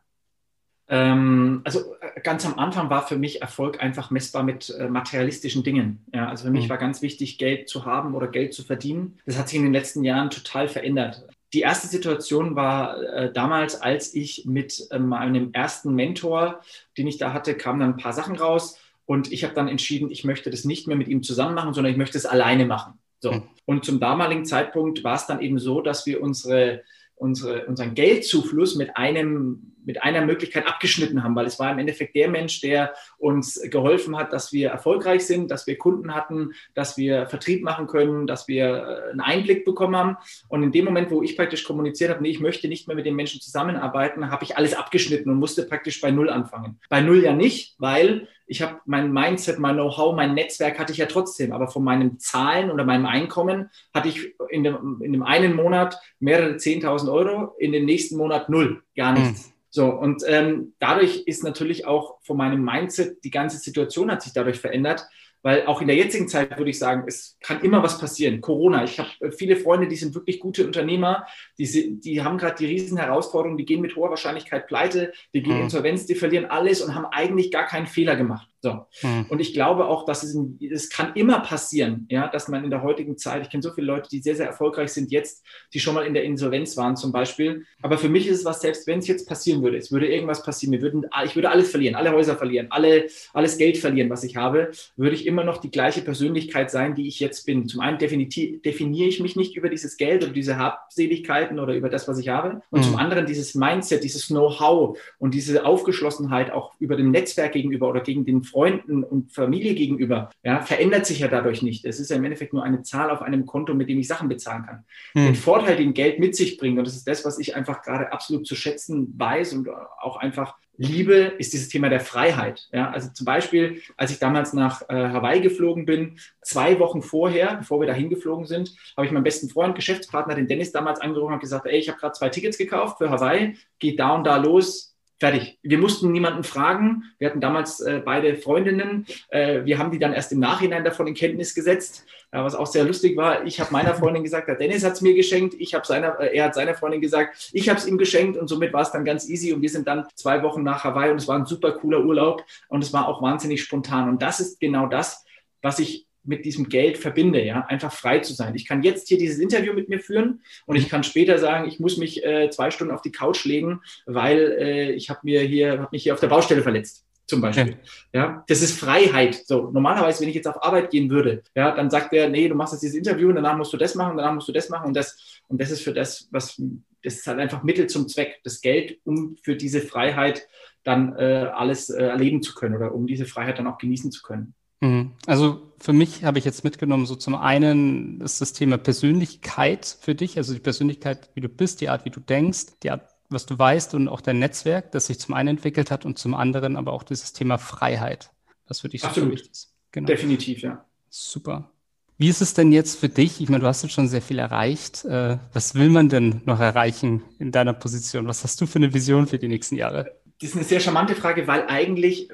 Ähm, 0.95 1.61
also 1.65 1.97
äh, 2.01 2.21
ganz 2.21 2.47
am 2.47 2.57
Anfang 2.57 2.89
war 2.89 3.05
für 3.05 3.19
mich 3.19 3.43
Erfolg 3.43 3.83
einfach 3.83 4.13
messbar 4.13 4.45
mit 4.45 4.71
äh, 4.79 4.89
materialistischen 4.89 5.65
Dingen. 5.65 6.05
Ja, 6.15 6.29
also 6.29 6.45
für 6.45 6.53
mich 6.53 6.67
mhm. 6.67 6.71
war 6.71 6.79
ganz 6.79 7.03
wichtig, 7.03 7.37
Geld 7.37 7.69
zu 7.69 7.85
haben 7.85 8.15
oder 8.15 8.29
Geld 8.29 8.55
zu 8.55 8.63
verdienen. 8.63 9.19
Das 9.27 9.37
hat 9.37 9.49
sich 9.49 9.59
in 9.59 9.65
den 9.65 9.73
letzten 9.73 10.05
Jahren 10.05 10.31
total 10.31 10.69
verändert. 10.69 11.27
Die 11.53 11.63
erste 11.63 11.89
Situation 11.89 12.55
war 12.55 13.03
äh, 13.03 13.33
damals, 13.33 13.81
als 13.83 14.15
ich 14.15 14.45
mit 14.47 14.87
äh, 14.93 15.01
meinem 15.01 15.53
ersten 15.53 15.97
Mentor, 15.97 16.61
den 16.97 17.09
ich 17.09 17.19
da 17.19 17.33
hatte, 17.33 17.57
kamen 17.57 17.81
dann 17.81 17.95
ein 17.95 17.97
paar 17.97 18.13
Sachen 18.13 18.37
raus 18.37 18.79
und 19.05 19.33
ich 19.33 19.43
habe 19.43 19.55
dann 19.55 19.67
entschieden, 19.67 20.13
ich 20.13 20.23
möchte 20.23 20.51
das 20.51 20.65
nicht 20.65 20.87
mehr 20.87 20.97
mit 20.97 21.09
ihm 21.09 21.25
zusammen 21.25 21.57
machen, 21.57 21.75
sondern 21.75 21.93
ich 21.93 21.99
möchte 21.99 22.19
es 22.19 22.27
alleine 22.27 22.67
machen. 22.67 23.01
So. 23.19 23.33
Mhm. 23.33 23.43
Und 23.65 23.85
zum 23.85 23.99
damaligen 23.99 24.45
Zeitpunkt 24.45 25.03
war 25.03 25.17
es 25.17 25.27
dann 25.27 25.41
eben 25.41 25.59
so, 25.59 25.81
dass 25.81 26.07
wir 26.07 26.23
unsere, 26.23 26.83
unsere, 27.25 27.65
unseren 27.67 27.95
Geldzufluss 27.95 28.77
mit 28.77 28.97
einem 28.97 29.75
mit 29.87 30.03
einer 30.03 30.25
Möglichkeit 30.25 30.67
abgeschnitten 30.67 31.23
haben, 31.23 31.37
weil 31.37 31.47
es 31.47 31.59
war 31.59 31.71
im 31.71 31.79
Endeffekt 31.79 32.15
der 32.17 32.29
Mensch, 32.29 32.61
der 32.61 32.95
uns 33.19 33.61
geholfen 33.71 34.17
hat, 34.17 34.33
dass 34.33 34.53
wir 34.53 34.71
erfolgreich 34.71 35.27
sind, 35.27 35.51
dass 35.51 35.67
wir 35.67 35.77
Kunden 35.77 36.15
hatten, 36.15 36.53
dass 36.75 36.97
wir 36.97 37.27
Vertrieb 37.27 37.63
machen 37.63 37.87
können, 37.87 38.27
dass 38.27 38.49
wir 38.49 38.65
äh, 38.65 39.11
einen 39.11 39.21
Einblick 39.21 39.65
bekommen 39.65 39.97
haben. 39.97 40.17
Und 40.49 40.63
in 40.63 40.73
dem 40.73 40.87
Moment, 40.87 41.11
wo 41.11 41.23
ich 41.23 41.37
praktisch 41.37 41.65
kommuniziert 41.65 42.11
habe, 42.11 42.23
nee, 42.23 42.31
ich 42.31 42.41
möchte 42.41 42.69
nicht 42.69 42.89
mehr 42.89 42.97
mit 42.97 43.07
den 43.07 43.15
Menschen 43.15 43.41
zusammenarbeiten, 43.41 44.31
habe 44.31 44.45
ich 44.45 44.57
alles 44.57 44.75
abgeschnitten 44.75 45.31
und 45.31 45.37
musste 45.37 45.65
praktisch 45.65 46.01
bei 46.01 46.11
Null 46.11 46.31
anfangen. 46.31 46.79
Bei 46.89 47.01
Null 47.01 47.23
ja 47.23 47.35
nicht, 47.35 47.75
weil 47.79 48.29
ich 48.47 48.63
habe 48.63 48.81
mein 48.85 49.13
Mindset, 49.13 49.59
mein 49.59 49.77
Know-how, 49.77 50.15
mein 50.15 50.35
Netzwerk 50.35 50.79
hatte 50.79 50.93
ich 50.93 50.99
ja 50.99 51.07
trotzdem, 51.07 51.53
aber 51.53 51.69
von 51.69 51.83
meinen 51.83 52.19
Zahlen 52.19 52.71
oder 52.71 52.85
meinem 52.85 53.07
Einkommen 53.07 53.71
hatte 53.93 54.09
ich 54.09 54.35
in 54.51 54.65
dem, 54.65 55.01
in 55.03 55.13
dem 55.13 55.23
einen 55.23 55.55
Monat 55.55 55.99
mehrere 56.21 56.55
10.000 56.55 57.11
Euro, 57.11 57.55
in 57.59 57.73
dem 57.73 57.85
nächsten 57.85 58.17
Monat 58.17 58.49
null, 58.49 58.83
gar 58.97 59.13
nichts. 59.13 59.47
Mhm. 59.49 59.53
So, 59.71 59.87
und 59.87 60.23
ähm, 60.29 60.75
dadurch 60.79 61.25
ist 61.27 61.43
natürlich 61.43 61.85
auch 61.85 62.19
von 62.23 62.37
meinem 62.37 62.65
Mindset, 62.65 63.25
die 63.25 63.31
ganze 63.31 63.59
Situation 63.59 64.11
hat 64.11 64.23
sich 64.23 64.33
dadurch 64.33 64.61
verändert, 64.61 65.05
weil 65.45 65.67
auch 65.67 65.83
in 65.83 65.87
der 65.87 65.97
jetzigen 65.97 66.27
Zeit 66.27 66.57
würde 66.57 66.71
ich 66.71 66.79
sagen, 66.79 67.05
es 67.07 67.37
kann 67.41 67.61
immer 67.61 67.83
was 67.83 67.99
passieren. 67.99 68.41
Corona, 68.41 68.83
ich 68.83 68.99
habe 68.99 69.11
äh, 69.21 69.31
viele 69.31 69.57
Freunde, 69.57 69.87
die 69.87 69.97
sind 69.97 70.15
wirklich 70.15 70.41
gute 70.41 70.67
Unternehmer, 70.67 71.27
die, 71.59 72.01
die 72.01 72.23
haben 72.23 72.39
gerade 72.39 72.57
die 72.57 72.67
riesen 72.67 72.97
Herausforderungen, 72.97 73.59
die 73.59 73.67
gehen 73.67 73.83
mit 73.83 73.95
hoher 73.95 74.09
Wahrscheinlichkeit 74.09 74.67
pleite, 74.67 75.13
die 75.35 75.43
gehen 75.43 75.59
mhm. 75.59 75.65
Insolvenz, 75.65 76.07
die 76.07 76.15
verlieren 76.15 76.47
alles 76.47 76.81
und 76.81 76.95
haben 76.95 77.07
eigentlich 77.07 77.53
gar 77.53 77.67
keinen 77.67 77.87
Fehler 77.87 78.17
gemacht. 78.17 78.49
So. 78.65 78.87
Mhm. 79.03 79.27
Und 79.29 79.41
ich 79.41 79.53
glaube 79.53 79.89
auch, 79.89 80.07
dass 80.07 80.23
es, 80.23 80.35
es 80.59 80.89
kann 80.89 81.13
immer 81.17 81.41
passieren, 81.41 82.07
ja, 82.11 82.29
dass 82.29 82.49
man 82.49 82.65
in 82.65 82.71
der 82.71 82.83
heutigen 82.83 83.19
Zeit, 83.19 83.43
ich 83.43 83.51
kenne 83.51 83.63
so 83.63 83.71
viele 83.71 83.87
Leute, 83.89 84.09
die 84.09 84.23
sehr, 84.23 84.37
sehr 84.37 84.47
erfolgreich 84.47 84.89
sind 84.89 85.13
jetzt, 85.13 85.45
die 85.75 85.81
schon 85.81 85.95
mal 85.95 86.07
in 86.07 86.15
der 86.15 86.25
Insolvenz 86.25 86.75
waren 86.79 86.97
zum 86.97 87.13
Beispiel. 87.13 87.67
Aber 87.83 87.99
für 87.99 88.09
mich 88.09 88.27
ist 88.27 88.39
es 88.39 88.45
was, 88.47 88.63
selbst 88.63 88.87
wenn 88.87 89.01
es 89.01 89.07
jetzt 89.07 89.29
passieren 89.29 89.63
würde, 89.63 89.77
es 89.77 89.93
würde 89.93 90.07
irgendwas 90.07 90.43
passieren, 90.43 90.73
wir 90.73 90.81
würden, 90.81 91.05
ich 91.27 91.37
würde 91.37 91.51
alles 91.51 91.71
verlieren, 91.71 91.95
alle 91.95 92.13
Häuser 92.13 92.37
verlieren, 92.37 92.69
alle, 92.71 93.09
alles 93.35 93.59
Geld 93.59 93.77
verlieren, 93.77 94.09
was 94.09 94.25
ich 94.25 94.37
habe, 94.37 94.71
würde 94.97 95.15
ich 95.15 95.27
immer 95.27 95.45
noch 95.45 95.59
die 95.59 95.71
gleiche 95.71 96.01
Persönlichkeit 96.01 96.71
sein, 96.71 96.95
die 96.95 97.07
ich 97.07 97.21
jetzt 97.21 97.45
bin. 97.45 97.69
Zum 97.69 97.83
einen 97.83 97.99
definiere 97.99 99.09
ich 99.09 99.21
mich 99.21 99.37
nicht 99.37 99.59
über 99.59 99.69
dieses 99.69 99.99
Geld 99.99 100.25
oder 100.25 100.33
diese 100.33 100.57
Habseligkeiten 100.57 101.59
oder 101.59 101.75
über 101.75 101.91
das, 101.91 102.09
was 102.09 102.19
ich 102.19 102.31
habe. 102.31 102.63
Und 102.71 102.81
mhm. 102.81 102.85
zum 102.85 102.97
anderen 102.97 103.27
dieses 103.27 103.55
Mindset, 103.55 104.05
dieses 104.05 104.29
Know-how 104.29 104.99
und 105.19 105.35
diese 105.35 105.67
Aufgeschlossenheit 105.67 106.51
auch 106.51 106.73
über 106.79 106.97
dem 106.97 107.11
Netzwerk 107.11 107.53
gegenüber 107.53 107.91
oder 107.91 108.01
gegen 108.01 108.25
den 108.25 108.43
Freunden 108.55 109.03
und 109.03 109.33
Familie 109.33 109.75
gegenüber, 109.75 110.31
ja, 110.45 110.61
verändert 110.61 111.07
sich 111.07 111.19
ja 111.19 111.27
dadurch 111.27 111.61
nicht. 111.63 111.85
Es 111.85 111.99
ist 111.99 112.11
ja 112.11 112.17
im 112.17 112.25
Endeffekt 112.25 112.53
nur 112.53 112.63
eine 112.63 112.83
Zahl 112.83 113.11
auf 113.11 113.21
einem 113.21 113.47
Konto, 113.47 113.75
mit 113.75 113.89
dem 113.89 113.99
ich 113.99 114.07
Sachen 114.07 114.29
bezahlen 114.29 114.65
kann. 114.65 114.85
Hm. 115.15 115.27
Den 115.27 115.35
Vorteil, 115.35 115.77
den 115.77 115.93
Geld 115.93 116.21
mit 116.21 116.37
sich 116.37 116.57
bringt, 116.57 116.79
und 116.79 116.87
das 116.87 116.95
ist 116.95 117.09
das, 117.09 117.25
was 117.25 117.41
ich 117.41 117.57
einfach 117.57 117.83
gerade 117.83 118.13
absolut 118.13 118.47
zu 118.47 118.55
schätzen 118.55 119.13
weiß 119.19 119.55
und 119.55 119.69
auch 119.69 120.19
einfach 120.19 120.55
liebe, 120.77 121.35
ist 121.39 121.53
dieses 121.53 121.69
Thema 121.69 121.89
der 121.89 122.01
Freiheit. 122.01 122.69
Ja, 122.73 122.91
also 122.91 123.09
zum 123.13 123.25
Beispiel, 123.25 123.83
als 123.97 124.13
ich 124.13 124.19
damals 124.21 124.53
nach 124.53 124.83
äh, 124.89 124.95
Hawaii 124.95 125.41
geflogen 125.41 125.85
bin, 125.85 126.19
zwei 126.43 126.79
Wochen 126.79 127.03
vorher, 127.03 127.57
bevor 127.57 127.81
wir 127.81 127.89
dahin 127.89 128.09
geflogen 128.09 128.47
sind, 128.47 128.73
habe 128.97 129.07
ich 129.07 129.13
meinen 129.13 129.25
besten 129.25 129.49
Freund, 129.49 129.75
Geschäftspartner, 129.75 130.35
den 130.37 130.47
Dennis 130.47 130.73
damals 130.73 131.01
angerufen 131.01 131.35
und 131.35 131.41
gesagt, 131.41 131.67
ey, 131.67 131.79
ich 131.79 131.89
habe 131.89 131.99
gerade 131.99 132.15
zwei 132.15 132.29
Tickets 132.29 132.59
gekauft 132.59 132.99
für 132.99 133.11
Hawaii, 133.11 133.57
geht 133.79 133.99
da 133.99 134.15
und 134.15 134.25
da 134.25 134.37
los, 134.37 134.94
Fertig. 135.25 135.59
Wir 135.63 135.79
mussten 135.79 136.13
niemanden 136.13 136.45
fragen. 136.45 137.05
Wir 137.19 137.31
hatten 137.31 137.41
damals 137.41 137.81
äh, 137.81 138.03
beide 138.05 138.37
Freundinnen. 138.37 139.07
Äh, 139.31 139.65
wir 139.65 139.79
haben 139.79 139.91
die 139.91 139.99
dann 139.99 140.13
erst 140.13 140.33
im 140.33 140.39
Nachhinein 140.39 140.85
davon 140.85 141.07
in 141.07 141.15
Kenntnis 141.15 141.55
gesetzt, 141.55 142.05
äh, 142.31 142.43
was 142.43 142.55
auch 142.55 142.67
sehr 142.67 142.85
lustig 142.85 143.17
war. 143.17 143.47
Ich 143.47 143.59
habe 143.59 143.73
meiner 143.73 143.95
Freundin 143.95 144.23
gesagt, 144.23 144.49
der 144.49 144.57
Dennis 144.57 144.85
hat 144.85 144.93
es 144.93 145.01
mir 145.01 145.15
geschenkt. 145.15 145.55
Ich 145.59 145.73
habe 145.73 145.87
seiner, 145.87 146.21
äh, 146.21 146.37
er 146.37 146.45
hat 146.45 146.55
seiner 146.55 146.75
Freundin 146.75 147.01
gesagt, 147.01 147.49
ich 147.55 147.71
habe 147.71 147.79
es 147.79 147.87
ihm 147.87 147.97
geschenkt 147.97 148.37
und 148.37 148.49
somit 148.49 148.75
war 148.75 148.83
es 148.83 148.91
dann 148.91 149.07
ganz 149.07 149.27
easy. 149.27 149.55
Und 149.55 149.63
wir 149.63 149.71
sind 149.71 149.89
dann 149.89 150.07
zwei 150.15 150.43
Wochen 150.43 150.63
nach 150.63 150.85
Hawaii 150.85 151.11
und 151.11 151.17
es 151.17 151.27
war 151.27 151.39
ein 151.39 151.47
super 151.47 151.73
cooler 151.73 152.05
Urlaub 152.05 152.45
und 152.69 152.85
es 152.85 152.93
war 152.93 153.09
auch 153.09 153.23
wahnsinnig 153.23 153.63
spontan. 153.63 154.11
Und 154.11 154.21
das 154.21 154.41
ist 154.41 154.61
genau 154.61 154.89
das, 154.89 155.25
was 155.63 155.79
ich 155.79 156.04
mit 156.25 156.45
diesem 156.45 156.69
Geld 156.69 156.99
verbinde, 156.99 157.45
ja, 157.45 157.67
einfach 157.67 157.93
frei 157.93 158.21
zu 158.21 158.33
sein. 158.33 158.55
Ich 158.55 158.67
kann 158.67 158.83
jetzt 158.83 159.09
hier 159.09 159.19
dieses 159.19 159.39
Interview 159.39 159.73
mit 159.73 159.89
mir 159.89 160.01
führen 160.01 160.43
und 160.67 160.77
ich 160.77 160.89
kann 160.89 161.05
später 161.05 161.39
sagen, 161.39 161.69
ich 161.69 161.81
muss 161.81 161.97
mich 161.97 162.25
äh, 162.25 162.51
zwei 162.51 162.71
Stunden 162.71 162.95
auf 162.95 163.03
die 163.03 163.13
Couch 163.13 163.45
legen, 163.45 163.81
weil 164.07 164.57
äh, 164.59 164.93
ich 164.93 165.11
habe 165.11 165.21
mir 165.23 165.43
hier, 165.43 165.79
habe 165.81 165.89
mich 165.93 166.03
hier 166.03 166.15
auf 166.15 166.21
der 166.21 166.29
Baustelle 166.29 166.63
verletzt. 166.63 167.05
Zum 167.27 167.41
Beispiel. 167.41 167.79
Ja. 168.13 168.21
ja. 168.21 168.45
das 168.49 168.61
ist 168.61 168.79
Freiheit. 168.79 169.47
So, 169.47 169.71
normalerweise, 169.71 170.21
wenn 170.21 170.29
ich 170.29 170.35
jetzt 170.35 170.47
auf 170.47 170.63
Arbeit 170.63 170.91
gehen 170.91 171.09
würde, 171.09 171.43
ja, 171.55 171.75
dann 171.75 171.89
sagt 171.89 172.13
er, 172.13 172.29
nee, 172.29 172.49
du 172.49 172.55
machst 172.55 172.75
jetzt 172.75 172.83
dieses 172.83 172.97
Interview 172.97 173.29
und 173.29 173.37
danach 173.37 173.57
musst 173.57 173.73
du 173.73 173.79
das 173.79 173.95
machen, 173.95 174.19
danach 174.19 174.35
musst 174.35 174.49
du 174.49 174.53
das 174.53 174.69
machen 174.69 174.89
und 174.89 174.95
das, 174.95 175.41
und 175.49 175.59
das 175.61 175.71
ist 175.71 175.83
für 175.83 175.95
das, 175.95 176.29
was, 176.31 176.61
das 177.03 177.15
ist 177.15 177.27
halt 177.27 177.39
einfach 177.39 177.63
Mittel 177.63 177.87
zum 177.87 178.09
Zweck, 178.09 178.41
das 178.45 178.61
Geld, 178.61 178.99
um 179.05 179.37
für 179.43 179.57
diese 179.57 179.81
Freiheit 179.81 180.47
dann 180.83 181.17
äh, 181.17 181.51
alles 181.55 181.89
äh, 181.89 182.03
erleben 182.03 182.43
zu 182.43 182.55
können 182.55 182.77
oder 182.77 182.95
um 182.95 183.07
diese 183.07 183.25
Freiheit 183.25 183.59
dann 183.59 183.67
auch 183.67 183.79
genießen 183.79 184.13
zu 184.13 184.23
können. 184.23 184.55
Mhm. 184.85 185.13
Also 185.27 185.63
für 185.79 185.93
mich 185.93 186.25
habe 186.25 186.39
ich 186.39 186.45
jetzt 186.45 186.65
mitgenommen, 186.65 187.07
so 187.07 187.17
zum 187.17 187.35
einen 187.35 188.21
ist 188.21 188.41
das 188.41 188.53
Thema 188.53 188.79
Persönlichkeit 188.79 189.99
für 190.01 190.15
dich, 190.15 190.37
also 190.37 190.53
die 190.53 190.61
Persönlichkeit, 190.61 191.31
wie 191.35 191.41
du 191.41 191.49
bist, 191.49 191.81
die 191.81 191.89
Art, 191.89 192.05
wie 192.05 192.11
du 192.11 192.21
denkst, 192.21 192.79
die 192.83 192.91
Art, 192.91 193.09
was 193.31 193.47
du 193.47 193.59
weißt 193.59 193.95
und 193.95 194.09
auch 194.09 194.21
dein 194.21 194.39
Netzwerk, 194.39 194.93
das 194.93 195.07
sich 195.07 195.19
zum 195.19 195.35
einen 195.35 195.49
entwickelt 195.49 195.91
hat 195.91 196.05
und 196.05 196.19
zum 196.19 196.35
anderen 196.35 196.77
aber 196.77 196.93
auch 196.93 197.03
dieses 197.03 197.33
Thema 197.33 197.59
Freiheit. 197.59 198.31
Das 198.67 198.81
für 198.81 198.89
dich 198.89 199.03
so 199.03 199.31
wichtig 199.31 199.51
ist. 199.51 199.75
Genau. 199.93 200.07
Definitiv, 200.07 200.63
ja. 200.63 200.85
Super. 201.09 201.71
Wie 202.17 202.29
ist 202.29 202.41
es 202.41 202.55
denn 202.55 202.71
jetzt 202.71 203.01
für 203.01 203.09
dich? 203.09 203.41
Ich 203.41 203.49
meine, 203.49 203.63
du 203.63 203.67
hast 203.67 203.83
jetzt 203.83 203.93
schon 203.93 204.09
sehr 204.09 204.23
viel 204.23 204.39
erreicht. 204.39 205.05
Äh, 205.05 205.39
was 205.53 205.75
will 205.75 205.89
man 205.89 206.09
denn 206.09 206.43
noch 206.45 206.61
erreichen 206.61 207.23
in 207.39 207.53
deiner 207.53 207.73
Position? 207.73 208.29
Was 208.29 208.45
hast 208.45 208.61
du 208.61 208.67
für 208.67 208.77
eine 208.77 208.95
Vision 208.95 209.27
für 209.27 209.39
die 209.39 209.49
nächsten 209.49 209.77
Jahre? 209.77 210.13
Das 210.41 210.51
ist 210.51 210.57
eine 210.57 210.65
sehr 210.65 210.81
charmante 210.81 211.15
Frage, 211.15 211.47
weil 211.47 211.67
eigentlich 211.69 212.29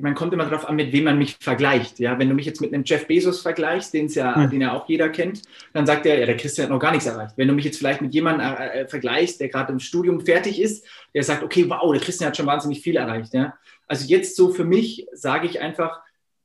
man 0.00 0.14
kommt 0.14 0.32
immer 0.32 0.44
darauf 0.44 0.68
an, 0.68 0.76
mit 0.76 0.92
wem 0.92 1.04
man 1.04 1.18
mich 1.18 1.36
vergleicht. 1.40 1.98
Ja, 1.98 2.18
wenn 2.18 2.28
du 2.28 2.34
mich 2.34 2.46
jetzt 2.46 2.60
mit 2.60 2.72
einem 2.72 2.84
Jeff 2.84 3.06
Bezos 3.06 3.42
vergleichst, 3.42 3.94
den 3.94 4.08
ja, 4.08 4.36
mhm. 4.36 4.50
den 4.50 4.60
ja 4.60 4.72
auch 4.72 4.88
jeder 4.88 5.08
kennt, 5.08 5.42
dann 5.72 5.86
sagt 5.86 6.06
er, 6.06 6.18
ja, 6.18 6.26
der 6.26 6.36
Christian 6.36 6.64
hat 6.64 6.70
noch 6.70 6.80
gar 6.80 6.92
nichts 6.92 7.06
erreicht. 7.06 7.34
Wenn 7.36 7.48
du 7.48 7.54
mich 7.54 7.64
jetzt 7.64 7.78
vielleicht 7.78 8.00
mit 8.00 8.14
jemandem 8.14 8.46
äh, 8.46 8.80
äh 8.80 8.88
vergleichst, 8.88 9.40
der 9.40 9.48
gerade 9.48 9.72
im 9.72 9.80
Studium 9.80 10.20
fertig 10.20 10.60
ist, 10.60 10.86
der 11.14 11.22
sagt, 11.22 11.42
okay, 11.42 11.64
wow, 11.68 11.92
der 11.92 12.00
Christian 12.00 12.28
hat 12.28 12.36
schon 12.36 12.46
wahnsinnig 12.46 12.80
viel 12.80 12.96
erreicht. 12.96 13.34
Ja, 13.34 13.54
also 13.86 14.06
jetzt 14.06 14.36
so 14.36 14.50
für 14.50 14.64
mich 14.64 15.06
sage 15.12 15.46
ich 15.46 15.60
einfach, 15.60 16.00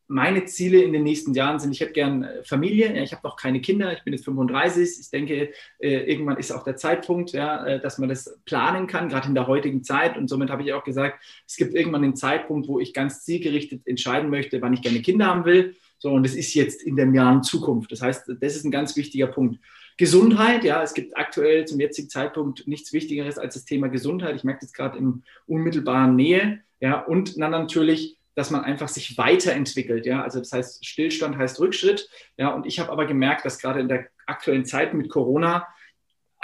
meine 0.07 0.45
Ziele 0.45 0.81
in 0.81 0.93
den 0.93 1.03
nächsten 1.03 1.33
Jahren 1.33 1.59
sind, 1.59 1.71
ich 1.71 1.79
hätte 1.79 1.93
gern 1.93 2.23
äh, 2.23 2.43
Familie, 2.43 3.01
ich 3.03 3.11
habe 3.11 3.27
noch 3.27 3.37
keine 3.37 3.61
Kinder, 3.61 3.91
ich 3.93 4.03
bin 4.03 4.13
jetzt 4.13 4.25
35, 4.25 4.99
ich 4.99 5.09
denke, 5.09 5.51
äh, 5.79 6.11
irgendwann 6.11 6.37
ist 6.37 6.51
auch 6.51 6.63
der 6.63 6.75
Zeitpunkt, 6.75 7.31
ja, 7.31 7.65
äh, 7.65 7.79
dass 7.79 7.97
man 7.97 8.09
das 8.09 8.39
planen 8.45 8.87
kann, 8.87 9.09
gerade 9.09 9.27
in 9.27 9.35
der 9.35 9.47
heutigen 9.47 9.83
Zeit. 9.83 10.17
Und 10.17 10.27
somit 10.27 10.49
habe 10.49 10.63
ich 10.63 10.73
auch 10.73 10.83
gesagt, 10.83 11.23
es 11.47 11.55
gibt 11.55 11.73
irgendwann 11.73 12.03
den 12.03 12.15
Zeitpunkt, 12.15 12.67
wo 12.67 12.79
ich 12.79 12.93
ganz 12.93 13.23
zielgerichtet 13.23 13.87
entscheiden 13.87 14.29
möchte, 14.29 14.61
wann 14.61 14.73
ich 14.73 14.81
gerne 14.81 15.01
Kinder 15.01 15.25
haben 15.27 15.45
will, 15.45 15.75
so 15.97 16.11
und 16.11 16.23
das 16.23 16.35
ist 16.35 16.53
jetzt 16.53 16.83
in 16.83 16.95
den 16.95 17.15
Jahren 17.15 17.41
Zukunft, 17.41 17.91
das 17.91 18.01
heißt, 18.01 18.29
das 18.39 18.55
ist 18.55 18.65
ein 18.65 18.71
ganz 18.71 18.95
wichtiger 18.95 19.27
Punkt. 19.27 19.59
Gesundheit, 19.97 20.65
ja, 20.65 20.83
es 20.83 20.93
gibt 20.93 21.15
aktuell 21.17 21.65
zum 21.65 21.79
jetzigen 21.79 22.09
Zeitpunkt 22.09 22.67
nichts 22.67 22.91
Wichtigeres 22.91 23.37
als 23.37 23.53
das 23.53 23.63
Thema 23.63 23.87
Gesundheit. 23.87 24.35
Ich 24.35 24.43
merke 24.43 24.59
das 24.61 24.73
gerade 24.73 24.97
in 24.97 25.23
unmittelbaren 25.47 26.17
Nähe, 26.17 26.59
ja, 26.81 26.99
und 26.99 27.39
dann 27.39 27.51
natürlich 27.51 28.17
dass 28.35 28.51
man 28.51 28.63
einfach 28.63 28.89
sich 28.89 29.17
weiterentwickelt. 29.17 30.05
Ja, 30.05 30.21
also 30.23 30.39
das 30.39 30.51
heißt, 30.51 30.85
Stillstand 30.85 31.37
heißt 31.37 31.59
Rückschritt. 31.59 32.09
Ja, 32.37 32.49
und 32.49 32.65
ich 32.65 32.79
habe 32.79 32.91
aber 32.91 33.05
gemerkt, 33.05 33.45
dass 33.45 33.59
gerade 33.59 33.79
in 33.79 33.87
der 33.87 34.07
aktuellen 34.27 34.65
Zeit 34.65 34.93
mit 34.93 35.09
Corona 35.09 35.67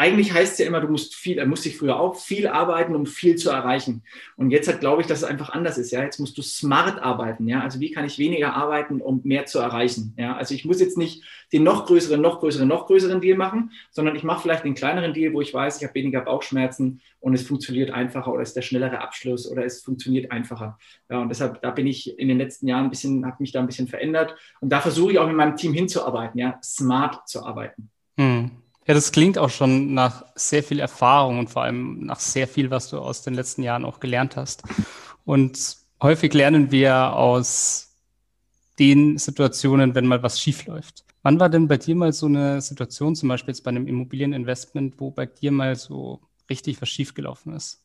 eigentlich 0.01 0.33
heißt 0.33 0.53
es 0.53 0.57
ja 0.57 0.65
immer, 0.65 0.81
du 0.81 0.87
musst 0.87 1.13
viel, 1.13 1.35
da 1.35 1.45
musste 1.45 1.69
ich 1.69 1.77
früher 1.77 1.99
auch 1.99 2.15
viel 2.15 2.47
arbeiten, 2.47 2.95
um 2.95 3.05
viel 3.05 3.35
zu 3.35 3.51
erreichen. 3.51 4.01
Und 4.35 4.49
jetzt 4.49 4.67
hat, 4.67 4.79
glaube 4.79 5.03
ich, 5.03 5.07
dass 5.07 5.19
es 5.19 5.23
einfach 5.23 5.51
anders 5.51 5.77
ist. 5.77 5.91
Ja, 5.91 6.01
jetzt 6.01 6.19
musst 6.19 6.35
du 6.39 6.41
smart 6.41 6.99
arbeiten. 7.03 7.47
Ja, 7.47 7.61
also 7.61 7.79
wie 7.79 7.91
kann 7.91 8.05
ich 8.05 8.17
weniger 8.17 8.55
arbeiten, 8.55 8.99
um 8.99 9.21
mehr 9.23 9.45
zu 9.45 9.59
erreichen? 9.59 10.15
Ja, 10.17 10.35
also 10.35 10.55
ich 10.55 10.65
muss 10.65 10.81
jetzt 10.81 10.97
nicht 10.97 11.23
den 11.53 11.61
noch 11.61 11.85
größeren, 11.85 12.19
noch 12.19 12.39
größeren, 12.39 12.67
noch 12.67 12.87
größeren 12.87 13.21
Deal 13.21 13.37
machen, 13.37 13.73
sondern 13.91 14.15
ich 14.15 14.23
mache 14.23 14.41
vielleicht 14.41 14.65
den 14.65 14.73
kleineren 14.73 15.13
Deal, 15.13 15.33
wo 15.33 15.41
ich 15.41 15.53
weiß, 15.53 15.77
ich 15.77 15.83
habe 15.83 15.93
weniger 15.93 16.21
Bauchschmerzen 16.21 17.01
und 17.19 17.35
es 17.35 17.43
funktioniert 17.43 17.91
einfacher 17.91 18.33
oder 18.33 18.41
ist 18.41 18.55
der 18.55 18.63
schnellere 18.63 19.01
Abschluss 19.01 19.47
oder 19.47 19.63
es 19.65 19.83
funktioniert 19.83 20.31
einfacher. 20.31 20.79
Ja, 21.11 21.21
und 21.21 21.29
deshalb, 21.29 21.61
da 21.61 21.69
bin 21.69 21.85
ich 21.85 22.17
in 22.17 22.27
den 22.27 22.39
letzten 22.39 22.67
Jahren 22.67 22.85
ein 22.85 22.89
bisschen, 22.89 23.23
habe 23.23 23.37
mich 23.37 23.51
da 23.51 23.59
ein 23.59 23.67
bisschen 23.67 23.87
verändert 23.87 24.35
und 24.61 24.69
da 24.69 24.81
versuche 24.81 25.11
ich 25.11 25.19
auch 25.19 25.27
mit 25.27 25.35
meinem 25.35 25.57
Team 25.57 25.73
hinzuarbeiten, 25.73 26.39
ja, 26.39 26.59
smart 26.63 27.29
zu 27.29 27.45
arbeiten. 27.45 27.91
Hm. 28.17 28.49
Ja, 28.87 28.95
das 28.95 29.11
klingt 29.11 29.37
auch 29.37 29.49
schon 29.49 29.93
nach 29.93 30.25
sehr 30.35 30.63
viel 30.63 30.79
Erfahrung 30.79 31.39
und 31.39 31.49
vor 31.49 31.63
allem 31.63 32.05
nach 32.05 32.19
sehr 32.19 32.47
viel, 32.47 32.71
was 32.71 32.89
du 32.89 32.97
aus 32.97 33.21
den 33.21 33.35
letzten 33.35 33.61
Jahren 33.61 33.85
auch 33.85 33.99
gelernt 33.99 34.35
hast. 34.35 34.63
Und 35.23 35.77
häufig 36.01 36.33
lernen 36.33 36.71
wir 36.71 37.13
aus 37.13 37.95
den 38.79 39.17
Situationen, 39.19 39.93
wenn 39.93 40.07
mal 40.07 40.23
was 40.23 40.41
schief 40.41 40.65
läuft. 40.65 41.05
Wann 41.21 41.39
war 41.39 41.49
denn 41.49 41.67
bei 41.67 41.77
dir 41.77 41.95
mal 41.95 42.11
so 42.13 42.25
eine 42.25 42.61
Situation, 42.61 43.15
zum 43.15 43.29
Beispiel 43.29 43.51
jetzt 43.51 43.63
bei 43.63 43.69
einem 43.69 43.87
Immobilieninvestment, 43.87 44.99
wo 44.99 45.11
bei 45.11 45.27
dir 45.27 45.51
mal 45.51 45.75
so 45.75 46.21
richtig 46.49 46.81
was 46.81 46.89
schiefgelaufen 46.89 47.53
ist? 47.53 47.83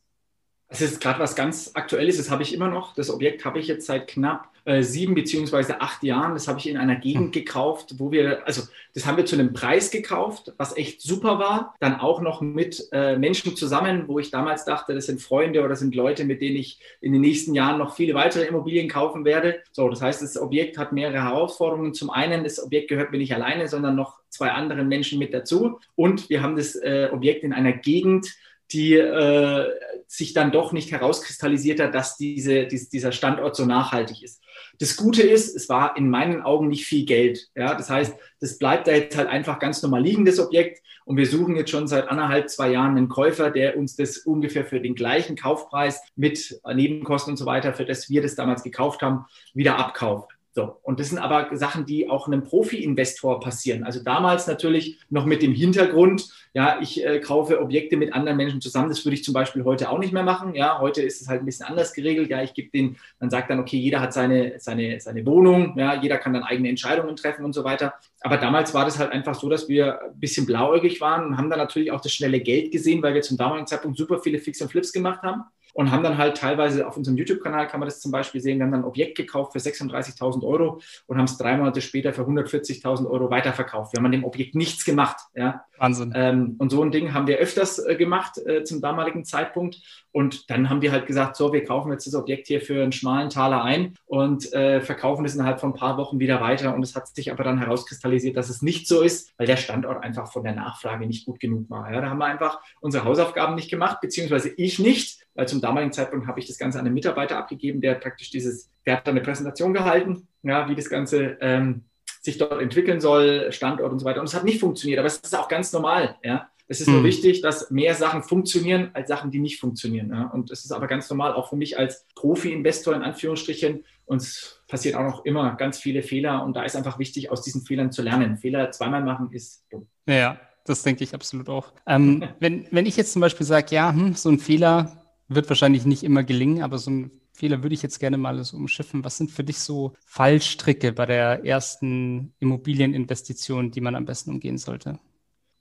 Es 0.69 0.81
ist 0.81 0.99
gerade 0.99 1.19
was 1.19 1.35
ganz 1.35 1.71
Aktuelles, 1.75 2.17
das 2.17 2.29
habe 2.29 2.43
ich 2.43 2.53
immer 2.53 2.67
noch. 2.67 2.93
Das 2.93 3.09
Objekt 3.09 3.45
habe 3.45 3.59
ich 3.59 3.67
jetzt 3.67 3.85
seit 3.85 4.07
knapp 4.07 4.49
äh, 4.65 4.83
sieben 4.83 5.15
beziehungsweise 5.15 5.79
acht 5.79 6.03
Jahren. 6.03 6.33
Das 6.33 6.49
habe 6.49 6.59
ich 6.59 6.67
in 6.67 6.75
einer 6.75 6.97
Gegend 6.97 7.27
hm. 7.27 7.31
gekauft, 7.31 7.95
wo 7.99 8.11
wir, 8.11 8.45
also 8.45 8.63
das 8.93 9.05
haben 9.05 9.15
wir 9.15 9.25
zu 9.25 9.37
einem 9.37 9.53
Preis 9.53 9.91
gekauft, 9.91 10.53
was 10.57 10.75
echt 10.75 11.01
super 11.01 11.39
war. 11.39 11.73
Dann 11.79 11.95
auch 11.95 12.19
noch 12.19 12.41
mit 12.41 12.85
äh, 12.91 13.17
Menschen 13.17 13.55
zusammen, 13.55 14.09
wo 14.09 14.19
ich 14.19 14.29
damals 14.29 14.65
dachte, 14.65 14.93
das 14.93 15.05
sind 15.05 15.21
Freunde 15.21 15.61
oder 15.61 15.69
das 15.69 15.79
sind 15.79 15.95
Leute, 15.95 16.25
mit 16.25 16.41
denen 16.41 16.57
ich 16.57 16.81
in 16.99 17.13
den 17.13 17.21
nächsten 17.21 17.55
Jahren 17.55 17.77
noch 17.77 17.95
viele 17.95 18.13
weitere 18.13 18.45
Immobilien 18.45 18.89
kaufen 18.89 19.23
werde. 19.23 19.61
So, 19.71 19.87
das 19.87 20.01
heißt, 20.01 20.21
das 20.21 20.37
Objekt 20.37 20.77
hat 20.77 20.91
mehrere 20.91 21.23
Herausforderungen. 21.23 21.93
Zum 21.93 22.09
einen, 22.09 22.43
das 22.43 22.61
Objekt 22.61 22.89
gehört 22.89 23.13
mir 23.13 23.19
nicht 23.19 23.33
alleine, 23.33 23.69
sondern 23.69 23.95
noch 23.95 24.19
zwei 24.27 24.51
anderen 24.51 24.89
Menschen 24.89 25.17
mit 25.17 25.33
dazu. 25.33 25.79
Und 25.95 26.29
wir 26.29 26.41
haben 26.43 26.57
das 26.57 26.75
äh, 26.75 27.07
Objekt 27.13 27.45
in 27.45 27.53
einer 27.53 27.71
Gegend, 27.71 28.35
die 28.71 28.93
äh, 28.95 29.69
sich 30.07 30.33
dann 30.33 30.51
doch 30.51 30.71
nicht 30.71 30.91
herauskristallisiert 30.91 31.79
hat, 31.79 31.93
dass 31.93 32.17
diese, 32.17 32.65
dies, 32.65 32.89
dieser 32.89 33.11
Standort 33.11 33.55
so 33.55 33.65
nachhaltig 33.65 34.23
ist. 34.23 34.41
Das 34.79 34.95
Gute 34.95 35.21
ist, 35.21 35.55
es 35.55 35.69
war 35.69 35.97
in 35.97 36.09
meinen 36.09 36.41
Augen 36.41 36.67
nicht 36.67 36.85
viel 36.85 37.05
Geld. 37.05 37.49
Ja, 37.55 37.75
das 37.75 37.89
heißt, 37.89 38.15
das 38.39 38.57
bleibt 38.57 38.87
da 38.87 38.91
jetzt 38.91 39.17
halt 39.17 39.27
einfach 39.27 39.59
ganz 39.59 39.81
normal 39.81 40.03
liegen, 40.03 40.25
das 40.25 40.39
Objekt. 40.39 40.81
Und 41.05 41.17
wir 41.17 41.25
suchen 41.25 41.55
jetzt 41.55 41.71
schon 41.71 41.87
seit 41.87 42.09
anderthalb, 42.09 42.49
zwei 42.49 42.71
Jahren 42.71 42.97
einen 42.97 43.09
Käufer, 43.09 43.49
der 43.49 43.77
uns 43.77 43.95
das 43.95 44.17
ungefähr 44.17 44.65
für 44.65 44.81
den 44.81 44.95
gleichen 44.95 45.35
Kaufpreis 45.35 46.01
mit 46.15 46.59
Nebenkosten 46.65 47.31
und 47.31 47.37
so 47.37 47.45
weiter, 47.45 47.73
für 47.73 47.85
das 47.85 48.09
wir 48.09 48.21
das 48.21 48.35
damals 48.35 48.63
gekauft 48.63 49.01
haben, 49.01 49.25
wieder 49.53 49.77
abkauft. 49.77 50.36
So, 50.57 50.79
und 50.81 50.99
das 50.99 51.09
sind 51.09 51.19
aber 51.19 51.55
Sachen, 51.55 51.85
die 51.85 52.09
auch 52.09 52.25
einem 52.25 52.43
Profi-Investor 52.43 53.39
passieren. 53.39 53.83
Also 53.83 54.01
damals 54.01 54.47
natürlich 54.47 54.97
noch 55.11 55.27
mit 55.27 55.43
dem 55.43 55.53
Hintergrund, 55.53 56.29
ja, 56.55 56.79
ich 56.81 57.05
äh, 57.05 57.19
kaufe 57.19 57.61
Objekte 57.61 57.95
mit 57.95 58.11
anderen 58.11 58.37
Menschen 58.37 58.59
zusammen. 58.59 58.89
Das 58.89 59.05
würde 59.05 59.13
ich 59.13 59.23
zum 59.23 59.35
Beispiel 59.35 59.65
heute 59.65 59.91
auch 59.91 59.99
nicht 59.99 60.13
mehr 60.13 60.23
machen. 60.23 60.55
Ja, 60.55 60.79
heute 60.81 61.03
ist 61.03 61.21
es 61.21 61.27
halt 61.27 61.43
ein 61.43 61.45
bisschen 61.45 61.67
anders 61.67 61.93
geregelt. 61.93 62.31
Ja, 62.31 62.41
ich 62.41 62.55
gebe 62.55 62.71
den, 62.71 62.97
man 63.19 63.29
sagt 63.29 63.51
dann, 63.51 63.59
okay, 63.59 63.77
jeder 63.77 64.01
hat 64.01 64.13
seine, 64.13 64.55
seine, 64.57 64.99
seine 64.99 65.23
Wohnung, 65.27 65.77
ja, 65.77 66.01
jeder 66.01 66.17
kann 66.17 66.33
dann 66.33 66.41
eigene 66.41 66.69
Entscheidungen 66.69 67.15
treffen 67.15 67.45
und 67.45 67.53
so 67.53 67.63
weiter. 67.63 67.93
Aber 68.21 68.37
damals 68.37 68.73
war 68.73 68.83
das 68.83 68.97
halt 68.97 69.11
einfach 69.11 69.35
so, 69.35 69.49
dass 69.49 69.69
wir 69.69 70.01
ein 70.01 70.19
bisschen 70.19 70.47
blauäugig 70.47 70.99
waren 71.01 71.23
und 71.27 71.37
haben 71.37 71.51
dann 71.51 71.59
natürlich 71.59 71.91
auch 71.91 72.01
das 72.01 72.13
schnelle 72.13 72.39
Geld 72.39 72.71
gesehen, 72.71 73.03
weil 73.03 73.13
wir 73.13 73.21
zum 73.21 73.37
damaligen 73.37 73.67
Zeitpunkt 73.67 73.95
super 73.95 74.17
viele 74.17 74.39
Fix 74.39 74.59
und 74.59 74.71
Flips 74.71 74.91
gemacht 74.91 75.21
haben 75.21 75.43
und 75.77 75.91
haben 75.91 76.01
dann 76.01 76.17
halt 76.17 76.37
teilweise 76.37 76.87
auf 76.87 76.97
unserem 76.97 77.17
YouTube-Kanal, 77.17 77.67
kann 77.67 77.79
man 77.79 77.87
das 77.87 77.99
zum 77.99 78.11
Beispiel 78.11 78.41
sehen, 78.41 78.57
wir 78.57 78.65
haben 78.65 78.71
dann 78.71 78.81
ein 78.81 78.87
Objekt 78.87 79.15
gekauft 79.15 79.53
für 79.53 79.59
36.000 79.59 80.43
Euro 80.43 80.81
und 81.05 81.17
haben 81.19 81.25
es 81.25 81.37
drei 81.37 81.55
Monate 81.55 81.81
später 81.81 82.13
für 82.13 82.23
140.000 82.23 83.07
Euro 83.07 83.29
weiterverkauft. 83.29 83.93
Wir 83.93 83.99
haben 83.99 84.07
an 84.07 84.11
dem 84.11 84.23
Objekt 84.23 84.55
nichts 84.55 84.85
gemacht. 84.85 85.17
Ja. 85.35 85.66
Wahnsinn. 85.77 86.13
Ähm, 86.15 86.55
und 86.57 86.69
so 86.71 86.83
ein 86.83 86.91
Ding 86.91 87.13
haben 87.13 87.27
wir 87.27 87.37
öfters 87.37 87.79
äh, 87.79 87.95
gemacht 87.95 88.37
äh, 88.45 88.63
zum 88.63 88.81
damaligen 88.81 89.25
Zeitpunkt. 89.25 89.81
Und 90.11 90.49
dann 90.49 90.69
haben 90.69 90.81
die 90.81 90.91
halt 90.91 91.05
gesagt, 91.05 91.35
so, 91.35 91.53
wir 91.53 91.63
kaufen 91.63 91.91
jetzt 91.91 92.07
das 92.07 92.15
Objekt 92.15 92.47
hier 92.47 92.61
für 92.61 92.81
einen 92.81 92.91
schmalen 92.91 93.29
Taler 93.29 93.63
ein 93.63 93.93
und 94.05 94.51
äh, 94.53 94.81
verkaufen 94.81 95.25
es 95.25 95.35
innerhalb 95.35 95.59
von 95.59 95.71
ein 95.71 95.75
paar 95.75 95.97
Wochen 95.97 96.19
wieder 96.19 96.41
weiter. 96.41 96.73
Und 96.73 96.81
es 96.83 96.95
hat 96.95 97.07
sich 97.07 97.31
aber 97.31 97.43
dann 97.43 97.59
herauskristallisiert, 97.59 98.35
dass 98.35 98.49
es 98.49 98.61
nicht 98.61 98.87
so 98.87 99.01
ist, 99.01 99.33
weil 99.37 99.47
der 99.47 99.57
Standort 99.57 100.03
einfach 100.03 100.31
von 100.31 100.43
der 100.43 100.53
Nachfrage 100.53 101.05
nicht 101.05 101.25
gut 101.25 101.39
genug 101.39 101.69
war. 101.69 101.91
Ja, 101.91 102.01
da 102.01 102.09
haben 102.09 102.17
wir 102.17 102.25
einfach 102.25 102.59
unsere 102.81 103.03
Hausaufgaben 103.03 103.55
nicht 103.55 103.69
gemacht, 103.69 104.01
beziehungsweise 104.01 104.49
ich 104.49 104.79
nicht, 104.79 105.19
weil 105.35 105.47
zum 105.47 105.61
damaligen 105.61 105.93
Zeitpunkt 105.93 106.27
habe 106.27 106.39
ich 106.39 106.47
das 106.47 106.57
Ganze 106.57 106.79
an 106.79 106.85
einen 106.85 106.95
Mitarbeiter 106.95 107.37
abgegeben, 107.37 107.81
der 107.81 107.95
praktisch 107.95 108.31
dieses, 108.31 108.69
der 108.85 108.97
hat 108.97 109.07
dann 109.07 109.15
eine 109.15 109.23
Präsentation 109.23 109.73
gehalten, 109.73 110.27
ja, 110.41 110.67
wie 110.67 110.75
das 110.75 110.89
Ganze 110.89 111.37
ähm, 111.41 111.83
sich 112.27 112.37
dort 112.37 112.61
entwickeln 112.61 113.01
soll, 113.01 113.51
Standort 113.51 113.91
und 113.91 113.99
so 113.99 114.05
weiter. 114.05 114.19
Und 114.19 114.27
es 114.27 114.35
hat 114.35 114.43
nicht 114.43 114.59
funktioniert, 114.59 114.99
aber 114.99 115.07
es 115.07 115.17
ist 115.17 115.37
auch 115.37 115.47
ganz 115.47 115.73
normal. 115.73 116.17
Ja. 116.23 116.49
Es 116.69 116.81
ist 116.81 116.87
nur 116.87 116.97
hm. 116.97 117.05
wichtig, 117.05 117.41
dass 117.41 117.71
mehr 117.71 117.95
Sachen 117.95 118.23
funktionieren 118.23 118.91
als 118.93 119.07
Sachen, 119.07 119.31
die 119.31 119.39
nicht 119.39 119.57
funktionieren. 119.59 120.09
Ja. 120.11 120.25
Und 120.25 120.51
es 120.51 120.65
ist 120.65 120.71
aber 120.73 120.87
ganz 120.87 121.09
normal, 121.09 121.33
auch 121.33 121.49
für 121.49 121.55
mich 121.55 121.79
als 121.79 122.05
Profi-Investor 122.15 122.93
in 122.93 123.03
Anführungsstrichen. 123.03 123.85
Uns 124.05 124.61
passiert 124.67 124.95
auch 124.95 125.03
noch 125.03 125.23
immer 125.23 125.55
ganz 125.55 125.79
viele 125.79 126.03
Fehler 126.03 126.43
und 126.43 126.55
da 126.57 126.63
ist 126.63 126.75
einfach 126.75 126.99
wichtig, 126.99 127.31
aus 127.31 127.41
diesen 127.41 127.61
Fehlern 127.61 127.91
zu 127.93 128.01
lernen. 128.01 128.37
Fehler 128.37 128.69
zweimal 128.71 129.01
machen 129.01 129.31
ist 129.31 129.65
dumm. 129.69 129.87
Ja, 130.09 130.39
das 130.65 130.83
denke 130.83 131.05
ich 131.05 131.13
absolut 131.13 131.47
auch. 131.47 131.71
Ähm, 131.85 132.27
wenn, 132.41 132.67
wenn 132.71 132.85
ich 132.85 132.97
jetzt 132.97 133.13
zum 133.13 133.21
Beispiel 133.21 133.45
sage, 133.45 133.73
ja, 133.73 133.93
hm, 133.93 134.13
so 134.13 134.29
ein 134.29 134.39
Fehler 134.39 135.05
wird 135.29 135.47
wahrscheinlich 135.47 135.85
nicht 135.85 136.03
immer 136.03 136.23
gelingen, 136.23 136.63
aber 136.63 136.77
so 136.77 136.91
ein 136.91 137.11
Fehler 137.37 137.61
würde 137.61 137.75
ich 137.75 137.83
jetzt 137.83 137.99
gerne 137.99 138.17
mal 138.17 138.43
so 138.43 138.57
umschiffen. 138.57 139.03
Was 139.03 139.17
sind 139.17 139.29
für 139.29 139.43
dich 139.43 139.59
so 139.59 139.93
Fallstricke 140.07 140.91
bei 140.91 141.05
der 141.05 141.45
ersten 141.45 142.33
Immobilieninvestition, 142.39 143.69
die 143.69 143.79
man 143.79 143.93
am 143.93 144.05
besten 144.05 144.31
umgehen 144.31 144.57
sollte? 144.57 144.97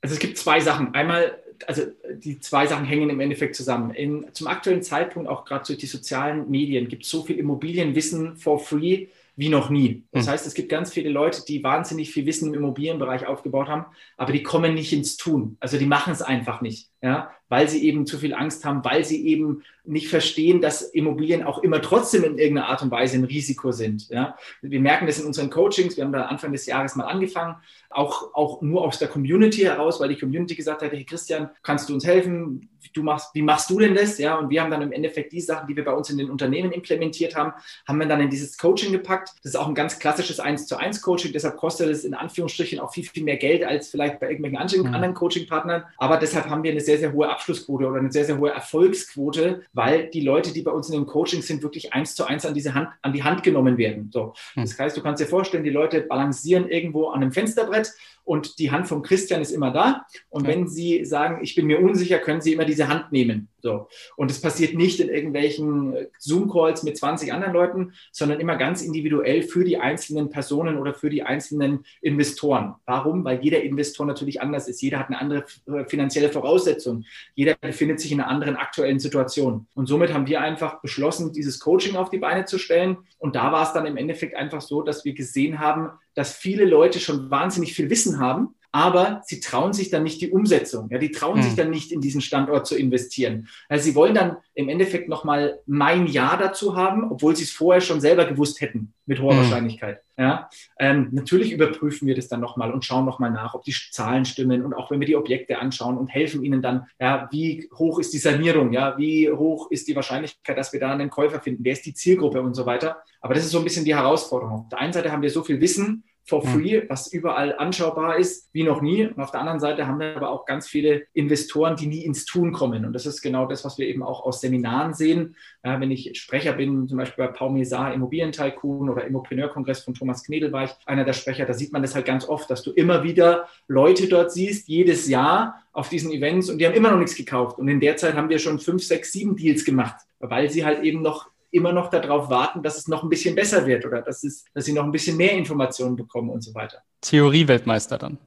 Also 0.01 0.15
es 0.15 0.19
gibt 0.19 0.39
zwei 0.39 0.61
Sachen. 0.61 0.95
Einmal, 0.95 1.37
also 1.67 1.83
die 2.15 2.41
zwei 2.41 2.67
Sachen 2.67 2.87
hängen 2.87 3.11
im 3.11 3.21
Endeffekt 3.21 3.57
zusammen. 3.57 3.91
In, 3.91 4.25
zum 4.33 4.47
aktuellen 4.47 4.83
Zeitpunkt, 4.83 5.29
auch 5.29 5.45
gerade 5.45 5.67
durch 5.67 5.79
die 5.79 5.87
sozialen 5.87 6.51
Medien, 6.51 6.89
gibt 6.89 7.05
es 7.05 7.11
so 7.11 7.23
viel 7.25 7.39
Immobilienwissen 7.39 8.37
for 8.37 8.59
free 8.59 9.09
wie 9.37 9.51
noch 9.51 9.69
nie. 9.69 10.05
Das 10.13 10.25
hm. 10.25 10.33
heißt, 10.33 10.47
es 10.47 10.55
gibt 10.55 10.71
ganz 10.71 10.91
viele 10.91 11.11
Leute, 11.11 11.45
die 11.47 11.63
wahnsinnig 11.63 12.11
viel 12.11 12.25
Wissen 12.25 12.49
im 12.49 12.55
Immobilienbereich 12.55 13.27
aufgebaut 13.27 13.69
haben, 13.69 13.85
aber 14.17 14.33
die 14.33 14.43
kommen 14.43 14.73
nicht 14.73 14.95
ins 14.95 15.19
Tun. 15.19 15.59
Also 15.61 15.77
die 15.77 15.85
machen 15.85 16.15
es 16.15 16.23
einfach 16.23 16.63
nicht 16.63 16.89
ja, 17.03 17.31
weil 17.49 17.69
sie 17.69 17.85
eben 17.85 18.07
zu 18.07 18.19
viel 18.19 18.35
Angst 18.35 18.65
haben, 18.65 18.85
weil 18.85 19.05
sie 19.05 19.27
eben 19.27 19.63
nicht 19.85 20.09
verstehen, 20.09 20.61
dass 20.61 20.83
Immobilien 20.83 21.45
auch 21.45 21.63
immer 21.63 21.81
trotzdem 21.81 22.25
in 22.25 22.39
irgendeiner 22.39 22.69
Art 22.69 22.83
und 22.83 22.91
Weise 22.91 23.17
ein 23.17 23.25
Risiko 23.25 23.71
sind. 23.71 24.09
Ja. 24.09 24.37
Wir 24.63 24.81
merken 24.81 25.07
das 25.07 25.21
in 25.21 25.27
unseren 25.27 25.51
Coachings, 25.51 25.97
wir 25.97 26.05
haben 26.05 26.13
da 26.13 26.23
Anfang 26.23 26.53
des 26.53 26.67
Jahres 26.67 26.97
mal 26.97 27.05
angefangen, 27.05 27.57
auch, 27.91 28.35
auch 28.35 28.63
nur 28.63 28.83
aus 28.83 28.99
der 28.99 29.09
Community 29.09 29.63
heraus, 29.63 30.01
weil 30.01 30.09
die 30.09 30.19
Community 30.19 30.55
gesagt 30.55 30.83
hat, 30.83 30.93
hey 30.93 31.05
Christian, 31.05 31.51
kannst 31.63 31.89
du 31.89 31.95
uns 31.95 32.05
helfen? 32.05 32.69
Du 32.93 33.03
machst, 33.03 33.35
wie 33.35 33.43
machst 33.43 33.69
du 33.71 33.79
denn 33.79 33.95
das? 33.95 34.19
Ja, 34.19 34.37
und 34.37 34.49
wir 34.49 34.63
haben 34.63 34.71
dann 34.71 34.83
im 34.83 34.93
Endeffekt 34.93 35.33
die 35.33 35.41
Sachen, 35.41 35.67
die 35.67 35.77
wir 35.77 35.85
bei 35.85 35.93
uns 35.93 36.09
in 36.09 36.19
den 36.19 36.31
Unternehmen 36.31 36.73
implementiert 36.73 37.35
haben, 37.35 37.53
haben 37.87 37.99
wir 37.99 38.07
dann 38.07 38.21
in 38.21 38.31
dieses 38.31 38.59
Coaching 38.59 38.93
gepackt. 38.93 39.31
Das 39.43 39.53
ist 39.53 39.57
auch 39.57 39.67
ein 39.67 39.75
ganz 39.75 39.99
klassisches 39.99 40.41
1 40.41 40.67
zu 40.67 40.77
1 40.77 41.03
Coaching, 41.03 41.33
deshalb 41.33 41.57
kostet 41.57 41.89
es 41.89 42.05
in 42.05 42.15
Anführungsstrichen 42.15 42.79
auch 42.79 42.93
viel, 42.93 43.05
viel 43.05 43.25
mehr 43.25 43.37
Geld 43.37 43.65
als 43.65 43.89
vielleicht 43.89 44.21
bei 44.21 44.31
irgendwelchen 44.31 44.87
mhm. 44.87 44.95
anderen 44.95 45.15
Coaching-Partnern. 45.15 45.85
Aber 45.99 46.17
deshalb 46.17 46.49
haben 46.49 46.63
wir 46.63 46.71
eine 46.71 46.81
sehr 46.87 46.99
sehr, 46.99 47.13
hohe 47.13 47.29
Abschlussquote 47.29 47.87
oder 47.87 47.99
eine 47.99 48.13
sehr, 48.13 48.25
sehr 48.25 48.39
hohe 48.39 48.51
Erfolgsquote, 48.51 49.63
weil 49.73 50.09
die 50.11 50.21
Leute, 50.21 50.53
die 50.53 50.63
bei 50.63 50.71
uns 50.71 50.89
in 50.89 50.95
den 50.95 51.07
Coachings 51.07 51.47
sind, 51.47 51.63
wirklich 51.63 51.93
eins 51.93 52.15
zu 52.15 52.25
eins 52.25 52.47
an 52.47 52.55
diese 52.55 52.75
Hand, 52.75 52.89
an 53.03 53.13
die 53.13 53.23
Hand 53.23 53.43
genommen 53.43 53.77
werden. 53.77 54.11
So. 54.13 54.33
Hm. 54.55 54.63
Das 54.63 54.79
heißt, 54.79 54.97
du 54.97 55.03
kannst 55.03 55.23
dir 55.23 55.27
vorstellen, 55.27 55.65
die 55.65 55.71
Leute 55.71 56.01
balancieren 56.01 56.69
irgendwo 56.69 57.09
an 57.09 57.23
einem 57.23 57.33
Fensterbrett 57.33 57.93
und 58.27 58.59
die 58.59 58.73
Hand 58.73 58.89
vom 58.89 59.03
Christian 59.03 59.41
ist 59.41 59.53
immer 59.53 59.71
da. 59.71 60.05
Und 60.29 60.47
ja. 60.47 60.51
wenn 60.51 60.69
Sie 60.69 61.05
sagen, 61.05 61.43
ich 61.43 61.55
bin 61.55 61.67
mir 61.67 61.81
unsicher, 61.81 62.19
können 62.19 62.41
Sie 62.41 62.53
immer 62.53 62.65
diese 62.65 62.89
Hand 62.89 63.13
nehmen. 63.13 63.49
So. 63.63 63.89
Und 64.17 64.31
es 64.31 64.41
passiert 64.41 64.75
nicht 64.75 64.99
in 65.01 65.09
irgendwelchen 65.09 65.95
äh, 65.95 66.09
Zoom-Calls 66.19 66.83
mit 66.83 66.97
20 66.97 67.33
anderen 67.33 67.53
Leuten, 67.53 67.93
sondern 68.11 68.41
immer 68.41 68.57
ganz 68.57 68.83
individuell 68.83 69.43
für 69.43 69.65
die 69.65 69.79
einzelnen 69.79 70.29
Personen 70.29 70.77
oder 70.77 70.93
für 70.93 71.09
die 71.09 71.23
einzelnen 71.23 71.85
Investoren. 72.01 72.75
Warum? 72.85 73.25
Weil 73.25 73.43
jeder 73.43 73.63
Investor 73.63 74.07
natürlich 74.07 74.41
anders 74.41 74.67
ist. 74.67 74.83
Jeder 74.83 74.99
hat 74.99 75.09
eine 75.09 75.21
andere 75.21 75.45
äh, 75.67 75.85
finanzielle 75.85 76.29
Voraussetzung. 76.29 77.05
Jeder 77.37 77.55
befindet 77.61 78.01
sich 78.01 78.11
in 78.11 78.21
einer 78.21 78.29
anderen 78.29 78.57
aktuellen 78.57 78.99
Situation. 78.99 79.69
Und 79.75 79.87
somit 79.87 80.13
haben 80.13 80.27
wir 80.27 80.41
einfach 80.41 80.81
beschlossen, 80.81 81.33
dieses 81.33 81.61
Coaching 81.61 81.95
auf 81.95 82.11
die 82.11 82.19
Beine 82.19 82.45
zu 82.45 82.59
stellen. 82.59 82.99
Und 83.19 83.37
da 83.37 83.53
war 83.53 83.63
es 83.63 83.73
dann 83.73 83.87
im 83.87 83.97
Endeffekt 83.97 84.35
einfach 84.35 84.61
so, 84.61 84.83
dass 84.83 85.05
wir 85.05 85.15
gesehen 85.15 85.61
haben, 85.61 85.91
dass 86.17 86.35
viele 86.35 86.65
Leute 86.65 86.99
schon 86.99 87.31
wahnsinnig 87.31 87.75
viel 87.75 87.89
Wissen 87.91 88.19
haben, 88.19 88.57
aber 88.77 89.23
sie 89.25 89.41
trauen 89.41 89.73
sich 89.73 89.89
dann 89.89 90.03
nicht 90.03 90.21
die 90.21 90.31
Umsetzung. 90.31 90.91
Ja, 90.91 90.99
die 90.99 91.11
trauen 91.11 91.37
hm. 91.37 91.43
sich 91.45 91.55
dann 91.55 91.71
nicht 91.71 91.93
in 91.93 92.03
diesen 92.03 92.21
Standort 92.21 92.67
zu 92.67 92.77
investieren. 92.77 93.49
Also 93.71 93.87
sie 93.87 93.95
wollen 93.95 94.15
dann 94.15 94.37
im 94.53 94.69
Endeffekt 94.69 95.09
nochmal 95.09 95.61
mein 95.65 96.07
Ja 96.07 96.37
dazu 96.37 96.77
haben, 96.77 97.11
obwohl 97.11 97.35
sie 97.35 97.45
es 97.45 97.53
vorher 97.53 97.81
schon 97.81 98.03
selber 98.03 98.27
gewusst 98.27 98.61
hätten, 98.61 98.93
mit 99.07 99.19
hoher 99.19 99.33
hm. 99.33 99.39
Wahrscheinlichkeit. 99.39 100.03
Ja, 100.19 100.51
ähm, 100.79 101.09
natürlich 101.13 101.53
überprüfen 101.53 102.07
wir 102.07 102.15
das 102.15 102.29
dann 102.29 102.41
nochmal 102.41 102.71
und 102.71 102.85
schauen 102.85 103.07
nochmal 103.07 103.31
nach, 103.31 103.55
ob 103.55 103.65
die 103.65 103.75
Zahlen 103.91 104.27
stimmen 104.27 104.63
und 104.63 104.75
auch 104.75 104.91
wenn 104.91 105.01
wir 105.01 105.07
die 105.07 105.17
Objekte 105.17 105.59
anschauen 105.59 105.97
und 105.97 106.09
helfen 106.09 106.45
ihnen 106.45 106.61
dann, 106.61 106.87
ja, 107.01 107.29
wie 107.33 107.71
hoch 107.79 107.99
ist 107.99 108.13
die 108.13 108.19
Sanierung, 108.19 108.75
ja, 108.75 108.99
wie 108.99 109.31
hoch 109.31 109.71
ist 109.71 109.89
die 109.89 109.97
Wahrscheinlichkeit, 109.97 110.57
dass 110.59 110.75
wir 110.75 110.81
da 110.81 110.93
einen 110.93 111.09
Käufer 111.09 111.41
finden, 111.41 111.65
wer 111.65 111.73
ist 111.73 111.87
die 111.87 111.95
Zielgruppe 111.95 112.43
und 112.43 112.55
so 112.55 112.67
weiter. 112.67 113.03
Aber 113.23 113.33
das 113.33 113.45
ist 113.45 113.53
so 113.53 113.59
ein 113.59 113.65
bisschen 113.65 113.87
die 113.87 113.95
Herausforderung. 113.95 114.61
Auf 114.61 114.69
der 114.69 114.81
einen 114.81 114.93
Seite 114.93 115.13
haben 115.13 115.23
wir 115.23 115.31
so 115.31 115.43
viel 115.43 115.63
Wissen, 115.63 116.05
for 116.27 116.43
hm. 116.43 116.51
free, 116.51 116.83
was 116.89 117.13
überall 117.13 117.57
anschaubar 117.57 118.19
ist, 118.19 118.51
wie 118.53 118.65
noch 118.65 118.83
nie. 118.83 119.07
Und 119.07 119.21
auf 119.21 119.31
der 119.31 119.41
anderen 119.41 119.61
Seite 119.61 119.87
haben 119.87 120.01
wir 120.01 120.17
aber 120.17 120.31
auch 120.31 120.45
ganz 120.45 120.67
viele 120.67 121.05
Investoren, 121.13 121.77
die 121.77 121.87
nie 121.87 122.05
ins 122.05 122.25
Tun 122.25 122.53
kommen. 122.53 122.85
Und 122.85 122.93
das 122.93 123.07
ist 123.07 123.23
genau 123.23 123.47
das, 123.47 123.65
was 123.65 123.79
wir 123.79 123.87
eben 123.87 124.03
auch 124.03 124.25
aus 124.25 124.41
Seminaren 124.41 124.93
sehen. 124.93 125.37
Ja, 125.65 125.81
wenn 125.81 125.91
ich 125.93 126.19
Sprecher 126.21 126.55
bin, 126.55 126.89
zum 126.89 126.99
Beispiel 126.99 127.27
bei 127.27 127.33
Paul 127.33 127.53
Mesar, 127.53 127.95
Immobilientycoon 127.95 128.91
oder 128.91 129.07
Immopreneur-Kongress 129.07 129.85
von 129.85 129.95
Thomas 129.95 130.25
Knedel 130.25 130.53
war 130.53 130.65
ich 130.65 130.71
einer 130.85 131.05
der 131.05 131.13
Sprecher, 131.13 131.47
da 131.47 131.55
sieht 131.55 131.73
man 131.73 131.83
das 131.83 131.95
halt 131.95 132.07
ganz 132.07 132.29
oft, 132.29 132.51
dass 132.51 132.63
du 132.63 132.73
immer 132.73 133.05
wieder 133.05 133.49
Leute 133.69 134.09
dort 134.09 134.33
siehst, 134.33 134.69
jedes 134.69 135.09
Jahr 135.09 135.63
auf 135.73 135.89
diesen 135.89 136.11
Events 136.11 136.51
und 136.51 136.59
die 136.59 136.67
haben 136.67 136.75
immer 136.75 136.91
noch 136.91 136.99
nichts 136.99 137.15
gekauft. 137.15 137.59
Und 137.59 137.69
in 137.69 137.81
der 137.81 137.97
Zeit 137.97 138.15
haben 138.15 138.31
wir 138.31 138.39
schon 138.39 138.59
fünf, 138.59 138.83
sechs, 138.83 139.13
sieben 139.13 139.37
Deals 139.37 139.65
gemacht, 139.65 139.97
weil 140.19 140.51
sie 140.51 140.65
halt 140.65 140.83
eben 140.83 141.03
noch 141.03 141.31
immer 141.57 141.73
noch 141.73 141.91
darauf 141.91 142.31
warten, 142.31 142.63
dass 142.63 142.79
es 142.79 142.89
noch 142.89 143.03
ein 143.03 143.09
bisschen 143.09 143.35
besser 143.35 143.67
wird 143.67 143.85
oder 143.85 144.03
dass, 144.03 144.23
es, 144.23 144.45
dass 144.55 144.65
sie 144.65 144.73
noch 144.73 144.85
ein 144.85 144.93
bisschen 144.93 145.17
mehr 145.17 145.33
Informationen 145.33 145.97
bekommen 145.97 146.31
und 146.31 146.43
so 146.43 146.55
weiter. 146.55 146.83
Theorie-Weltmeister 147.01 147.99
dann. 147.99 148.19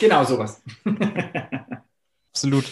Genau 0.00 0.24
sowas. 0.24 0.62
Absolut. 2.32 2.64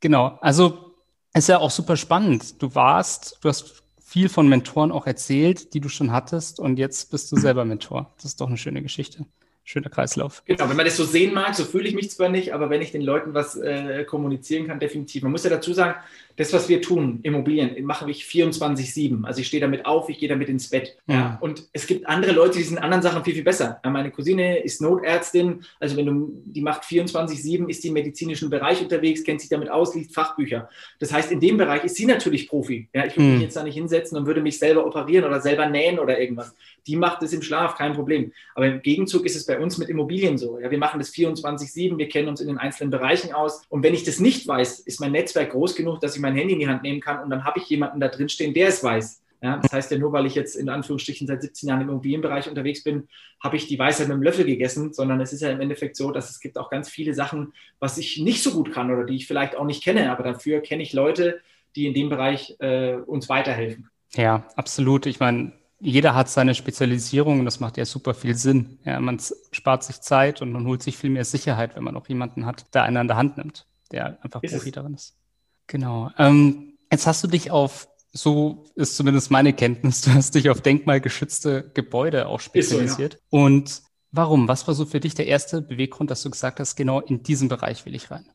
Genau. 0.00 0.38
Also 0.40 0.94
ist 1.34 1.48
ja 1.48 1.58
auch 1.58 1.70
super 1.70 1.96
spannend. 1.96 2.60
Du 2.62 2.74
warst, 2.74 3.38
du 3.42 3.48
hast 3.48 3.84
viel 4.02 4.28
von 4.28 4.48
Mentoren 4.48 4.92
auch 4.92 5.06
erzählt, 5.06 5.74
die 5.74 5.80
du 5.80 5.88
schon 5.88 6.12
hattest 6.12 6.60
und 6.60 6.78
jetzt 6.78 7.10
bist 7.10 7.30
du 7.30 7.36
selber 7.36 7.64
Mentor. 7.64 8.12
Das 8.16 8.26
ist 8.26 8.40
doch 8.40 8.48
eine 8.48 8.56
schöne 8.56 8.82
Geschichte 8.82 9.26
schöner 9.66 9.90
Kreislauf. 9.90 10.42
Genau, 10.46 10.68
wenn 10.68 10.76
man 10.76 10.86
das 10.86 10.96
so 10.96 11.04
sehen 11.04 11.34
mag, 11.34 11.54
so 11.54 11.64
fühle 11.64 11.88
ich 11.88 11.94
mich 11.94 12.10
zwar 12.10 12.28
nicht, 12.28 12.54
aber 12.54 12.70
wenn 12.70 12.80
ich 12.80 12.92
den 12.92 13.02
Leuten 13.02 13.34
was 13.34 13.56
äh, 13.56 14.04
kommunizieren 14.04 14.68
kann, 14.68 14.78
definitiv. 14.78 15.24
Man 15.24 15.32
muss 15.32 15.42
ja 15.42 15.50
dazu 15.50 15.72
sagen, 15.72 15.98
das, 16.36 16.52
was 16.52 16.68
wir 16.68 16.82
tun, 16.82 17.20
Immobilien, 17.22 17.84
mache 17.84 18.10
ich 18.10 18.24
24-7. 18.24 19.24
Also 19.24 19.40
ich 19.40 19.46
stehe 19.46 19.60
damit 19.60 19.86
auf, 19.86 20.08
ich 20.08 20.18
gehe 20.18 20.28
damit 20.28 20.48
ins 20.48 20.68
Bett. 20.68 20.96
Ja. 21.06 21.38
Und 21.40 21.64
es 21.72 21.86
gibt 21.86 22.06
andere 22.06 22.32
Leute, 22.32 22.58
die 22.58 22.64
sind 22.64 22.78
anderen 22.78 23.02
Sachen 23.02 23.24
viel, 23.24 23.34
viel 23.34 23.42
besser. 23.42 23.80
Meine 23.84 24.10
Cousine 24.10 24.58
ist 24.58 24.82
Notärztin, 24.82 25.64
also 25.80 25.96
wenn 25.96 26.06
du, 26.06 26.42
die 26.44 26.60
macht 26.60 26.82
24-7, 26.82 27.68
ist 27.68 27.82
die 27.84 27.88
im 27.88 27.94
medizinischen 27.94 28.50
Bereich 28.50 28.82
unterwegs, 28.82 29.24
kennt 29.24 29.40
sich 29.40 29.48
damit 29.48 29.70
aus, 29.70 29.94
liest 29.94 30.14
Fachbücher. 30.14 30.68
Das 30.98 31.12
heißt, 31.12 31.32
in 31.32 31.40
dem 31.40 31.56
Bereich 31.56 31.84
ist 31.84 31.96
sie 31.96 32.06
natürlich 32.06 32.48
Profi. 32.48 32.88
Ja, 32.92 33.06
ich 33.06 33.16
würde 33.16 33.28
mhm. 33.28 33.32
mich 33.34 33.42
jetzt 33.42 33.56
da 33.56 33.62
nicht 33.62 33.74
hinsetzen 33.74 34.18
und 34.18 34.26
würde 34.26 34.42
mich 34.42 34.58
selber 34.58 34.86
operieren 34.86 35.24
oder 35.24 35.40
selber 35.40 35.66
nähen 35.66 35.98
oder 35.98 36.20
irgendwas. 36.20 36.54
Die 36.86 36.96
macht 36.96 37.22
es 37.22 37.32
im 37.32 37.42
Schlaf, 37.42 37.76
kein 37.76 37.94
Problem. 37.94 38.32
Aber 38.54 38.66
im 38.66 38.82
Gegenzug 38.82 39.24
ist 39.24 39.36
es 39.36 39.46
bei 39.46 39.58
uns 39.58 39.78
mit 39.78 39.88
Immobilien 39.88 40.38
so. 40.38 40.58
Ja, 40.60 40.70
wir 40.70 40.78
machen 40.78 40.98
das 41.00 41.12
24-7, 41.12 41.98
wir 41.98 42.08
kennen 42.08 42.28
uns 42.28 42.40
in 42.40 42.48
den 42.48 42.58
einzelnen 42.58 42.90
Bereichen 42.90 43.32
aus. 43.32 43.62
Und 43.68 43.82
wenn 43.82 43.94
ich 43.94 44.04
das 44.04 44.20
nicht 44.20 44.46
weiß, 44.46 44.80
ist 44.80 45.00
mein 45.00 45.12
Netzwerk 45.12 45.50
groß 45.50 45.74
genug, 45.74 46.00
dass 46.00 46.14
ich 46.14 46.20
mein 46.26 46.36
Handy 46.36 46.54
in 46.54 46.60
die 46.60 46.68
Hand 46.68 46.82
nehmen 46.82 47.00
kann 47.00 47.22
und 47.22 47.30
dann 47.30 47.44
habe 47.44 47.58
ich 47.58 47.68
jemanden 47.68 48.00
da 48.00 48.08
drin 48.08 48.28
stehen, 48.28 48.54
der 48.54 48.68
es 48.68 48.82
weiß. 48.82 49.22
Ja, 49.42 49.58
das 49.58 49.72
heißt 49.72 49.90
ja 49.90 49.98
nur, 49.98 50.12
weil 50.12 50.26
ich 50.26 50.34
jetzt 50.34 50.56
in 50.56 50.68
Anführungsstrichen 50.68 51.26
seit 51.26 51.42
17 51.42 51.68
Jahren 51.68 51.82
im 51.82 51.90
Immobilienbereich 51.90 52.48
unterwegs 52.48 52.82
bin, 52.82 53.06
habe 53.42 53.56
ich 53.56 53.66
die 53.66 53.78
Weisheit 53.78 54.08
mit 54.08 54.16
dem 54.16 54.22
Löffel 54.22 54.46
gegessen, 54.46 54.92
sondern 54.92 55.20
es 55.20 55.32
ist 55.32 55.42
ja 55.42 55.50
im 55.50 55.60
Endeffekt 55.60 55.96
so, 55.96 56.10
dass 56.10 56.30
es 56.30 56.40
gibt 56.40 56.58
auch 56.58 56.70
ganz 56.70 56.88
viele 56.88 57.14
Sachen, 57.14 57.52
was 57.78 57.98
ich 57.98 58.18
nicht 58.18 58.42
so 58.42 58.50
gut 58.52 58.72
kann 58.72 58.90
oder 58.90 59.04
die 59.04 59.16
ich 59.16 59.26
vielleicht 59.26 59.56
auch 59.56 59.66
nicht 59.66 59.84
kenne, 59.84 60.10
aber 60.10 60.24
dafür 60.24 60.60
kenne 60.60 60.82
ich 60.82 60.92
Leute, 60.94 61.40
die 61.76 61.86
in 61.86 61.94
dem 61.94 62.08
Bereich 62.08 62.56
äh, 62.60 62.94
uns 62.94 63.28
weiterhelfen. 63.28 63.90
Ja, 64.14 64.46
absolut. 64.56 65.04
Ich 65.04 65.20
meine, 65.20 65.52
jeder 65.78 66.14
hat 66.14 66.30
seine 66.30 66.54
Spezialisierung 66.54 67.40
und 67.40 67.44
das 67.44 67.60
macht 67.60 67.76
ja 67.76 67.84
super 67.84 68.14
viel 68.14 68.34
Sinn. 68.34 68.78
Ja, 68.84 68.98
man 69.00 69.20
spart 69.52 69.84
sich 69.84 70.00
Zeit 70.00 70.40
und 70.40 70.50
man 70.50 70.66
holt 70.66 70.82
sich 70.82 70.96
viel 70.96 71.10
mehr 71.10 71.24
Sicherheit, 71.24 71.76
wenn 71.76 71.84
man 71.84 71.96
auch 71.96 72.08
jemanden 72.08 72.46
hat, 72.46 72.74
der 72.74 72.84
einen 72.84 72.96
an 72.96 73.08
der 73.08 73.16
Hand 73.16 73.36
nimmt, 73.36 73.66
der 73.92 74.18
einfach 74.22 74.42
ist 74.42 74.52
Profi 74.52 74.70
es? 74.70 74.74
darin 74.74 74.94
ist. 74.94 75.16
Genau. 75.66 76.10
Ähm, 76.18 76.78
jetzt 76.90 77.06
hast 77.06 77.22
du 77.24 77.28
dich 77.28 77.50
auf, 77.50 77.88
so 78.12 78.64
ist 78.74 78.96
zumindest 78.96 79.30
meine 79.30 79.52
Kenntnis, 79.52 80.00
du 80.02 80.12
hast 80.12 80.34
dich 80.34 80.50
auf 80.50 80.60
denkmalgeschützte 80.60 81.70
Gebäude 81.74 82.28
auch 82.28 82.40
spezialisiert. 82.40 83.14
So, 83.14 83.36
ja. 83.38 83.44
Und 83.44 83.82
warum? 84.12 84.48
Was 84.48 84.66
war 84.66 84.74
so 84.74 84.86
für 84.86 85.00
dich 85.00 85.14
der 85.14 85.26
erste 85.26 85.62
Beweggrund, 85.62 86.10
dass 86.10 86.22
du 86.22 86.30
gesagt 86.30 86.60
hast, 86.60 86.76
genau 86.76 87.00
in 87.00 87.22
diesem 87.22 87.48
Bereich 87.48 87.84
will 87.86 87.94
ich 87.94 88.10
rein? 88.10 88.26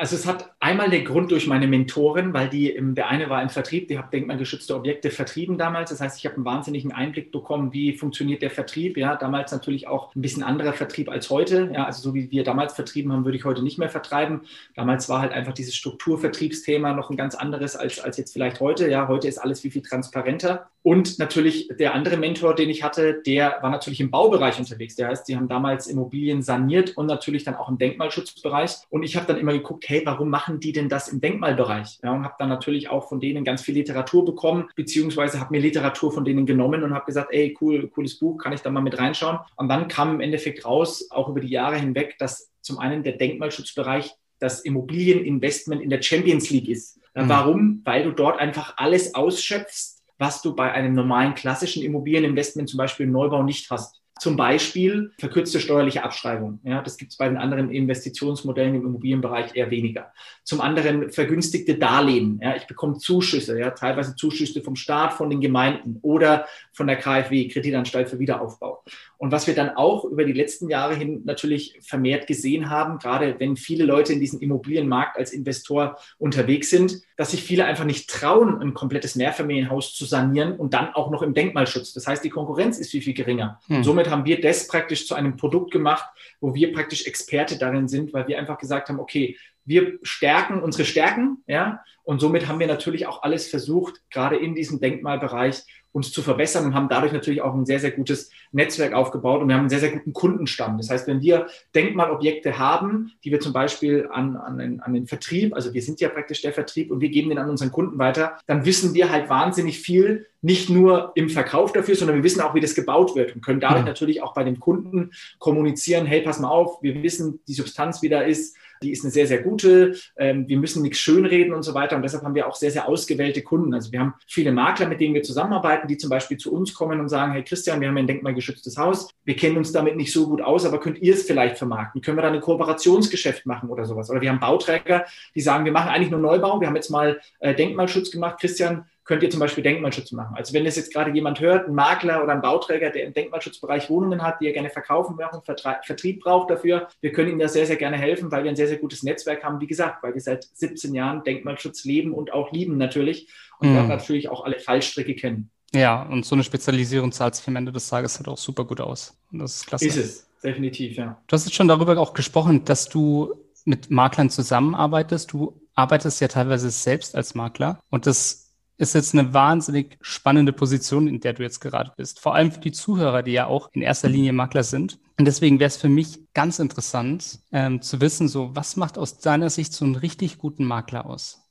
Also 0.00 0.16
es 0.16 0.26
hat 0.26 0.50
Einmal 0.62 0.90
der 0.90 1.00
Grund 1.00 1.30
durch 1.30 1.46
meine 1.46 1.66
Mentoren, 1.66 2.34
weil 2.34 2.50
die, 2.50 2.78
der 2.78 3.08
eine 3.08 3.30
war 3.30 3.42
im 3.42 3.48
Vertrieb, 3.48 3.88
die 3.88 3.96
haben 3.96 4.10
denkmalgeschützte 4.10 4.76
Objekte 4.76 5.10
vertrieben 5.10 5.56
damals. 5.56 5.88
Das 5.88 6.02
heißt, 6.02 6.18
ich 6.18 6.26
habe 6.26 6.36
einen 6.36 6.44
wahnsinnigen 6.44 6.92
Einblick 6.92 7.32
bekommen, 7.32 7.72
wie 7.72 7.94
funktioniert 7.94 8.42
der 8.42 8.50
Vertrieb. 8.50 8.98
Ja, 8.98 9.16
damals 9.16 9.52
natürlich 9.52 9.88
auch 9.88 10.14
ein 10.14 10.20
bisschen 10.20 10.42
anderer 10.42 10.74
Vertrieb 10.74 11.08
als 11.08 11.30
heute. 11.30 11.70
Ja, 11.72 11.86
also 11.86 12.02
so 12.02 12.14
wie 12.14 12.30
wir 12.30 12.44
damals 12.44 12.74
vertrieben 12.74 13.10
haben, 13.10 13.24
würde 13.24 13.38
ich 13.38 13.46
heute 13.46 13.62
nicht 13.62 13.78
mehr 13.78 13.88
vertreiben. 13.88 14.42
Damals 14.76 15.08
war 15.08 15.22
halt 15.22 15.32
einfach 15.32 15.54
dieses 15.54 15.74
Strukturvertriebsthema 15.74 16.92
noch 16.92 17.08
ein 17.08 17.16
ganz 17.16 17.34
anderes 17.34 17.74
als, 17.74 17.98
als 17.98 18.18
jetzt 18.18 18.34
vielleicht 18.34 18.60
heute. 18.60 18.90
Ja, 18.90 19.08
heute 19.08 19.28
ist 19.28 19.38
alles 19.38 19.60
viel, 19.60 19.70
viel 19.70 19.82
transparenter. 19.82 20.68
Und 20.82 21.18
natürlich 21.18 21.68
der 21.78 21.94
andere 21.94 22.16
Mentor, 22.16 22.54
den 22.54 22.70
ich 22.70 22.82
hatte, 22.82 23.22
der 23.26 23.58
war 23.60 23.70
natürlich 23.70 24.00
im 24.00 24.10
Baubereich 24.10 24.58
unterwegs. 24.58 24.94
Der 24.96 25.08
heißt, 25.08 25.26
die 25.26 25.36
haben 25.36 25.48
damals 25.48 25.86
Immobilien 25.86 26.42
saniert 26.42 26.96
und 26.96 27.06
natürlich 27.06 27.44
dann 27.44 27.54
auch 27.54 27.68
im 27.68 27.78
Denkmalschutzbereich. 27.78 28.76
Und 28.88 29.02
ich 29.02 29.16
habe 29.16 29.26
dann 29.26 29.38
immer 29.38 29.52
geguckt, 29.52 29.89
hey, 29.90 30.02
warum 30.04 30.30
machen 30.30 30.60
die 30.60 30.72
denn 30.72 30.88
das 30.88 31.08
im 31.08 31.20
Denkmalbereich? 31.20 31.98
Ja, 32.02 32.12
und 32.12 32.24
habe 32.24 32.36
dann 32.38 32.48
natürlich 32.48 32.88
auch 32.88 33.08
von 33.08 33.20
denen 33.20 33.44
ganz 33.44 33.62
viel 33.62 33.74
Literatur 33.74 34.24
bekommen, 34.24 34.68
beziehungsweise 34.76 35.40
habe 35.40 35.50
mir 35.52 35.60
Literatur 35.60 36.12
von 36.12 36.24
denen 36.24 36.46
genommen 36.46 36.82
und 36.82 36.94
habe 36.94 37.06
gesagt, 37.06 37.32
ey, 37.32 37.56
cool, 37.60 37.88
cooles 37.88 38.18
Buch, 38.18 38.38
kann 38.38 38.52
ich 38.52 38.62
da 38.62 38.70
mal 38.70 38.80
mit 38.80 38.98
reinschauen? 38.98 39.40
Und 39.56 39.68
dann 39.68 39.88
kam 39.88 40.14
im 40.14 40.20
Endeffekt 40.20 40.64
raus, 40.64 41.08
auch 41.10 41.28
über 41.28 41.40
die 41.40 41.48
Jahre 41.48 41.76
hinweg, 41.76 42.16
dass 42.18 42.50
zum 42.62 42.78
einen 42.78 43.02
der 43.02 43.14
Denkmalschutzbereich 43.14 44.14
das 44.38 44.60
Immobilieninvestment 44.60 45.82
in 45.82 45.90
der 45.90 46.00
Champions 46.02 46.50
League 46.50 46.68
ist. 46.68 46.98
Mhm. 47.14 47.28
Warum? 47.28 47.82
Weil 47.84 48.04
du 48.04 48.12
dort 48.12 48.38
einfach 48.38 48.74
alles 48.76 49.14
ausschöpfst, 49.14 50.00
was 50.18 50.42
du 50.42 50.54
bei 50.54 50.70
einem 50.72 50.94
normalen 50.94 51.34
klassischen 51.34 51.82
Immobilieninvestment, 51.82 52.68
zum 52.68 52.78
Beispiel 52.78 53.06
im 53.06 53.12
Neubau, 53.12 53.42
nicht 53.42 53.70
hast. 53.70 53.99
Zum 54.20 54.36
Beispiel 54.36 55.12
verkürzte 55.18 55.60
steuerliche 55.60 56.04
Abschreibung. 56.04 56.60
Ja, 56.62 56.82
das 56.82 56.98
gibt 56.98 57.12
es 57.12 57.16
bei 57.16 57.26
den 57.26 57.38
anderen 57.38 57.70
Investitionsmodellen 57.70 58.74
im 58.74 58.82
Immobilienbereich 58.82 59.56
eher 59.56 59.70
weniger. 59.70 60.12
Zum 60.44 60.60
anderen 60.60 61.10
vergünstigte 61.10 61.76
Darlehen. 61.76 62.38
Ja, 62.42 62.54
ich 62.54 62.66
bekomme 62.66 62.98
Zuschüsse, 62.98 63.58
ja, 63.58 63.70
teilweise 63.70 64.16
Zuschüsse 64.16 64.60
vom 64.60 64.76
Staat, 64.76 65.14
von 65.14 65.30
den 65.30 65.40
Gemeinden 65.40 66.00
oder 66.02 66.46
von 66.70 66.86
der 66.86 66.96
KfW, 66.96 67.48
Kreditanstalt 67.48 68.10
für 68.10 68.18
Wiederaufbau. 68.18 68.84
Und 69.16 69.32
was 69.32 69.46
wir 69.46 69.54
dann 69.54 69.70
auch 69.70 70.04
über 70.04 70.24
die 70.24 70.34
letzten 70.34 70.68
Jahre 70.68 70.94
hin 70.94 71.22
natürlich 71.24 71.78
vermehrt 71.80 72.26
gesehen 72.26 72.68
haben, 72.68 72.98
gerade 72.98 73.36
wenn 73.38 73.56
viele 73.56 73.84
Leute 73.84 74.12
in 74.12 74.20
diesem 74.20 74.40
Immobilienmarkt 74.40 75.16
als 75.16 75.32
Investor 75.32 75.96
unterwegs 76.18 76.68
sind, 76.68 77.00
dass 77.16 77.30
sich 77.30 77.42
viele 77.42 77.64
einfach 77.64 77.84
nicht 77.84 78.08
trauen, 78.08 78.60
ein 78.60 78.74
komplettes 78.74 79.16
Mehrfamilienhaus 79.16 79.94
zu 79.94 80.04
sanieren 80.04 80.56
und 80.56 80.74
dann 80.74 80.94
auch 80.94 81.10
noch 81.10 81.22
im 81.22 81.34
Denkmalschutz. 81.34 81.92
Das 81.92 82.06
heißt, 82.06 82.24
die 82.24 82.30
Konkurrenz 82.30 82.78
ist 82.78 82.90
viel, 82.90 83.02
viel 83.02 83.14
geringer. 83.14 83.60
Hm. 83.66 83.76
Und 83.76 83.84
haben 84.10 84.24
wir 84.24 84.40
das 84.40 84.66
praktisch 84.66 85.06
zu 85.06 85.14
einem 85.14 85.36
Produkt 85.36 85.70
gemacht, 85.70 86.04
wo 86.40 86.54
wir 86.54 86.72
praktisch 86.72 87.06
Experte 87.06 87.58
darin 87.58 87.88
sind, 87.88 88.12
weil 88.12 88.26
wir 88.28 88.38
einfach 88.38 88.58
gesagt 88.58 88.88
haben, 88.88 89.00
okay, 89.00 89.36
wir 89.64 89.98
stärken 90.02 90.62
unsere 90.62 90.84
Stärken, 90.84 91.42
ja, 91.46 91.82
und 92.10 92.18
somit 92.18 92.48
haben 92.48 92.58
wir 92.58 92.66
natürlich 92.66 93.06
auch 93.06 93.22
alles 93.22 93.46
versucht, 93.46 94.02
gerade 94.10 94.34
in 94.34 94.56
diesem 94.56 94.80
Denkmalbereich 94.80 95.62
uns 95.92 96.10
zu 96.10 96.22
verbessern 96.22 96.64
und 96.64 96.74
haben 96.74 96.88
dadurch 96.88 97.12
natürlich 97.12 97.40
auch 97.40 97.54
ein 97.54 97.66
sehr, 97.66 97.78
sehr 97.78 97.92
gutes 97.92 98.32
Netzwerk 98.50 98.94
aufgebaut 98.94 99.40
und 99.40 99.46
wir 99.46 99.54
haben 99.54 99.60
einen 99.60 99.70
sehr, 99.70 99.78
sehr 99.78 99.92
guten 99.92 100.12
Kundenstamm. 100.12 100.76
Das 100.76 100.90
heißt, 100.90 101.06
wenn 101.06 101.20
wir 101.20 101.46
Denkmalobjekte 101.72 102.58
haben, 102.58 103.12
die 103.22 103.30
wir 103.30 103.38
zum 103.38 103.52
Beispiel 103.52 104.08
an, 104.10 104.36
an, 104.36 104.58
den, 104.58 104.80
an 104.80 104.92
den 104.92 105.06
Vertrieb, 105.06 105.54
also 105.54 105.72
wir 105.72 105.82
sind 105.82 106.00
ja 106.00 106.08
praktisch 106.08 106.42
der 106.42 106.52
Vertrieb 106.52 106.90
und 106.90 107.00
wir 107.00 107.10
geben 107.10 107.28
den 107.28 107.38
an 107.38 107.48
unseren 107.48 107.70
Kunden 107.70 107.96
weiter, 108.00 108.38
dann 108.48 108.64
wissen 108.64 108.92
wir 108.92 109.10
halt 109.10 109.28
wahnsinnig 109.28 109.78
viel, 109.78 110.26
nicht 110.42 110.68
nur 110.68 111.12
im 111.14 111.28
Verkauf 111.28 111.72
dafür, 111.72 111.94
sondern 111.94 112.16
wir 112.16 112.24
wissen 112.24 112.40
auch, 112.40 112.56
wie 112.56 112.60
das 112.60 112.74
gebaut 112.74 113.14
wird 113.14 113.36
und 113.36 113.44
können 113.44 113.60
dadurch 113.60 113.82
mhm. 113.82 113.88
natürlich 113.88 114.20
auch 114.20 114.34
bei 114.34 114.42
den 114.42 114.58
Kunden 114.58 115.12
kommunizieren, 115.38 116.06
hey, 116.06 116.22
pass 116.22 116.40
mal 116.40 116.48
auf, 116.48 116.82
wir 116.82 117.00
wissen 117.04 117.38
die 117.46 117.54
Substanz, 117.54 118.02
wie 118.02 118.08
da 118.08 118.22
ist, 118.22 118.56
die 118.82 118.92
ist 118.92 119.04
eine 119.04 119.10
sehr, 119.10 119.26
sehr 119.26 119.42
gute. 119.42 119.94
Ähm, 120.16 120.48
wir 120.48 120.58
müssen 120.58 120.82
nichts 120.82 120.98
schönreden 120.98 121.52
und 121.52 121.62
so 121.62 121.74
weiter. 121.74 121.96
Und 121.96 122.02
deshalb 122.02 122.24
haben 122.24 122.34
wir 122.34 122.46
auch 122.46 122.54
sehr, 122.54 122.70
sehr 122.70 122.88
ausgewählte 122.88 123.42
Kunden. 123.42 123.74
Also 123.74 123.92
wir 123.92 124.00
haben 124.00 124.14
viele 124.26 124.52
Makler, 124.52 124.88
mit 124.88 125.00
denen 125.00 125.14
wir 125.14 125.22
zusammenarbeiten, 125.22 125.86
die 125.86 125.98
zum 125.98 126.08
Beispiel 126.08 126.38
zu 126.38 126.52
uns 126.52 126.72
kommen 126.72 126.98
und 126.98 127.08
sagen, 127.08 127.32
hey 127.32 127.44
Christian, 127.44 127.80
wir 127.80 127.88
haben 127.88 127.98
ein 127.98 128.06
denkmalgeschütztes 128.06 128.78
Haus. 128.78 129.10
Wir 129.24 129.36
kennen 129.36 129.58
uns 129.58 129.72
damit 129.72 129.96
nicht 129.96 130.12
so 130.12 130.26
gut 130.26 130.40
aus, 130.40 130.64
aber 130.64 130.80
könnt 130.80 131.00
ihr 131.02 131.14
es 131.14 131.24
vielleicht 131.24 131.58
vermarkten? 131.58 132.00
Können 132.00 132.16
wir 132.16 132.22
da 132.22 132.30
ein 132.30 132.40
Kooperationsgeschäft 132.40 133.44
machen 133.44 133.68
oder 133.68 133.84
sowas? 133.84 134.10
Oder 134.10 134.22
wir 134.22 134.30
haben 134.30 134.40
Bauträger, 134.40 135.04
die 135.34 135.40
sagen, 135.40 135.64
wir 135.64 135.72
machen 135.72 135.90
eigentlich 135.90 136.10
nur 136.10 136.20
Neubau. 136.20 136.60
Wir 136.60 136.68
haben 136.68 136.76
jetzt 136.76 136.90
mal 136.90 137.20
äh, 137.40 137.54
Denkmalschutz 137.54 138.10
gemacht. 138.10 138.40
Christian, 138.40 138.86
könnt 139.10 139.24
ihr 139.24 139.30
zum 139.30 139.40
Beispiel 139.40 139.64
Denkmalschutz 139.64 140.12
machen. 140.12 140.36
Also 140.36 140.54
wenn 140.54 140.64
das 140.64 140.76
jetzt 140.76 140.92
gerade 140.92 141.10
jemand 141.10 141.40
hört, 141.40 141.66
ein 141.66 141.74
Makler 141.74 142.22
oder 142.22 142.32
ein 142.32 142.42
Bauträger, 142.42 142.90
der 142.90 143.02
im 143.02 143.12
Denkmalschutzbereich 143.12 143.90
Wohnungen 143.90 144.22
hat, 144.22 144.40
die 144.40 144.46
er 144.46 144.52
gerne 144.52 144.70
verkaufen 144.70 145.18
einen 145.20 145.42
Vertrieb 145.82 146.20
braucht 146.20 146.48
dafür, 146.48 146.86
wir 147.00 147.10
können 147.10 147.32
ihm 147.32 147.40
da 147.40 147.48
sehr, 147.48 147.66
sehr 147.66 147.74
gerne 147.74 147.96
helfen, 147.96 148.30
weil 148.30 148.44
wir 148.44 148.50
ein 148.50 148.56
sehr, 148.56 148.68
sehr 148.68 148.76
gutes 148.76 149.02
Netzwerk 149.02 149.42
haben. 149.42 149.60
Wie 149.60 149.66
gesagt, 149.66 150.04
weil 150.04 150.14
wir 150.14 150.20
seit 150.20 150.44
17 150.54 150.94
Jahren 150.94 151.24
Denkmalschutz 151.24 151.84
leben 151.84 152.14
und 152.14 152.32
auch 152.32 152.52
lieben 152.52 152.78
natürlich 152.78 153.26
und 153.58 153.70
mhm. 153.70 153.88
natürlich 153.88 154.28
auch 154.28 154.44
alle 154.44 154.60
Fallstricke 154.60 155.16
kennen. 155.16 155.50
Ja, 155.74 156.02
und 156.02 156.24
so 156.24 156.36
eine 156.36 156.44
Spezialisierung 156.44 157.10
zahlt 157.10 157.34
sich 157.34 157.48
am 157.48 157.56
Ende 157.56 157.72
des 157.72 157.88
Tages 157.88 158.16
halt 158.16 158.28
auch 158.28 158.38
super 158.38 158.64
gut 158.64 158.80
aus. 158.80 159.18
Und 159.32 159.40
das 159.40 159.56
ist 159.56 159.66
klasse. 159.66 159.86
Ist 159.86 159.96
es, 159.96 160.28
definitiv, 160.40 160.96
ja. 160.96 161.20
Du 161.26 161.34
hast 161.34 161.46
jetzt 161.46 161.56
schon 161.56 161.66
darüber 161.66 161.98
auch 161.98 162.14
gesprochen, 162.14 162.64
dass 162.64 162.88
du 162.88 163.34
mit 163.64 163.90
Maklern 163.90 164.30
zusammenarbeitest. 164.30 165.32
Du 165.32 165.60
arbeitest 165.74 166.20
ja 166.20 166.28
teilweise 166.28 166.70
selbst 166.70 167.16
als 167.16 167.34
Makler 167.34 167.80
und 167.90 168.06
das 168.06 168.49
ist 168.80 168.94
jetzt 168.94 169.14
eine 169.14 169.34
wahnsinnig 169.34 169.98
spannende 170.00 170.52
Position, 170.52 171.06
in 171.06 171.20
der 171.20 171.34
du 171.34 171.42
jetzt 171.42 171.60
gerade 171.60 171.92
bist. 171.96 172.18
Vor 172.18 172.34
allem 172.34 172.50
für 172.50 172.60
die 172.60 172.72
Zuhörer, 172.72 173.22
die 173.22 173.32
ja 173.32 173.46
auch 173.46 173.68
in 173.72 173.82
erster 173.82 174.08
Linie 174.08 174.32
Makler 174.32 174.62
sind. 174.62 174.98
Und 175.18 175.26
deswegen 175.26 175.60
wäre 175.60 175.68
es 175.68 175.76
für 175.76 175.90
mich 175.90 176.20
ganz 176.32 176.58
interessant 176.58 177.40
ähm, 177.52 177.82
zu 177.82 178.00
wissen, 178.00 178.26
so 178.26 178.56
was 178.56 178.76
macht 178.76 178.96
aus 178.96 179.18
deiner 179.18 179.50
Sicht 179.50 179.74
so 179.74 179.84
einen 179.84 179.96
richtig 179.96 180.38
guten 180.38 180.64
Makler 180.64 181.04
aus? 181.04 181.46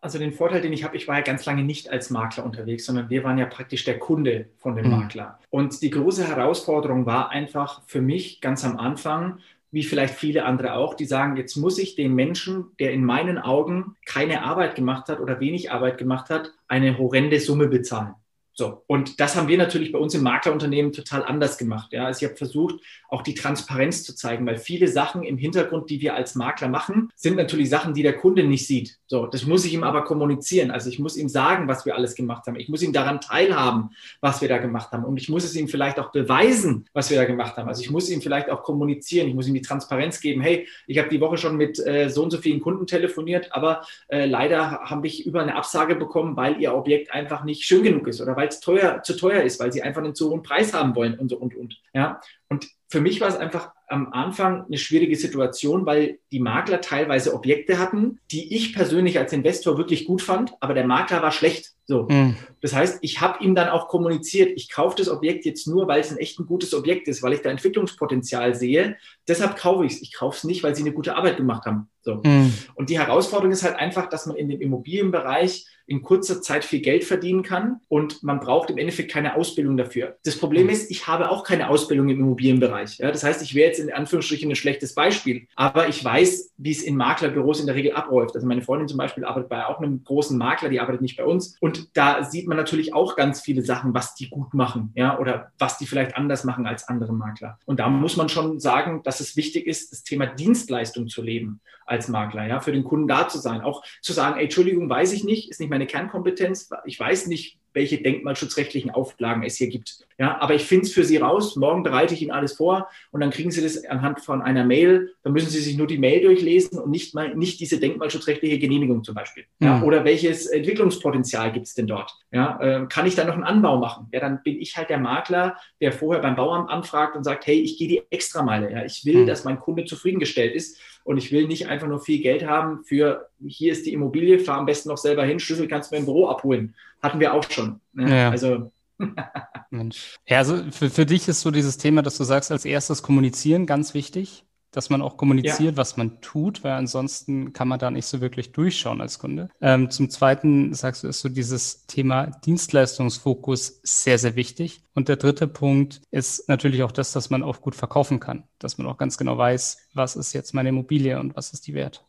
Also 0.00 0.18
den 0.18 0.32
Vorteil, 0.32 0.60
den 0.60 0.72
ich 0.72 0.84
habe, 0.84 0.96
ich 0.96 1.08
war 1.08 1.16
ja 1.16 1.22
ganz 1.22 1.46
lange 1.46 1.64
nicht 1.64 1.88
als 1.90 2.10
Makler 2.10 2.44
unterwegs, 2.44 2.84
sondern 2.84 3.10
wir 3.10 3.24
waren 3.24 3.38
ja 3.38 3.46
praktisch 3.46 3.84
der 3.84 3.98
Kunde 3.98 4.50
von 4.58 4.76
dem 4.76 4.86
mhm. 4.86 4.98
Makler. 4.98 5.38
Und 5.50 5.82
die 5.82 5.90
große 5.90 6.26
Herausforderung 6.26 7.06
war 7.06 7.30
einfach 7.30 7.82
für 7.86 8.00
mich 8.00 8.40
ganz 8.40 8.64
am 8.64 8.76
Anfang, 8.76 9.38
wie 9.70 9.82
vielleicht 9.82 10.14
viele 10.14 10.44
andere 10.44 10.74
auch, 10.74 10.94
die 10.94 11.04
sagen, 11.04 11.36
jetzt 11.36 11.56
muss 11.56 11.78
ich 11.78 11.96
dem 11.96 12.14
Menschen, 12.14 12.66
der 12.78 12.92
in 12.92 13.04
meinen 13.04 13.38
Augen 13.38 13.96
keine 14.06 14.42
Arbeit 14.42 14.74
gemacht 14.74 15.08
hat 15.08 15.20
oder 15.20 15.40
wenig 15.40 15.70
Arbeit 15.70 15.98
gemacht 15.98 16.30
hat, 16.30 16.52
eine 16.68 16.98
horrende 16.98 17.40
Summe 17.40 17.68
bezahlen. 17.68 18.14
So, 18.58 18.82
und 18.86 19.20
das 19.20 19.36
haben 19.36 19.48
wir 19.48 19.58
natürlich 19.58 19.92
bei 19.92 19.98
uns 19.98 20.14
im 20.14 20.22
Maklerunternehmen 20.22 20.90
total 20.90 21.22
anders 21.22 21.58
gemacht. 21.58 21.92
Ja. 21.92 22.06
Also 22.06 22.24
ich 22.24 22.30
habe 22.30 22.38
versucht, 22.38 22.76
auch 23.10 23.20
die 23.20 23.34
Transparenz 23.34 24.02
zu 24.02 24.14
zeigen, 24.14 24.46
weil 24.46 24.56
viele 24.56 24.88
Sachen 24.88 25.24
im 25.24 25.36
Hintergrund, 25.36 25.90
die 25.90 26.00
wir 26.00 26.14
als 26.14 26.36
Makler 26.36 26.68
machen, 26.68 27.10
sind 27.16 27.36
natürlich 27.36 27.68
Sachen, 27.68 27.92
die 27.92 28.02
der 28.02 28.16
Kunde 28.16 28.44
nicht 28.44 28.66
sieht. 28.66 28.96
So, 29.08 29.26
das 29.26 29.46
muss 29.46 29.64
ich 29.64 29.72
ihm 29.72 29.84
aber 29.84 30.02
kommunizieren. 30.02 30.72
Also 30.72 30.90
ich 30.90 30.98
muss 30.98 31.16
ihm 31.16 31.28
sagen, 31.28 31.68
was 31.68 31.86
wir 31.86 31.94
alles 31.94 32.16
gemacht 32.16 32.46
haben. 32.46 32.56
Ich 32.56 32.68
muss 32.68 32.82
ihm 32.82 32.92
daran 32.92 33.20
teilhaben, 33.20 33.90
was 34.20 34.40
wir 34.40 34.48
da 34.48 34.58
gemacht 34.58 34.90
haben. 34.90 35.04
Und 35.04 35.16
ich 35.16 35.28
muss 35.28 35.44
es 35.44 35.54
ihm 35.54 35.68
vielleicht 35.68 36.00
auch 36.00 36.10
beweisen, 36.10 36.86
was 36.92 37.10
wir 37.10 37.16
da 37.16 37.24
gemacht 37.24 37.56
haben. 37.56 37.68
Also 37.68 37.82
ich 37.82 37.90
muss 37.90 38.10
ihm 38.10 38.20
vielleicht 38.20 38.50
auch 38.50 38.64
kommunizieren. 38.64 39.28
Ich 39.28 39.34
muss 39.34 39.46
ihm 39.46 39.54
die 39.54 39.62
Transparenz 39.62 40.20
geben. 40.20 40.40
Hey, 40.40 40.66
ich 40.88 40.98
habe 40.98 41.08
die 41.08 41.20
Woche 41.20 41.38
schon 41.38 41.56
mit 41.56 41.78
äh, 41.78 42.10
so 42.10 42.24
und 42.24 42.32
so 42.32 42.38
vielen 42.38 42.60
Kunden 42.60 42.86
telefoniert, 42.88 43.52
aber 43.52 43.82
äh, 44.08 44.26
leider 44.26 44.80
habe 44.80 45.06
ich 45.06 45.24
über 45.24 45.40
eine 45.40 45.54
Absage 45.54 45.94
bekommen, 45.94 46.36
weil 46.36 46.60
ihr 46.60 46.74
Objekt 46.74 47.12
einfach 47.12 47.44
nicht 47.44 47.62
schön 47.62 47.84
genug 47.84 48.08
ist 48.08 48.20
oder 48.20 48.36
weil 48.36 48.48
es 48.48 48.58
teuer, 48.58 49.02
zu 49.04 49.16
teuer 49.16 49.42
ist, 49.42 49.60
weil 49.60 49.72
sie 49.72 49.82
einfach 49.82 50.02
einen 50.02 50.16
zu 50.16 50.30
hohen 50.30 50.42
Preis 50.42 50.74
haben 50.74 50.96
wollen 50.96 51.16
und 51.18 51.28
so 51.28 51.36
und 51.36 51.54
und. 51.54 51.80
Ja, 51.94 52.20
und 52.48 52.66
für 52.88 53.00
mich 53.00 53.20
war 53.20 53.28
es 53.28 53.36
einfach 53.36 53.75
am 53.88 54.12
Anfang 54.12 54.64
eine 54.64 54.78
schwierige 54.78 55.16
Situation, 55.16 55.86
weil 55.86 56.18
die 56.32 56.40
Makler 56.40 56.80
teilweise 56.80 57.34
Objekte 57.34 57.78
hatten, 57.78 58.18
die 58.30 58.54
ich 58.54 58.74
persönlich 58.74 59.18
als 59.18 59.32
Investor 59.32 59.78
wirklich 59.78 60.06
gut 60.06 60.22
fand, 60.22 60.54
aber 60.60 60.74
der 60.74 60.86
Makler 60.86 61.22
war 61.22 61.30
schlecht. 61.30 61.72
So. 61.86 62.08
Mhm. 62.10 62.36
Das 62.60 62.74
heißt, 62.74 62.98
ich 63.02 63.20
habe 63.20 63.44
ihm 63.44 63.54
dann 63.54 63.68
auch 63.68 63.86
kommuniziert, 63.86 64.50
ich 64.56 64.70
kaufe 64.70 64.96
das 64.98 65.08
Objekt 65.08 65.44
jetzt 65.44 65.68
nur, 65.68 65.86
weil 65.86 66.00
es 66.00 66.10
ein 66.10 66.18
echt 66.18 66.40
ein 66.40 66.46
gutes 66.46 66.74
Objekt 66.74 67.06
ist, 67.06 67.22
weil 67.22 67.32
ich 67.32 67.42
da 67.42 67.50
Entwicklungspotenzial 67.50 68.56
sehe. 68.56 68.96
Deshalb 69.28 69.56
kaufe 69.56 69.86
ich 69.86 69.92
es. 69.92 70.02
Ich 70.02 70.12
kaufe 70.12 70.36
es 70.36 70.44
nicht, 70.44 70.64
weil 70.64 70.74
sie 70.74 70.82
eine 70.82 70.92
gute 70.92 71.14
Arbeit 71.14 71.36
gemacht 71.36 71.64
haben. 71.64 71.88
So. 72.02 72.22
Mhm. 72.24 72.52
Und 72.74 72.90
die 72.90 72.98
Herausforderung 72.98 73.52
ist 73.52 73.62
halt 73.62 73.76
einfach, 73.76 74.08
dass 74.08 74.26
man 74.26 74.36
in 74.36 74.48
dem 74.48 74.60
Immobilienbereich 74.60 75.66
in 75.86 76.02
kurzer 76.02 76.42
Zeit 76.42 76.64
viel 76.64 76.80
Geld 76.80 77.04
verdienen 77.04 77.42
kann 77.42 77.80
und 77.88 78.22
man 78.22 78.40
braucht 78.40 78.70
im 78.70 78.78
Endeffekt 78.78 79.10
keine 79.10 79.36
Ausbildung 79.36 79.76
dafür. 79.76 80.16
Das 80.24 80.36
Problem 80.36 80.64
mhm. 80.64 80.70
ist, 80.70 80.90
ich 80.90 81.06
habe 81.06 81.30
auch 81.30 81.44
keine 81.44 81.68
Ausbildung 81.68 82.08
im 82.08 82.20
Immobilienbereich. 82.20 82.98
Ja, 82.98 83.10
das 83.10 83.22
heißt, 83.22 83.42
ich 83.42 83.54
wäre 83.54 83.68
jetzt 83.68 83.78
in 83.78 83.92
Anführungsstrichen 83.92 84.50
ein 84.50 84.56
schlechtes 84.56 84.94
Beispiel, 84.94 85.46
aber 85.54 85.88
ich 85.88 86.04
weiß, 86.04 86.52
wie 86.56 86.70
es 86.70 86.82
in 86.82 86.96
Maklerbüros 86.96 87.60
in 87.60 87.66
der 87.66 87.74
Regel 87.74 87.92
abläuft. 87.92 88.34
Also 88.34 88.46
meine 88.46 88.62
Freundin 88.62 88.88
zum 88.88 88.98
Beispiel 88.98 89.24
arbeitet 89.24 89.48
bei 89.48 89.66
auch 89.66 89.78
einem 89.78 90.02
großen 90.04 90.36
Makler, 90.36 90.68
die 90.68 90.80
arbeitet 90.80 91.02
nicht 91.02 91.16
bei 91.16 91.24
uns 91.24 91.56
und 91.60 91.96
da 91.96 92.24
sieht 92.24 92.48
man 92.48 92.56
natürlich 92.56 92.94
auch 92.94 93.16
ganz 93.16 93.40
viele 93.40 93.62
Sachen, 93.62 93.94
was 93.94 94.14
die 94.14 94.28
gut 94.28 94.54
machen, 94.54 94.92
ja, 94.94 95.18
oder 95.18 95.52
was 95.58 95.78
die 95.78 95.86
vielleicht 95.86 96.16
anders 96.16 96.44
machen 96.44 96.66
als 96.66 96.88
andere 96.88 97.12
Makler. 97.12 97.58
Und 97.64 97.80
da 97.80 97.88
muss 97.88 98.16
man 98.16 98.28
schon 98.28 98.58
sagen, 98.60 99.02
dass 99.04 99.20
es 99.20 99.36
wichtig 99.36 99.66
ist, 99.66 99.92
das 99.92 100.02
Thema 100.02 100.26
Dienstleistung 100.26 101.08
zu 101.08 101.22
leben 101.22 101.60
als 101.86 102.08
Makler, 102.08 102.46
ja, 102.46 102.60
für 102.60 102.72
den 102.72 102.84
Kunden 102.84 103.06
da 103.06 103.28
zu 103.28 103.38
sein, 103.38 103.60
auch 103.60 103.82
zu 104.02 104.12
sagen, 104.12 104.36
ey, 104.36 104.44
Entschuldigung, 104.44 104.90
weiß 104.90 105.12
ich 105.12 105.24
nicht, 105.24 105.50
ist 105.50 105.60
nicht 105.60 105.70
meine 105.76 105.86
Kernkompetenz, 105.86 106.70
ich 106.86 106.98
weiß 106.98 107.26
nicht, 107.26 107.58
welche 107.74 107.98
denkmalschutzrechtlichen 107.98 108.90
Auflagen 108.90 109.42
es 109.42 109.56
hier 109.56 109.68
gibt. 109.68 109.98
Ja, 110.18 110.40
aber 110.40 110.54
ich 110.54 110.64
finde 110.64 110.86
es 110.86 110.94
für 110.94 111.04
Sie 111.04 111.18
raus. 111.18 111.56
Morgen 111.56 111.82
bereite 111.82 112.14
ich 112.14 112.22
Ihnen 112.22 112.30
alles 112.30 112.54
vor 112.54 112.88
und 113.10 113.20
dann 113.20 113.28
kriegen 113.28 113.50
Sie 113.50 113.60
das 113.60 113.84
anhand 113.84 114.20
von 114.20 114.40
einer 114.40 114.64
Mail. 114.64 115.12
Dann 115.22 115.34
müssen 115.34 115.50
Sie 115.50 115.60
sich 115.60 115.76
nur 115.76 115.86
die 115.86 115.98
Mail 115.98 116.22
durchlesen 116.22 116.78
und 116.78 116.90
nicht 116.90 117.14
mal 117.14 117.34
nicht 117.34 117.60
diese 117.60 117.78
denkmalschutzrechtliche 117.78 118.58
Genehmigung 118.58 119.04
zum 119.04 119.14
Beispiel. 119.14 119.44
Ja, 119.58 119.76
mhm. 119.76 119.82
Oder 119.82 120.06
welches 120.06 120.46
Entwicklungspotenzial 120.46 121.52
gibt 121.52 121.66
es 121.66 121.74
denn 121.74 121.86
dort? 121.86 122.10
Ja, 122.32 122.58
äh, 122.62 122.86
kann 122.86 123.04
ich 123.04 123.14
da 123.14 123.24
noch 123.24 123.34
einen 123.34 123.44
Anbau 123.44 123.76
machen? 123.76 124.08
Ja, 124.10 124.20
dann 124.20 124.42
bin 124.42 124.58
ich 124.58 124.78
halt 124.78 124.88
der 124.88 124.98
Makler, 124.98 125.58
der 125.82 125.92
vorher 125.92 126.22
beim 126.22 126.36
Bauamt 126.36 126.70
anfragt 126.70 127.14
und 127.14 127.24
sagt, 127.24 127.46
hey, 127.46 127.60
ich 127.60 127.76
gehe 127.76 127.88
die 127.88 128.02
Extrameile. 128.08 128.72
Ja, 128.72 128.86
ich 128.86 129.04
will, 129.04 129.24
mhm. 129.24 129.26
dass 129.26 129.44
mein 129.44 129.60
Kunde 129.60 129.84
zufriedengestellt 129.84 130.54
ist 130.54 130.80
und 131.06 131.18
ich 131.18 131.30
will 131.30 131.46
nicht 131.46 131.68
einfach 131.68 131.86
nur 131.86 132.00
viel 132.00 132.20
Geld 132.20 132.44
haben 132.44 132.82
für 132.82 133.28
hier 133.46 133.70
ist 133.70 133.86
die 133.86 133.92
Immobilie, 133.92 134.40
fahr 134.40 134.58
am 134.58 134.66
besten 134.66 134.88
noch 134.88 134.98
selber 134.98 135.24
hin, 135.24 135.38
Schlüssel 135.38 135.68
kannst 135.68 135.90
du 135.90 135.94
mir 135.94 136.00
im 136.00 136.04
Büro 136.04 136.26
abholen. 136.26 136.74
Hatten 137.00 137.20
wir 137.20 137.32
auch 137.32 137.48
schon. 137.48 137.80
Ne? 137.92 138.10
Ja. 138.10 138.30
Also 138.30 138.72
Mensch. 139.70 140.16
Ja, 140.26 140.38
also 140.38 140.64
für, 140.72 140.90
für 140.90 141.06
dich 141.06 141.28
ist 141.28 141.42
so 141.42 141.52
dieses 141.52 141.78
Thema, 141.78 142.02
dass 142.02 142.16
du 142.16 142.24
sagst, 142.24 142.50
als 142.50 142.64
erstes 142.64 143.04
kommunizieren 143.04 143.66
ganz 143.66 143.94
wichtig, 143.94 144.44
dass 144.70 144.90
man 144.90 145.02
auch 145.02 145.16
kommuniziert, 145.16 145.72
ja. 145.72 145.76
was 145.76 145.96
man 145.96 146.20
tut, 146.20 146.64
weil 146.64 146.72
ansonsten 146.72 147.52
kann 147.52 147.68
man 147.68 147.78
da 147.78 147.90
nicht 147.90 148.06
so 148.06 148.20
wirklich 148.20 148.52
durchschauen 148.52 149.00
als 149.00 149.18
Kunde. 149.18 149.48
Ähm, 149.60 149.90
zum 149.90 150.10
Zweiten 150.10 150.74
sagst 150.74 151.02
du, 151.02 151.08
ist 151.08 151.20
so 151.20 151.28
dieses 151.28 151.86
Thema 151.86 152.26
Dienstleistungsfokus 152.44 153.80
sehr, 153.82 154.18
sehr 154.18 154.36
wichtig. 154.36 154.82
Und 154.94 155.08
der 155.08 155.16
dritte 155.16 155.46
Punkt 155.46 156.00
ist 156.10 156.48
natürlich 156.48 156.82
auch 156.82 156.92
das, 156.92 157.12
dass 157.12 157.30
man 157.30 157.42
auch 157.42 157.60
gut 157.60 157.74
verkaufen 157.74 158.20
kann, 158.20 158.44
dass 158.58 158.78
man 158.78 158.86
auch 158.86 158.96
ganz 158.96 159.18
genau 159.18 159.36
weiß, 159.36 159.88
was 159.94 160.16
ist 160.16 160.32
jetzt 160.32 160.54
meine 160.54 160.70
Immobilie 160.70 161.20
und 161.20 161.36
was 161.36 161.52
ist 161.52 161.66
die 161.66 161.74
wert. 161.74 162.05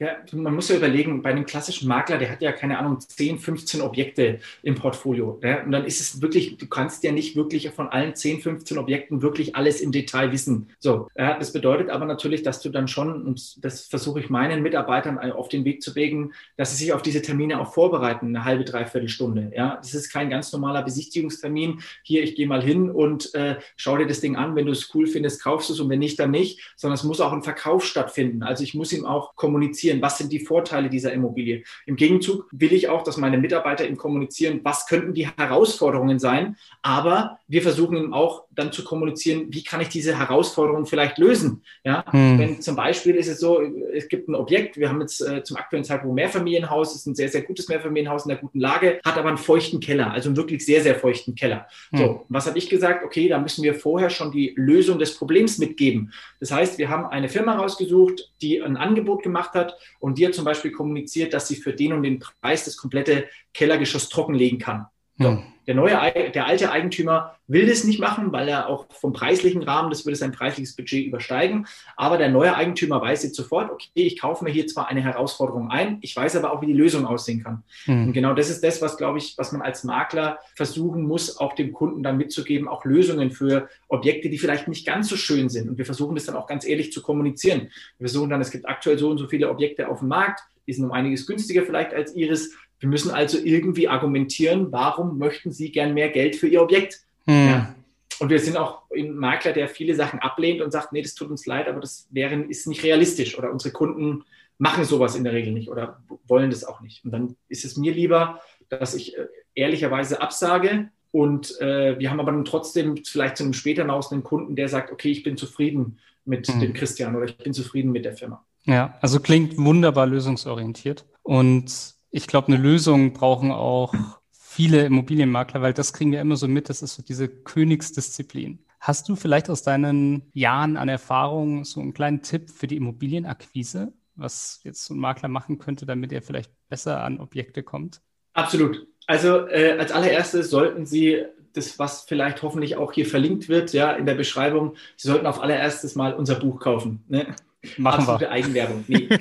Ja, 0.00 0.16
man 0.32 0.54
muss 0.54 0.70
ja 0.70 0.76
überlegen, 0.76 1.20
bei 1.20 1.28
einem 1.28 1.44
klassischen 1.44 1.86
Makler, 1.86 2.16
der 2.16 2.30
hat 2.30 2.40
ja 2.40 2.52
keine 2.52 2.78
Ahnung, 2.78 2.98
10, 3.00 3.38
15 3.38 3.82
Objekte 3.82 4.38
im 4.62 4.74
Portfolio. 4.74 5.38
Ja? 5.42 5.62
Und 5.62 5.72
dann 5.72 5.84
ist 5.84 6.00
es 6.00 6.22
wirklich, 6.22 6.56
du 6.56 6.66
kannst 6.66 7.04
ja 7.04 7.12
nicht 7.12 7.36
wirklich 7.36 7.68
von 7.68 7.86
allen 7.88 8.14
10, 8.14 8.40
15 8.40 8.78
Objekten 8.78 9.20
wirklich 9.20 9.56
alles 9.56 9.82
im 9.82 9.92
Detail 9.92 10.32
wissen. 10.32 10.70
So, 10.78 11.08
ja, 11.18 11.38
das 11.38 11.52
bedeutet 11.52 11.90
aber 11.90 12.06
natürlich, 12.06 12.42
dass 12.42 12.62
du 12.62 12.70
dann 12.70 12.88
schon, 12.88 13.26
und 13.26 13.62
das 13.62 13.88
versuche 13.88 14.20
ich 14.20 14.30
meinen 14.30 14.62
Mitarbeitern 14.62 15.18
auf 15.32 15.50
den 15.50 15.66
Weg 15.66 15.82
zu 15.82 15.92
legen, 15.92 16.32
dass 16.56 16.70
sie 16.70 16.82
sich 16.82 16.94
auf 16.94 17.02
diese 17.02 17.20
Termine 17.20 17.60
auch 17.60 17.74
vorbereiten, 17.74 18.28
eine 18.28 18.46
halbe, 18.46 18.64
dreiviertel 18.64 19.10
Stunde. 19.10 19.52
Ja? 19.54 19.76
Das 19.82 19.92
ist 19.92 20.10
kein 20.10 20.30
ganz 20.30 20.50
normaler 20.50 20.82
Besichtigungstermin. 20.82 21.82
Hier, 22.04 22.22
ich 22.22 22.36
gehe 22.36 22.46
mal 22.46 22.62
hin 22.62 22.90
und 22.90 23.34
äh, 23.34 23.56
schau 23.76 23.98
dir 23.98 24.06
das 24.06 24.22
Ding 24.22 24.36
an. 24.36 24.56
Wenn 24.56 24.64
du 24.64 24.72
es 24.72 24.94
cool 24.94 25.06
findest, 25.06 25.42
kaufst 25.42 25.68
du 25.68 25.74
es 25.74 25.80
und 25.80 25.90
wenn 25.90 25.98
nicht, 25.98 26.18
dann 26.18 26.30
nicht. 26.30 26.72
Sondern 26.74 26.94
es 26.94 27.04
muss 27.04 27.20
auch 27.20 27.34
ein 27.34 27.42
Verkauf 27.42 27.84
stattfinden. 27.84 28.42
Also 28.42 28.64
ich 28.64 28.72
muss 28.72 28.94
ihm 28.94 29.04
auch 29.04 29.36
kommunizieren 29.36 29.89
kommunizieren, 29.90 30.02
was 30.02 30.18
sind 30.18 30.32
die 30.32 30.40
Vorteile 30.40 30.88
dieser 30.88 31.12
Immobilie. 31.12 31.62
Im 31.86 31.96
Gegenzug 31.96 32.48
will 32.52 32.72
ich 32.72 32.88
auch, 32.88 33.02
dass 33.02 33.16
meine 33.16 33.38
Mitarbeiter 33.38 33.86
ihm 33.86 33.96
kommunizieren, 33.96 34.60
was 34.62 34.86
könnten 34.86 35.14
die 35.14 35.28
Herausforderungen 35.28 36.18
sein, 36.18 36.56
aber 36.82 37.38
wir 37.48 37.62
versuchen 37.62 37.96
ihm 37.96 38.12
auch 38.12 38.44
dann 38.50 38.72
zu 38.72 38.84
kommunizieren, 38.84 39.46
wie 39.50 39.64
kann 39.64 39.80
ich 39.80 39.88
diese 39.88 40.18
Herausforderungen 40.18 40.86
vielleicht 40.86 41.18
lösen. 41.18 41.62
Ja, 41.84 42.04
hm. 42.12 42.38
wenn 42.38 42.60
zum 42.60 42.76
Beispiel 42.76 43.16
ist 43.16 43.28
es 43.28 43.40
so, 43.40 43.60
es 43.92 44.08
gibt 44.08 44.28
ein 44.28 44.34
Objekt, 44.34 44.76
wir 44.76 44.88
haben 44.88 45.00
jetzt 45.00 45.20
äh, 45.20 45.42
zum 45.42 45.56
aktuellen 45.56 45.84
Zeitpunkt 45.84 46.12
ein 46.12 46.14
Mehrfamilienhaus, 46.16 46.94
ist 46.94 47.06
ein 47.06 47.14
sehr, 47.14 47.28
sehr 47.28 47.42
gutes 47.42 47.68
Mehrfamilienhaus 47.68 48.26
in 48.26 48.32
einer 48.32 48.40
guten 48.40 48.60
Lage, 48.60 49.00
hat 49.04 49.16
aber 49.16 49.28
einen 49.28 49.38
feuchten 49.38 49.80
Keller, 49.80 50.12
also 50.12 50.28
einen 50.28 50.36
wirklich 50.36 50.64
sehr, 50.64 50.82
sehr 50.82 50.94
feuchten 50.94 51.34
Keller. 51.34 51.66
Hm. 51.90 51.98
So, 51.98 52.26
was 52.28 52.46
habe 52.46 52.58
ich 52.58 52.68
gesagt? 52.68 53.04
Okay, 53.04 53.28
da 53.28 53.38
müssen 53.38 53.62
wir 53.62 53.74
vorher 53.74 54.10
schon 54.10 54.30
die 54.30 54.52
Lösung 54.56 54.98
des 54.98 55.16
Problems 55.16 55.58
mitgeben. 55.58 56.12
Das 56.38 56.52
heißt, 56.52 56.78
wir 56.78 56.88
haben 56.88 57.06
eine 57.06 57.28
Firma 57.28 57.56
rausgesucht, 57.56 58.30
die 58.42 58.62
ein 58.62 58.76
Angebot 58.76 59.22
gemacht 59.22 59.54
hat 59.54 59.76
und 59.98 60.18
hat 60.26 60.34
zum 60.34 60.44
Beispiel 60.44 60.72
kommuniziert, 60.72 61.32
dass 61.32 61.48
sie 61.48 61.56
für 61.56 61.72
den 61.72 61.92
und 61.92 62.02
den 62.02 62.18
Preis 62.18 62.64
das 62.64 62.76
komplette 62.76 63.28
Kellergeschoss 63.54 64.08
trockenlegen 64.08 64.58
kann. 64.58 64.86
So. 65.18 65.30
Hm. 65.30 65.42
Der 65.70 65.76
neue, 65.76 66.32
der 66.32 66.46
alte 66.48 66.72
Eigentümer 66.72 67.36
will 67.46 67.68
das 67.68 67.84
nicht 67.84 68.00
machen, 68.00 68.32
weil 68.32 68.48
er 68.48 68.68
auch 68.68 68.86
vom 68.90 69.12
preislichen 69.12 69.62
Rahmen, 69.62 69.88
das 69.88 70.04
würde 70.04 70.16
sein 70.16 70.32
preisliches 70.32 70.74
Budget 70.74 71.06
übersteigen. 71.06 71.68
Aber 71.96 72.18
der 72.18 72.28
neue 72.28 72.56
Eigentümer 72.56 73.00
weiß 73.00 73.22
jetzt 73.22 73.36
sofort, 73.36 73.70
okay, 73.70 73.88
ich 73.94 74.18
kaufe 74.18 74.42
mir 74.42 74.50
hier 74.50 74.66
zwar 74.66 74.88
eine 74.88 75.00
Herausforderung 75.00 75.70
ein, 75.70 75.98
ich 76.00 76.16
weiß 76.16 76.34
aber 76.34 76.52
auch, 76.52 76.60
wie 76.60 76.66
die 76.66 76.72
Lösung 76.72 77.06
aussehen 77.06 77.44
kann. 77.44 77.62
Mhm. 77.86 78.08
Und 78.08 78.12
genau 78.14 78.34
das 78.34 78.50
ist 78.50 78.64
das, 78.64 78.82
was, 78.82 78.96
glaube 78.96 79.18
ich, 79.18 79.38
was 79.38 79.52
man 79.52 79.62
als 79.62 79.84
Makler 79.84 80.40
versuchen 80.56 81.06
muss, 81.06 81.38
auch 81.38 81.52
dem 81.52 81.72
Kunden 81.72 82.02
dann 82.02 82.16
mitzugeben, 82.16 82.66
auch 82.66 82.84
Lösungen 82.84 83.30
für 83.30 83.68
Objekte, 83.86 84.28
die 84.28 84.38
vielleicht 84.38 84.66
nicht 84.66 84.84
ganz 84.84 85.08
so 85.08 85.16
schön 85.16 85.48
sind. 85.50 85.68
Und 85.68 85.78
wir 85.78 85.86
versuchen 85.86 86.16
das 86.16 86.24
dann 86.24 86.34
auch 86.34 86.48
ganz 86.48 86.66
ehrlich 86.66 86.90
zu 86.90 87.00
kommunizieren. 87.00 87.68
Wir 87.98 88.08
versuchen 88.08 88.30
dann, 88.30 88.40
es 88.40 88.50
gibt 88.50 88.68
aktuell 88.68 88.98
so 88.98 89.08
und 89.08 89.18
so 89.18 89.28
viele 89.28 89.48
Objekte 89.48 89.86
auf 89.86 90.00
dem 90.00 90.08
Markt, 90.08 90.40
die 90.66 90.72
sind 90.72 90.84
um 90.84 90.90
einiges 90.90 91.28
günstiger 91.28 91.62
vielleicht 91.62 91.94
als 91.94 92.14
Ihres. 92.16 92.54
Wir 92.80 92.88
müssen 92.88 93.10
also 93.10 93.38
irgendwie 93.38 93.88
argumentieren, 93.88 94.72
warum 94.72 95.18
möchten 95.18 95.52
Sie 95.52 95.70
gern 95.70 95.94
mehr 95.94 96.08
Geld 96.08 96.36
für 96.36 96.48
Ihr 96.48 96.62
Objekt? 96.62 97.00
Hm. 97.26 97.46
Ja. 97.48 97.74
Und 98.18 98.30
wir 98.30 98.40
sind 98.40 98.56
auch 98.56 98.82
ein 98.94 99.14
Makler, 99.14 99.52
der 99.52 99.68
viele 99.68 99.94
Sachen 99.94 100.18
ablehnt 100.18 100.60
und 100.60 100.72
sagt, 100.72 100.92
nee, 100.92 101.00
das 101.02 101.14
tut 101.14 101.30
uns 101.30 101.46
leid, 101.46 101.68
aber 101.68 101.80
das 101.80 102.06
wäre, 102.10 102.34
ist 102.34 102.66
nicht 102.66 102.82
realistisch 102.82 103.38
oder 103.38 103.50
unsere 103.50 103.72
Kunden 103.72 104.24
machen 104.58 104.84
sowas 104.84 105.14
in 105.14 105.24
der 105.24 105.32
Regel 105.32 105.52
nicht 105.52 105.70
oder 105.70 106.02
wollen 106.26 106.50
das 106.50 106.64
auch 106.64 106.82
nicht. 106.82 107.04
Und 107.04 107.12
dann 107.12 107.36
ist 107.48 107.64
es 107.64 107.78
mir 107.78 107.92
lieber, 107.92 108.40
dass 108.68 108.94
ich 108.94 109.16
äh, 109.16 109.26
ehrlicherweise 109.54 110.20
absage 110.20 110.90
und 111.12 111.58
äh, 111.60 111.98
wir 111.98 112.10
haben 112.10 112.20
aber 112.20 112.32
dann 112.32 112.44
trotzdem 112.44 112.98
vielleicht 113.04 113.36
zu 113.36 113.44
einem 113.44 113.54
späteren 113.54 113.90
aus 113.90 114.12
einen 114.12 114.22
Kunden, 114.22 114.56
der 114.56 114.68
sagt, 114.68 114.92
okay, 114.92 115.10
ich 115.10 115.22
bin 115.22 115.36
zufrieden 115.36 115.98
mit 116.24 116.46
hm. 116.46 116.60
dem 116.60 116.72
Christian 116.74 117.16
oder 117.16 117.24
ich 117.24 117.36
bin 117.38 117.54
zufrieden 117.54 117.90
mit 117.90 118.04
der 118.04 118.14
Firma. 118.14 118.44
Ja, 118.64 118.98
also 119.00 119.18
klingt 119.20 119.56
wunderbar 119.56 120.06
lösungsorientiert 120.06 121.06
und 121.22 121.94
ich 122.10 122.26
glaube, 122.26 122.48
eine 122.48 122.56
Lösung 122.56 123.12
brauchen 123.12 123.52
auch 123.52 123.94
viele 124.32 124.84
Immobilienmakler, 124.84 125.62
weil 125.62 125.72
das 125.72 125.92
kriegen 125.92 126.12
wir 126.12 126.20
immer 126.20 126.36
so 126.36 126.48
mit, 126.48 126.68
das 126.68 126.82
ist 126.82 126.94
so 126.94 127.02
diese 127.02 127.28
Königsdisziplin. 127.28 128.58
Hast 128.80 129.08
du 129.08 129.16
vielleicht 129.16 129.48
aus 129.50 129.62
deinen 129.62 130.30
Jahren 130.32 130.76
an 130.76 130.88
Erfahrung 130.88 131.64
so 131.64 131.80
einen 131.80 131.94
kleinen 131.94 132.22
Tipp 132.22 132.50
für 132.50 132.66
die 132.66 132.76
Immobilienakquise, 132.76 133.92
was 134.16 134.60
jetzt 134.64 134.84
so 134.84 134.94
ein 134.94 134.98
Makler 134.98 135.28
machen 135.28 135.58
könnte, 135.58 135.86
damit 135.86 136.12
er 136.12 136.22
vielleicht 136.22 136.50
besser 136.68 137.02
an 137.04 137.20
Objekte 137.20 137.62
kommt? 137.62 138.00
Absolut. 138.32 138.86
Also 139.06 139.46
äh, 139.48 139.76
als 139.78 139.92
allererstes 139.92 140.50
sollten 140.50 140.86
Sie 140.86 141.24
das, 141.52 141.78
was 141.78 142.02
vielleicht 142.02 142.42
hoffentlich 142.42 142.76
auch 142.76 142.92
hier 142.92 143.06
verlinkt 143.06 143.48
wird, 143.48 143.72
ja, 143.72 143.92
in 143.92 144.06
der 144.06 144.14
Beschreibung, 144.14 144.76
Sie 144.96 145.08
sollten 145.08 145.26
auf 145.26 145.40
allererstes 145.40 145.94
mal 145.94 146.14
unser 146.14 146.36
Buch 146.36 146.60
kaufen. 146.60 147.04
Ne? 147.08 147.34
Machen 147.76 148.00
Absolute 148.00 148.22
wir. 148.22 148.30
Eigenwerbung. 148.30 148.84
Nee. 148.88 149.08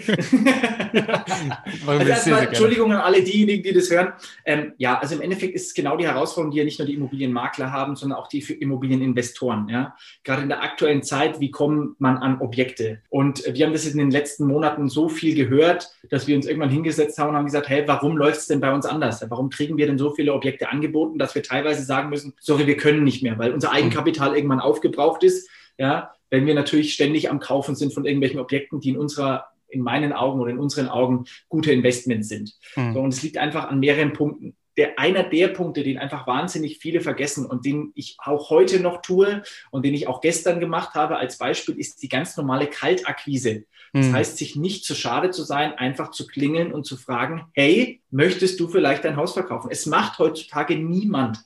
also 1.87 2.07
erstmal, 2.07 2.47
Entschuldigung 2.47 2.93
an 2.93 3.01
alle 3.01 3.21
diejenigen, 3.21 3.63
die 3.63 3.73
das 3.73 3.91
hören. 3.91 4.13
Ähm, 4.45 4.73
ja, 4.77 4.97
also 4.97 5.15
im 5.15 5.21
Endeffekt 5.21 5.55
ist 5.55 5.67
es 5.67 5.73
genau 5.73 5.97
die 5.97 6.07
Herausforderung, 6.07 6.51
die 6.51 6.59
ja 6.59 6.63
nicht 6.63 6.79
nur 6.79 6.85
die 6.85 6.93
Immobilienmakler 6.93 7.71
haben, 7.71 7.97
sondern 7.97 8.17
auch 8.17 8.27
die 8.27 8.41
für 8.41 8.53
Immobilieninvestoren. 8.53 9.67
Ja? 9.67 9.95
Gerade 10.23 10.43
in 10.43 10.49
der 10.49 10.63
aktuellen 10.63 11.03
Zeit, 11.03 11.41
wie 11.41 11.51
kommt 11.51 11.99
man 11.99 12.17
an 12.17 12.39
Objekte? 12.39 13.01
Und 13.09 13.43
wir 13.45 13.65
haben 13.65 13.73
das 13.73 13.85
in 13.85 13.97
den 13.97 14.11
letzten 14.11 14.45
Monaten 14.45 14.87
so 14.87 15.09
viel 15.09 15.35
gehört, 15.35 15.89
dass 16.09 16.27
wir 16.27 16.35
uns 16.37 16.45
irgendwann 16.45 16.69
hingesetzt 16.69 17.17
haben 17.17 17.29
und 17.29 17.35
haben 17.35 17.45
gesagt, 17.45 17.67
hey, 17.67 17.83
warum 17.87 18.15
läuft 18.15 18.39
es 18.39 18.47
denn 18.47 18.61
bei 18.61 18.73
uns 18.73 18.85
anders? 18.85 19.23
Warum 19.29 19.49
kriegen 19.49 19.77
wir 19.77 19.85
denn 19.85 19.97
so 19.97 20.11
viele 20.11 20.33
Objekte 20.33 20.69
angeboten, 20.69 21.19
dass 21.19 21.35
wir 21.35 21.43
teilweise 21.43 21.83
sagen 21.83 22.09
müssen, 22.09 22.33
sorry, 22.39 22.67
wir 22.67 22.77
können 22.77 23.03
nicht 23.03 23.21
mehr, 23.21 23.37
weil 23.37 23.51
unser 23.51 23.73
Eigenkapital 23.73 24.33
irgendwann 24.35 24.61
aufgebraucht 24.61 25.23
ist. 25.23 25.49
Ja, 25.79 26.11
wenn 26.29 26.45
wir 26.45 26.53
natürlich 26.53 26.93
ständig 26.93 27.29
am 27.31 27.39
Kaufen 27.39 27.73
sind 27.73 27.93
von 27.93 28.05
irgendwelchen 28.05 28.39
Objekten, 28.39 28.81
die 28.81 28.89
in 28.89 28.97
unserer 28.97 29.47
in 29.69 29.81
meinen 29.81 30.13
Augen 30.13 30.39
oder 30.39 30.51
in 30.51 30.59
unseren 30.59 30.89
Augen 30.89 31.25
gute 31.47 31.71
Investments 31.71 32.27
sind. 32.27 32.55
Mhm. 32.75 32.93
So, 32.93 32.99
und 33.01 33.13
es 33.13 33.21
liegt 33.21 33.37
einfach 33.37 33.69
an 33.69 33.79
mehreren 33.79 34.13
Punkten. 34.13 34.55
Der, 34.77 34.97
einer 34.97 35.23
der 35.23 35.49
Punkte, 35.49 35.83
den 35.83 35.97
einfach 35.97 36.25
wahnsinnig 36.25 36.79
viele 36.79 37.01
vergessen 37.01 37.45
und 37.45 37.65
den 37.65 37.91
ich 37.95 38.15
auch 38.19 38.49
heute 38.49 38.79
noch 38.79 39.01
tue 39.01 39.43
und 39.71 39.85
den 39.85 39.93
ich 39.93 40.07
auch 40.07 40.21
gestern 40.21 40.59
gemacht 40.59 40.95
habe 40.95 41.17
als 41.17 41.37
Beispiel, 41.37 41.77
ist 41.77 42.01
die 42.01 42.09
ganz 42.09 42.37
normale 42.37 42.67
Kaltakquise. 42.67 43.65
Das 43.93 44.07
mhm. 44.07 44.13
heißt, 44.13 44.37
sich 44.37 44.55
nicht 44.55 44.85
zu 44.85 44.95
schade 44.95 45.31
zu 45.31 45.43
sein, 45.43 45.73
einfach 45.73 46.11
zu 46.11 46.27
klingeln 46.27 46.71
und 46.71 46.85
zu 46.85 46.97
fragen, 46.97 47.47
hey, 47.53 48.01
möchtest 48.09 48.59
du 48.59 48.67
vielleicht 48.67 49.03
dein 49.03 49.17
Haus 49.17 49.33
verkaufen? 49.33 49.69
Es 49.71 49.85
macht 49.85 50.17
heutzutage 50.19 50.77
niemand. 50.77 51.39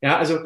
Ja, 0.00 0.16
also 0.16 0.38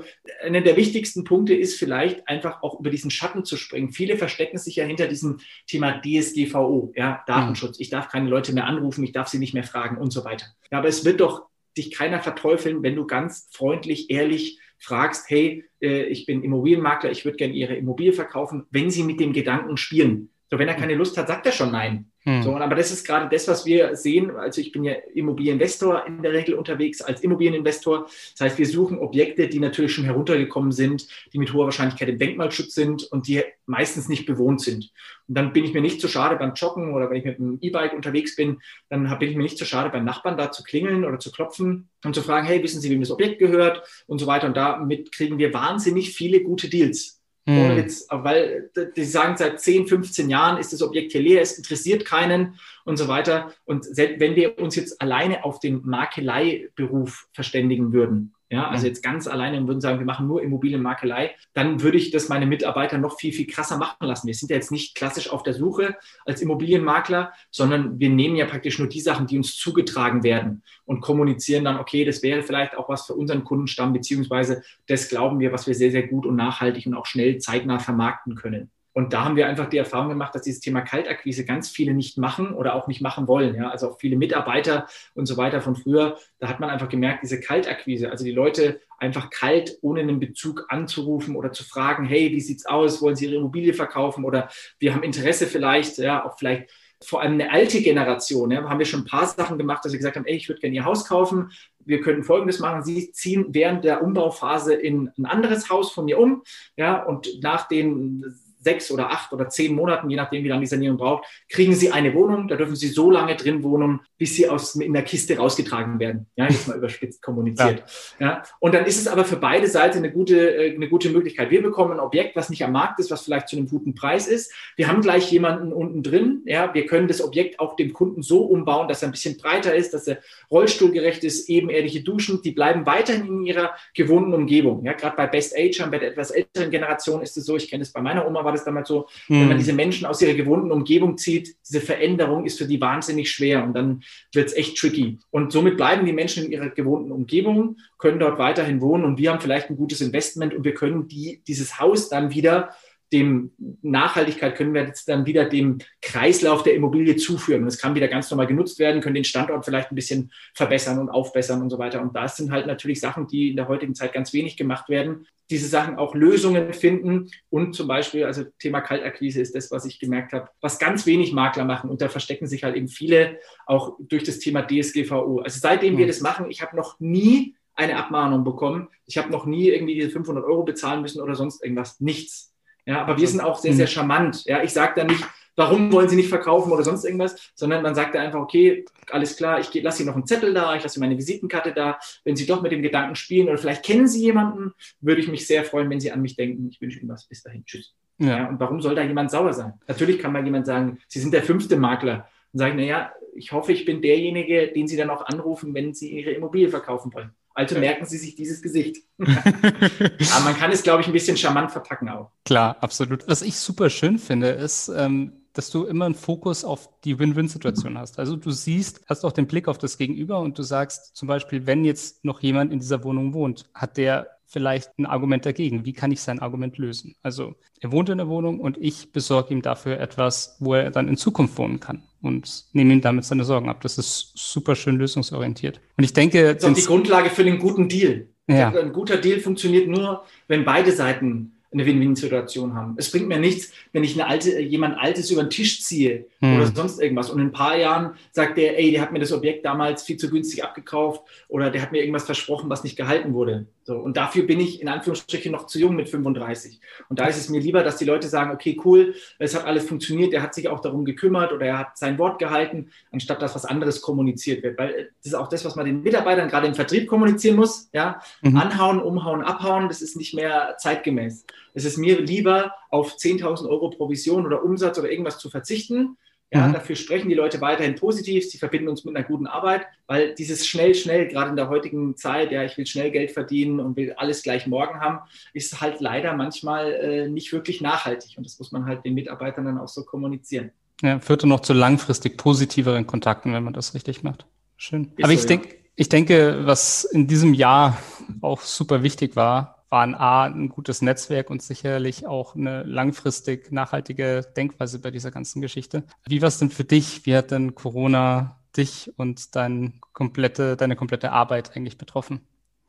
einer 0.42 0.62
der 0.62 0.76
wichtigsten 0.76 1.24
Punkte 1.24 1.54
ist 1.54 1.78
vielleicht 1.78 2.26
einfach 2.26 2.62
auch 2.62 2.80
über 2.80 2.88
diesen 2.88 3.10
Schatten 3.10 3.44
zu 3.44 3.58
springen. 3.58 3.92
Viele 3.92 4.16
verstecken 4.16 4.56
sich 4.56 4.76
ja 4.76 4.84
hinter 4.84 5.08
diesem 5.08 5.40
Thema 5.66 6.00
DSGVO, 6.00 6.92
ja, 6.96 7.22
Datenschutz. 7.26 7.78
Ich 7.78 7.90
darf 7.90 8.08
keine 8.08 8.30
Leute 8.30 8.54
mehr 8.54 8.66
anrufen, 8.66 9.04
ich 9.04 9.12
darf 9.12 9.28
sie 9.28 9.38
nicht 9.38 9.52
mehr 9.52 9.64
fragen 9.64 9.98
und 9.98 10.10
so 10.10 10.24
weiter. 10.24 10.46
Ja, 10.70 10.78
aber 10.78 10.88
es 10.88 11.04
wird 11.04 11.20
doch 11.20 11.48
dich 11.76 11.90
keiner 11.90 12.20
verteufeln, 12.20 12.82
wenn 12.82 12.96
du 12.96 13.06
ganz 13.06 13.48
freundlich, 13.52 14.10
ehrlich 14.10 14.58
fragst, 14.78 15.28
hey, 15.28 15.64
äh, 15.80 16.04
ich 16.04 16.26
bin 16.26 16.42
Immobilienmakler, 16.42 17.10
ich 17.10 17.24
würde 17.24 17.36
gerne 17.36 17.54
Ihre 17.54 17.76
Immobilie 17.76 18.12
verkaufen, 18.12 18.66
wenn 18.70 18.90
Sie 18.90 19.04
mit 19.04 19.20
dem 19.20 19.32
Gedanken 19.32 19.76
spielen. 19.76 20.30
So, 20.50 20.58
wenn 20.58 20.68
er 20.68 20.74
keine 20.74 20.94
Lust 20.94 21.16
hat, 21.16 21.28
sagt 21.28 21.46
er 21.46 21.52
schon 21.52 21.72
nein. 21.72 22.11
Hm. 22.24 22.42
So, 22.42 22.56
aber 22.56 22.76
das 22.76 22.92
ist 22.92 23.04
gerade 23.04 23.28
das, 23.28 23.48
was 23.48 23.66
wir 23.66 23.96
sehen. 23.96 24.30
Also 24.36 24.60
ich 24.60 24.70
bin 24.70 24.84
ja 24.84 24.94
Immobilieninvestor 25.14 26.06
in 26.06 26.22
der 26.22 26.32
Regel 26.32 26.54
unterwegs 26.54 27.02
als 27.02 27.20
Immobilieninvestor. 27.22 28.06
Das 28.32 28.40
heißt, 28.40 28.58
wir 28.58 28.66
suchen 28.66 28.98
Objekte, 28.98 29.48
die 29.48 29.58
natürlich 29.58 29.92
schon 29.92 30.04
heruntergekommen 30.04 30.70
sind, 30.70 31.08
die 31.32 31.38
mit 31.38 31.52
hoher 31.52 31.64
Wahrscheinlichkeit 31.64 32.08
im 32.08 32.18
Denkmalschutz 32.18 32.74
sind 32.74 33.02
und 33.04 33.26
die 33.26 33.42
meistens 33.66 34.08
nicht 34.08 34.26
bewohnt 34.26 34.60
sind. 34.60 34.92
Und 35.26 35.36
dann 35.36 35.52
bin 35.52 35.64
ich 35.64 35.74
mir 35.74 35.80
nicht 35.80 36.00
so 36.00 36.06
schade 36.06 36.36
beim 36.36 36.54
Joggen 36.54 36.94
oder 36.94 37.10
wenn 37.10 37.16
ich 37.16 37.24
mit 37.24 37.40
einem 37.40 37.58
E-Bike 37.60 37.92
unterwegs 37.92 38.36
bin, 38.36 38.60
dann 38.88 39.18
bin 39.18 39.30
ich 39.30 39.36
mir 39.36 39.42
nicht 39.42 39.58
so 39.58 39.64
schade 39.64 39.90
beim 39.90 40.04
Nachbarn 40.04 40.36
da 40.36 40.52
zu 40.52 40.62
klingeln 40.62 41.04
oder 41.04 41.18
zu 41.18 41.32
klopfen 41.32 41.88
und 42.04 42.14
zu 42.14 42.22
fragen, 42.22 42.46
hey, 42.46 42.62
wissen 42.62 42.80
Sie, 42.80 42.90
wem 42.90 43.00
das 43.00 43.10
Objekt 43.10 43.40
gehört 43.40 43.82
und 44.06 44.20
so 44.20 44.26
weiter. 44.26 44.46
Und 44.46 44.56
damit 44.56 45.10
kriegen 45.10 45.38
wir 45.38 45.52
wahnsinnig 45.52 46.14
viele 46.14 46.42
gute 46.42 46.68
Deals. 46.68 47.21
Mhm. 47.44 47.76
Jetzt, 47.76 48.08
weil 48.10 48.70
die 48.96 49.04
sagen, 49.04 49.36
seit 49.36 49.60
10, 49.60 49.88
15 49.88 50.30
Jahren 50.30 50.58
ist 50.58 50.72
das 50.72 50.82
Objekt 50.82 51.12
hier 51.12 51.22
leer, 51.22 51.42
es 51.42 51.58
interessiert 51.58 52.04
keinen 52.04 52.58
und 52.84 52.96
so 52.96 53.08
weiter. 53.08 53.52
Und 53.64 53.86
wenn 53.96 54.36
wir 54.36 54.58
uns 54.58 54.76
jetzt 54.76 55.00
alleine 55.00 55.44
auf 55.44 55.58
den 55.58 55.82
Makeleiberuf 55.84 57.26
verständigen 57.32 57.92
würden, 57.92 58.34
ja, 58.52 58.68
also 58.68 58.86
jetzt 58.86 59.02
ganz 59.02 59.26
alleine 59.26 59.56
und 59.56 59.66
würden 59.66 59.80
sagen, 59.80 59.98
wir 59.98 60.04
machen 60.04 60.28
nur 60.28 60.42
Immobilienmakelei, 60.42 61.34
dann 61.54 61.80
würde 61.80 61.96
ich 61.96 62.10
das 62.10 62.28
meine 62.28 62.44
Mitarbeiter 62.44 62.98
noch 62.98 63.18
viel, 63.18 63.32
viel 63.32 63.46
krasser 63.46 63.78
machen 63.78 64.06
lassen. 64.06 64.26
Wir 64.26 64.34
sind 64.34 64.50
ja 64.50 64.56
jetzt 64.56 64.70
nicht 64.70 64.94
klassisch 64.94 65.30
auf 65.30 65.42
der 65.42 65.54
Suche 65.54 65.96
als 66.26 66.42
Immobilienmakler, 66.42 67.32
sondern 67.50 67.98
wir 67.98 68.10
nehmen 68.10 68.36
ja 68.36 68.44
praktisch 68.44 68.78
nur 68.78 68.88
die 68.88 69.00
Sachen, 69.00 69.26
die 69.26 69.38
uns 69.38 69.56
zugetragen 69.56 70.22
werden 70.22 70.62
und 70.84 71.00
kommunizieren 71.00 71.64
dann, 71.64 71.78
okay, 71.78 72.04
das 72.04 72.22
wäre 72.22 72.42
vielleicht 72.42 72.76
auch 72.76 72.90
was 72.90 73.06
für 73.06 73.14
unseren 73.14 73.42
Kundenstamm, 73.42 73.94
beziehungsweise 73.94 74.62
das 74.86 75.08
glauben 75.08 75.40
wir, 75.40 75.50
was 75.50 75.66
wir 75.66 75.74
sehr, 75.74 75.90
sehr 75.90 76.06
gut 76.06 76.26
und 76.26 76.36
nachhaltig 76.36 76.84
und 76.84 76.92
auch 76.92 77.06
schnell 77.06 77.38
zeitnah 77.38 77.78
vermarkten 77.78 78.34
können. 78.34 78.70
Und 78.92 79.12
da 79.12 79.24
haben 79.24 79.36
wir 79.36 79.46
einfach 79.46 79.68
die 79.68 79.78
Erfahrung 79.78 80.10
gemacht, 80.10 80.34
dass 80.34 80.42
dieses 80.42 80.60
Thema 80.60 80.82
Kaltakquise 80.82 81.44
ganz 81.44 81.70
viele 81.70 81.94
nicht 81.94 82.18
machen 82.18 82.54
oder 82.54 82.74
auch 82.74 82.88
nicht 82.88 83.00
machen 83.00 83.26
wollen. 83.26 83.54
Ja? 83.54 83.70
Also 83.70 83.90
auch 83.90 83.98
viele 83.98 84.16
Mitarbeiter 84.16 84.86
und 85.14 85.26
so 85.26 85.36
weiter 85.36 85.60
von 85.60 85.76
früher, 85.76 86.18
da 86.38 86.48
hat 86.48 86.60
man 86.60 86.70
einfach 86.70 86.88
gemerkt, 86.88 87.22
diese 87.22 87.40
Kaltakquise, 87.40 88.10
also 88.10 88.24
die 88.24 88.32
Leute 88.32 88.80
einfach 88.98 89.30
kalt, 89.30 89.78
ohne 89.82 90.00
einen 90.00 90.20
Bezug 90.20 90.66
anzurufen 90.68 91.36
oder 91.36 91.52
zu 91.52 91.64
fragen, 91.64 92.04
hey, 92.04 92.30
wie 92.30 92.40
sieht's 92.40 92.66
aus? 92.66 93.02
Wollen 93.02 93.16
Sie 93.16 93.26
Ihre 93.26 93.36
Immobilie 93.36 93.74
verkaufen? 93.74 94.24
Oder 94.24 94.48
wir 94.78 94.94
haben 94.94 95.02
Interesse 95.02 95.46
vielleicht, 95.46 95.98
ja, 95.98 96.24
auch 96.24 96.38
vielleicht 96.38 96.70
vor 97.04 97.20
allem 97.20 97.32
eine 97.32 97.50
alte 97.50 97.82
Generation, 97.82 98.50
ja, 98.50 98.62
haben 98.68 98.78
wir 98.78 98.86
schon 98.86 99.00
ein 99.00 99.06
paar 99.06 99.26
Sachen 99.26 99.58
gemacht, 99.58 99.84
dass 99.84 99.92
wir 99.92 99.98
gesagt 99.98 100.16
haben, 100.16 100.26
ey, 100.26 100.36
ich 100.36 100.48
würde 100.48 100.60
gerne 100.60 100.76
Ihr 100.76 100.84
Haus 100.84 101.06
kaufen. 101.06 101.50
Wir 101.84 102.00
könnten 102.00 102.22
Folgendes 102.22 102.60
machen. 102.60 102.84
Sie 102.84 103.10
ziehen 103.10 103.46
während 103.48 103.84
der 103.84 104.02
Umbauphase 104.02 104.74
in 104.74 105.10
ein 105.18 105.26
anderes 105.26 105.68
Haus 105.68 105.90
von 105.90 106.04
mir 106.04 106.18
um, 106.18 106.42
ja, 106.76 107.02
und 107.02 107.42
nach 107.42 107.66
den 107.66 108.24
sechs 108.62 108.90
oder 108.90 109.10
acht 109.10 109.32
oder 109.32 109.48
zehn 109.48 109.74
Monaten, 109.74 110.08
je 110.08 110.16
nachdem, 110.16 110.44
wie 110.44 110.48
lange 110.48 110.60
die 110.60 110.66
Sanierung 110.66 110.96
braucht, 110.96 111.24
kriegen 111.48 111.74
sie 111.74 111.90
eine 111.90 112.14
Wohnung. 112.14 112.48
Da 112.48 112.56
dürfen 112.56 112.76
sie 112.76 112.88
so 112.88 113.10
lange 113.10 113.36
drin 113.36 113.62
wohnen, 113.62 114.00
bis 114.18 114.36
sie 114.36 114.48
aus, 114.48 114.74
in 114.76 114.92
der 114.92 115.02
Kiste 115.02 115.36
rausgetragen 115.36 115.98
werden. 115.98 116.26
Ja, 116.36 116.48
jetzt 116.48 116.68
mal 116.68 116.76
überspitzt 116.76 117.22
kommuniziert. 117.22 117.82
Ja. 118.18 118.26
ja. 118.26 118.42
Und 118.60 118.74
dann 118.74 118.86
ist 118.86 118.98
es 118.98 119.08
aber 119.08 119.24
für 119.24 119.36
beide 119.36 119.66
Seiten 119.66 119.98
eine 119.98 120.12
gute, 120.12 120.56
äh, 120.56 120.74
eine 120.74 120.88
gute 120.88 121.10
Möglichkeit. 121.10 121.50
Wir 121.50 121.62
bekommen 121.62 121.92
ein 121.92 122.00
Objekt, 122.00 122.36
was 122.36 122.50
nicht 122.50 122.64
am 122.64 122.72
Markt 122.72 123.00
ist, 123.00 123.10
was 123.10 123.22
vielleicht 123.22 123.48
zu 123.48 123.56
einem 123.56 123.68
guten 123.68 123.94
Preis 123.94 124.28
ist. 124.28 124.52
Wir 124.76 124.88
haben 124.88 125.02
gleich 125.02 125.30
jemanden 125.32 125.72
unten 125.72 126.02
drin. 126.02 126.42
Ja, 126.44 126.72
wir 126.72 126.86
können 126.86 127.08
das 127.08 127.22
Objekt 127.22 127.60
auch 127.60 127.76
dem 127.76 127.92
Kunden 127.92 128.22
so 128.22 128.44
umbauen, 128.44 128.88
dass 128.88 129.02
er 129.02 129.08
ein 129.08 129.12
bisschen 129.12 129.36
breiter 129.36 129.74
ist, 129.74 129.92
dass 129.92 130.06
er 130.06 130.18
rollstuhlgerecht 130.50 131.24
ist, 131.24 131.48
ebenerdige 131.48 132.02
Duschen. 132.02 132.42
Die 132.42 132.52
bleiben 132.52 132.86
weiterhin 132.86 133.26
in 133.26 133.46
ihrer 133.46 133.74
gewohnten 133.94 134.34
Umgebung. 134.34 134.84
Ja, 134.84 134.92
gerade 134.92 135.16
bei 135.16 135.26
Best 135.26 135.56
Age, 135.56 135.90
bei 135.90 135.98
der 135.98 136.10
etwas 136.10 136.30
älteren 136.30 136.70
Generation 136.70 137.22
ist 137.22 137.36
es 137.36 137.44
so, 137.44 137.56
ich 137.56 137.68
kenne 137.68 137.82
es 137.82 137.92
bei 137.92 138.00
meiner 138.00 138.26
Oma, 138.26 138.44
war 138.52 138.56
das 138.56 138.64
damals 138.64 138.88
so, 138.88 139.08
mhm. 139.28 139.34
wenn 139.34 139.40
man 139.40 139.50
hm. 139.52 139.58
diese 139.58 139.72
Menschen 139.72 140.06
aus 140.06 140.20
ihrer 140.20 140.34
gewohnten 140.34 140.70
Umgebung 140.70 141.16
zieht, 141.16 141.56
diese 141.66 141.80
Veränderung 141.80 142.44
ist 142.44 142.58
für 142.58 142.66
die 142.66 142.80
wahnsinnig 142.80 143.30
schwer 143.30 143.64
und 143.64 143.74
dann 143.74 144.02
wird 144.32 144.48
es 144.48 144.54
echt 144.54 144.76
tricky. 144.76 145.18
Und 145.30 145.52
somit 145.52 145.76
bleiben 145.76 146.06
die 146.06 146.12
Menschen 146.12 146.44
in 146.44 146.52
ihrer 146.52 146.68
gewohnten 146.68 147.12
Umgebung, 147.12 147.78
können 147.98 148.18
dort 148.18 148.38
weiterhin 148.38 148.80
wohnen 148.80 149.04
und 149.04 149.18
wir 149.18 149.32
haben 149.32 149.40
vielleicht 149.40 149.70
ein 149.70 149.76
gutes 149.76 150.00
Investment 150.00 150.54
und 150.54 150.64
wir 150.64 150.74
können 150.74 151.08
die, 151.08 151.42
dieses 151.46 151.80
Haus 151.80 152.08
dann 152.08 152.34
wieder 152.34 152.70
dem 153.12 153.52
Nachhaltigkeit 153.82 154.56
können 154.56 154.74
wir 154.74 154.84
jetzt 154.84 155.08
dann 155.08 155.26
wieder 155.26 155.44
dem 155.44 155.78
Kreislauf 156.00 156.62
der 156.62 156.74
Immobilie 156.74 157.16
zuführen. 157.16 157.62
Und 157.62 157.68
es 157.68 157.78
kann 157.78 157.94
wieder 157.94 158.08
ganz 158.08 158.30
normal 158.30 158.46
genutzt 158.46 158.78
werden, 158.78 159.00
können 159.00 159.14
den 159.14 159.24
Standort 159.24 159.64
vielleicht 159.64 159.92
ein 159.92 159.94
bisschen 159.94 160.32
verbessern 160.54 160.98
und 160.98 161.10
aufbessern 161.10 161.60
und 161.62 161.70
so 161.70 161.78
weiter. 161.78 162.00
Und 162.00 162.16
das 162.16 162.36
sind 162.36 162.50
halt 162.50 162.66
natürlich 162.66 163.00
Sachen, 163.00 163.26
die 163.26 163.50
in 163.50 163.56
der 163.56 163.68
heutigen 163.68 163.94
Zeit 163.94 164.12
ganz 164.12 164.32
wenig 164.32 164.56
gemacht 164.56 164.88
werden. 164.88 165.26
Diese 165.50 165.68
Sachen 165.68 165.96
auch 165.96 166.14
Lösungen 166.14 166.72
finden 166.72 167.28
und 167.50 167.74
zum 167.74 167.86
Beispiel, 167.86 168.24
also 168.24 168.44
Thema 168.58 168.80
Kaltakquise 168.80 169.42
ist 169.42 169.54
das, 169.54 169.70
was 169.70 169.84
ich 169.84 170.00
gemerkt 170.00 170.32
habe, 170.32 170.48
was 170.62 170.78
ganz 170.78 171.04
wenig 171.04 171.32
Makler 171.32 171.64
machen. 171.64 171.90
Und 171.90 172.00
da 172.00 172.08
verstecken 172.08 172.46
sich 172.46 172.64
halt 172.64 172.76
eben 172.76 172.88
viele 172.88 173.38
auch 173.66 173.98
durch 174.00 174.22
das 174.24 174.38
Thema 174.38 174.62
DSGVO. 174.62 175.40
Also 175.40 175.58
seitdem 175.60 175.98
wir 175.98 176.06
das 176.06 176.20
machen, 176.20 176.50
ich 176.50 176.62
habe 176.62 176.76
noch 176.76 176.98
nie 177.00 177.54
eine 177.74 177.96
Abmahnung 177.96 178.44
bekommen. 178.44 178.88
Ich 179.06 179.18
habe 179.18 179.30
noch 179.30 179.46
nie 179.46 179.68
irgendwie 179.68 179.94
diese 179.94 180.10
500 180.10 180.44
Euro 180.44 180.62
bezahlen 180.62 181.02
müssen 181.02 181.20
oder 181.20 181.34
sonst 181.34 181.62
irgendwas. 181.62 182.00
Nichts. 182.00 182.51
Ja, 182.86 183.02
aber 183.02 183.18
wir 183.18 183.28
sind 183.28 183.40
auch 183.40 183.58
sehr, 183.58 183.74
sehr 183.74 183.86
hm. 183.86 183.92
charmant. 183.92 184.44
Ja, 184.44 184.62
ich 184.62 184.72
sage 184.72 184.92
da 184.96 185.04
nicht, 185.04 185.24
warum 185.56 185.92
wollen 185.92 186.08
Sie 186.08 186.16
nicht 186.16 186.28
verkaufen 186.28 186.72
oder 186.72 186.82
sonst 186.82 187.04
irgendwas, 187.04 187.52
sondern 187.54 187.82
man 187.82 187.94
sagt 187.94 188.14
da 188.14 188.20
einfach, 188.20 188.40
okay, 188.40 188.84
alles 189.10 189.36
klar, 189.36 189.60
ich 189.60 189.72
lasse 189.82 190.02
Ihnen 190.02 190.08
noch 190.08 190.16
einen 190.16 190.26
Zettel 190.26 190.54
da, 190.54 190.74
ich 190.74 190.82
lasse 190.82 191.00
meine 191.00 191.16
Visitenkarte 191.16 191.72
da. 191.72 191.98
Wenn 192.24 192.36
Sie 192.36 192.46
doch 192.46 192.62
mit 192.62 192.72
dem 192.72 192.82
Gedanken 192.82 193.14
spielen 193.14 193.48
oder 193.48 193.58
vielleicht 193.58 193.84
kennen 193.84 194.08
Sie 194.08 194.20
jemanden, 194.20 194.72
würde 195.00 195.20
ich 195.20 195.28
mich 195.28 195.46
sehr 195.46 195.64
freuen, 195.64 195.90
wenn 195.90 196.00
Sie 196.00 196.10
an 196.12 196.22
mich 196.22 196.36
denken. 196.36 196.68
Ich 196.70 196.80
wünsche 196.80 196.98
Ihnen 197.00 197.08
was. 197.08 197.26
Bis 197.26 197.42
dahin. 197.42 197.64
Tschüss. 197.64 197.94
Ja. 198.18 198.38
ja. 198.38 198.48
und 198.48 198.60
warum 198.60 198.80
soll 198.80 198.94
da 198.94 199.02
jemand 199.02 199.30
sauer 199.30 199.52
sein? 199.52 199.74
Natürlich 199.86 200.18
kann 200.18 200.32
mal 200.32 200.44
jemand 200.44 200.66
sagen, 200.66 200.98
Sie 201.08 201.20
sind 201.20 201.32
der 201.32 201.42
fünfte 201.42 201.76
Makler. 201.76 202.28
Und 202.52 202.58
sagen, 202.58 202.76
naja, 202.76 203.12
ich 203.34 203.52
hoffe, 203.52 203.72
ich 203.72 203.84
bin 203.84 204.02
derjenige, 204.02 204.68
den 204.68 204.86
Sie 204.86 204.96
dann 204.96 205.10
auch 205.10 205.24
anrufen, 205.26 205.74
wenn 205.74 205.94
Sie 205.94 206.10
Ihre 206.10 206.32
Immobilie 206.32 206.68
verkaufen 206.68 207.12
wollen. 207.14 207.30
Also 207.54 207.78
merken 207.78 208.06
Sie 208.06 208.18
sich 208.18 208.34
dieses 208.34 208.62
Gesicht. 208.62 208.98
Aber 209.18 210.44
man 210.44 210.56
kann 210.56 210.72
es, 210.72 210.82
glaube 210.82 211.02
ich, 211.02 211.06
ein 211.06 211.12
bisschen 211.12 211.36
charmant 211.36 211.70
verpacken 211.70 212.08
auch. 212.08 212.30
Klar, 212.44 212.76
absolut. 212.80 213.28
Was 213.28 213.42
ich 213.42 213.56
super 213.56 213.90
schön 213.90 214.18
finde, 214.18 214.48
ist, 214.48 214.88
ähm, 214.88 215.32
dass 215.52 215.70
du 215.70 215.84
immer 215.84 216.06
einen 216.06 216.14
Fokus 216.14 216.64
auf 216.64 216.88
die 217.04 217.18
Win-Win-Situation 217.18 217.98
hast. 217.98 218.18
Also 218.18 218.36
du 218.36 218.50
siehst, 218.50 219.02
hast 219.08 219.24
auch 219.24 219.32
den 219.32 219.46
Blick 219.46 219.68
auf 219.68 219.78
das 219.78 219.98
Gegenüber 219.98 220.40
und 220.40 220.58
du 220.58 220.62
sagst 220.62 221.14
zum 221.14 221.28
Beispiel, 221.28 221.66
wenn 221.66 221.84
jetzt 221.84 222.24
noch 222.24 222.40
jemand 222.40 222.72
in 222.72 222.78
dieser 222.78 223.04
Wohnung 223.04 223.34
wohnt, 223.34 223.68
hat 223.74 223.96
der 223.96 224.28
vielleicht 224.52 224.98
ein 224.98 225.06
Argument 225.06 225.46
dagegen. 225.46 225.86
Wie 225.86 225.94
kann 225.94 226.12
ich 226.12 226.20
sein 226.20 226.38
Argument 226.40 226.76
lösen? 226.76 227.16
Also 227.22 227.54
er 227.80 227.90
wohnt 227.90 228.10
in 228.10 228.18
der 228.18 228.28
Wohnung 228.28 228.60
und 228.60 228.76
ich 228.78 229.10
besorge 229.10 229.54
ihm 229.54 229.62
dafür 229.62 229.98
etwas, 229.98 230.56
wo 230.60 230.74
er 230.74 230.90
dann 230.90 231.08
in 231.08 231.16
Zukunft 231.16 231.56
wohnen 231.56 231.80
kann 231.80 232.02
und 232.20 232.66
nehme 232.72 232.92
ihm 232.92 233.00
damit 233.00 233.24
seine 233.24 233.44
Sorgen 233.44 233.70
ab. 233.70 233.80
Das 233.80 233.96
ist 233.96 234.32
super 234.34 234.76
schön 234.76 234.96
lösungsorientiert. 234.96 235.80
Und 235.96 236.04
ich 236.04 236.12
denke. 236.12 236.54
Das 236.54 236.64
ist 236.64 236.70
auch 236.70 236.74
die 236.74 236.84
Grundlage 236.84 237.30
für 237.30 237.42
einen 237.42 237.58
guten 237.58 237.88
Deal. 237.88 238.28
Ja. 238.46 238.68
Ein 238.68 238.92
guter 238.92 239.16
Deal 239.16 239.40
funktioniert 239.40 239.88
nur, 239.88 240.24
wenn 240.48 240.64
beide 240.64 240.92
Seiten 240.92 241.52
eine 241.72 241.86
Win-Win-Situation 241.86 242.74
haben. 242.74 242.94
Es 242.98 243.10
bringt 243.10 243.28
mir 243.28 243.38
nichts, 243.38 243.72
wenn 243.92 244.04
ich 244.04 244.14
eine 244.14 244.28
alte, 244.28 244.60
jemand 244.60 244.98
Altes 244.98 245.30
über 245.30 245.42
den 245.42 245.50
Tisch 245.50 245.80
ziehe 245.80 246.26
hm. 246.40 246.56
oder 246.56 246.66
sonst 246.66 247.00
irgendwas 247.00 247.30
und 247.30 247.40
in 247.40 247.46
ein 247.46 247.52
paar 247.52 247.76
Jahren 247.76 248.14
sagt 248.30 248.58
der, 248.58 248.78
ey, 248.78 248.90
der 248.90 249.00
hat 249.00 249.12
mir 249.12 249.20
das 249.20 249.32
Objekt 249.32 249.64
damals 249.64 250.02
viel 250.02 250.16
zu 250.16 250.30
günstig 250.30 250.62
abgekauft 250.62 251.22
oder 251.48 251.70
der 251.70 251.82
hat 251.82 251.92
mir 251.92 252.00
irgendwas 252.00 252.24
versprochen, 252.24 252.68
was 252.68 252.84
nicht 252.84 252.96
gehalten 252.96 253.32
wurde. 253.32 253.66
So, 253.84 253.96
und 253.96 254.16
dafür 254.16 254.44
bin 254.44 254.60
ich 254.60 254.80
in 254.80 254.88
Anführungsstrichen 254.88 255.50
noch 255.50 255.66
zu 255.66 255.78
jung 255.78 255.96
mit 255.96 256.08
35. 256.08 256.80
Und 257.08 257.18
da 257.18 257.26
ist 257.26 257.36
es 257.36 257.48
mir 257.48 257.60
lieber, 257.60 257.82
dass 257.82 257.96
die 257.96 258.04
Leute 258.04 258.28
sagen, 258.28 258.52
okay, 258.52 258.80
cool, 258.84 259.14
es 259.38 259.56
hat 259.56 259.64
alles 259.64 259.86
funktioniert, 259.86 260.32
er 260.32 260.42
hat 260.42 260.54
sich 260.54 260.68
auch 260.68 260.80
darum 260.80 261.04
gekümmert 261.04 261.52
oder 261.52 261.66
er 261.66 261.78
hat 261.78 261.98
sein 261.98 262.16
Wort 262.18 262.38
gehalten, 262.38 262.90
anstatt 263.10 263.42
dass 263.42 263.54
was 263.54 263.64
anderes 263.64 264.00
kommuniziert 264.00 264.62
wird. 264.62 264.78
Weil 264.78 265.10
das 265.18 265.32
ist 265.32 265.34
auch 265.34 265.48
das, 265.48 265.64
was 265.64 265.74
man 265.74 265.86
den 265.86 266.02
Mitarbeitern 266.02 266.48
gerade 266.48 266.68
im 266.68 266.74
Vertrieb 266.74 267.08
kommunizieren 267.08 267.56
muss. 267.56 267.88
Ja? 267.92 268.20
Mhm. 268.42 268.56
Anhauen, 268.56 269.00
umhauen, 269.00 269.42
abhauen, 269.42 269.88
das 269.88 270.00
ist 270.00 270.16
nicht 270.16 270.34
mehr 270.34 270.76
zeitgemäß. 270.78 271.44
Es 271.74 271.84
ist 271.84 271.96
mir 271.96 272.20
lieber, 272.20 272.74
auf 272.90 273.14
10.000 273.14 273.68
Euro 273.68 273.90
Provision 273.90 274.46
oder 274.46 274.62
Umsatz 274.62 274.98
oder 274.98 275.10
irgendwas 275.10 275.38
zu 275.38 275.50
verzichten, 275.50 276.18
ja, 276.52 276.68
mhm. 276.68 276.74
dafür 276.74 276.96
sprechen 276.96 277.30
die 277.30 277.34
Leute 277.34 277.60
weiterhin 277.62 277.94
positiv. 277.94 278.48
Sie 278.50 278.58
verbinden 278.58 278.88
uns 278.88 279.04
mit 279.04 279.16
einer 279.16 279.24
guten 279.24 279.46
Arbeit, 279.46 279.86
weil 280.06 280.34
dieses 280.34 280.66
schnell, 280.66 280.94
schnell, 280.94 281.28
gerade 281.28 281.50
in 281.50 281.56
der 281.56 281.70
heutigen 281.70 282.14
Zeit, 282.16 282.52
ja, 282.52 282.62
ich 282.62 282.76
will 282.76 282.84
schnell 282.84 283.10
Geld 283.10 283.30
verdienen 283.30 283.80
und 283.80 283.96
will 283.96 284.12
alles 284.18 284.42
gleich 284.42 284.66
morgen 284.66 285.00
haben, 285.00 285.20
ist 285.54 285.80
halt 285.80 286.00
leider 286.00 286.36
manchmal 286.36 286.92
äh, 286.92 287.28
nicht 287.28 287.52
wirklich 287.52 287.80
nachhaltig. 287.80 288.34
Und 288.36 288.44
das 288.44 288.58
muss 288.58 288.70
man 288.70 288.84
halt 288.84 289.02
den 289.04 289.14
Mitarbeitern 289.14 289.64
dann 289.64 289.78
auch 289.78 289.88
so 289.88 290.04
kommunizieren. 290.04 290.72
Ja, 291.00 291.20
führt 291.20 291.42
dann 291.42 291.48
noch 291.48 291.60
zu 291.60 291.72
langfristig 291.72 292.36
positiveren 292.36 293.06
Kontakten, 293.06 293.54
wenn 293.54 293.64
man 293.64 293.72
das 293.72 293.94
richtig 293.94 294.22
macht. 294.22 294.44
Schön. 294.76 295.12
Ist 295.16 295.24
Aber 295.24 295.32
ich, 295.32 295.42
so, 295.42 295.48
denk, 295.48 295.64
ja. 295.64 295.72
ich 295.96 296.10
denke, 296.10 296.66
was 296.66 297.04
in 297.04 297.28
diesem 297.28 297.54
Jahr 297.54 297.96
auch 298.42 298.60
super 298.60 299.02
wichtig 299.02 299.36
war, 299.36 299.71
waren 299.92 300.14
A, 300.14 300.44
ein 300.46 300.70
gutes 300.70 301.02
Netzwerk 301.02 301.50
und 301.50 301.62
sicherlich 301.62 302.26
auch 302.26 302.56
eine 302.56 302.82
langfristig 302.82 303.70
nachhaltige 303.70 304.40
Denkweise 304.56 304.98
bei 304.98 305.10
dieser 305.10 305.30
ganzen 305.30 305.60
Geschichte. 305.60 306.02
Wie 306.26 306.40
war 306.40 306.48
es 306.48 306.58
denn 306.58 306.70
für 306.70 306.84
dich? 306.84 307.26
Wie 307.26 307.36
hat 307.36 307.50
denn 307.50 307.74
Corona 307.74 308.58
dich 308.74 309.12
und 309.18 309.54
dein 309.54 310.00
komplette, 310.14 310.76
deine 310.76 310.96
komplette 310.96 311.30
Arbeit 311.30 311.76
eigentlich 311.76 311.98
betroffen? 311.98 312.40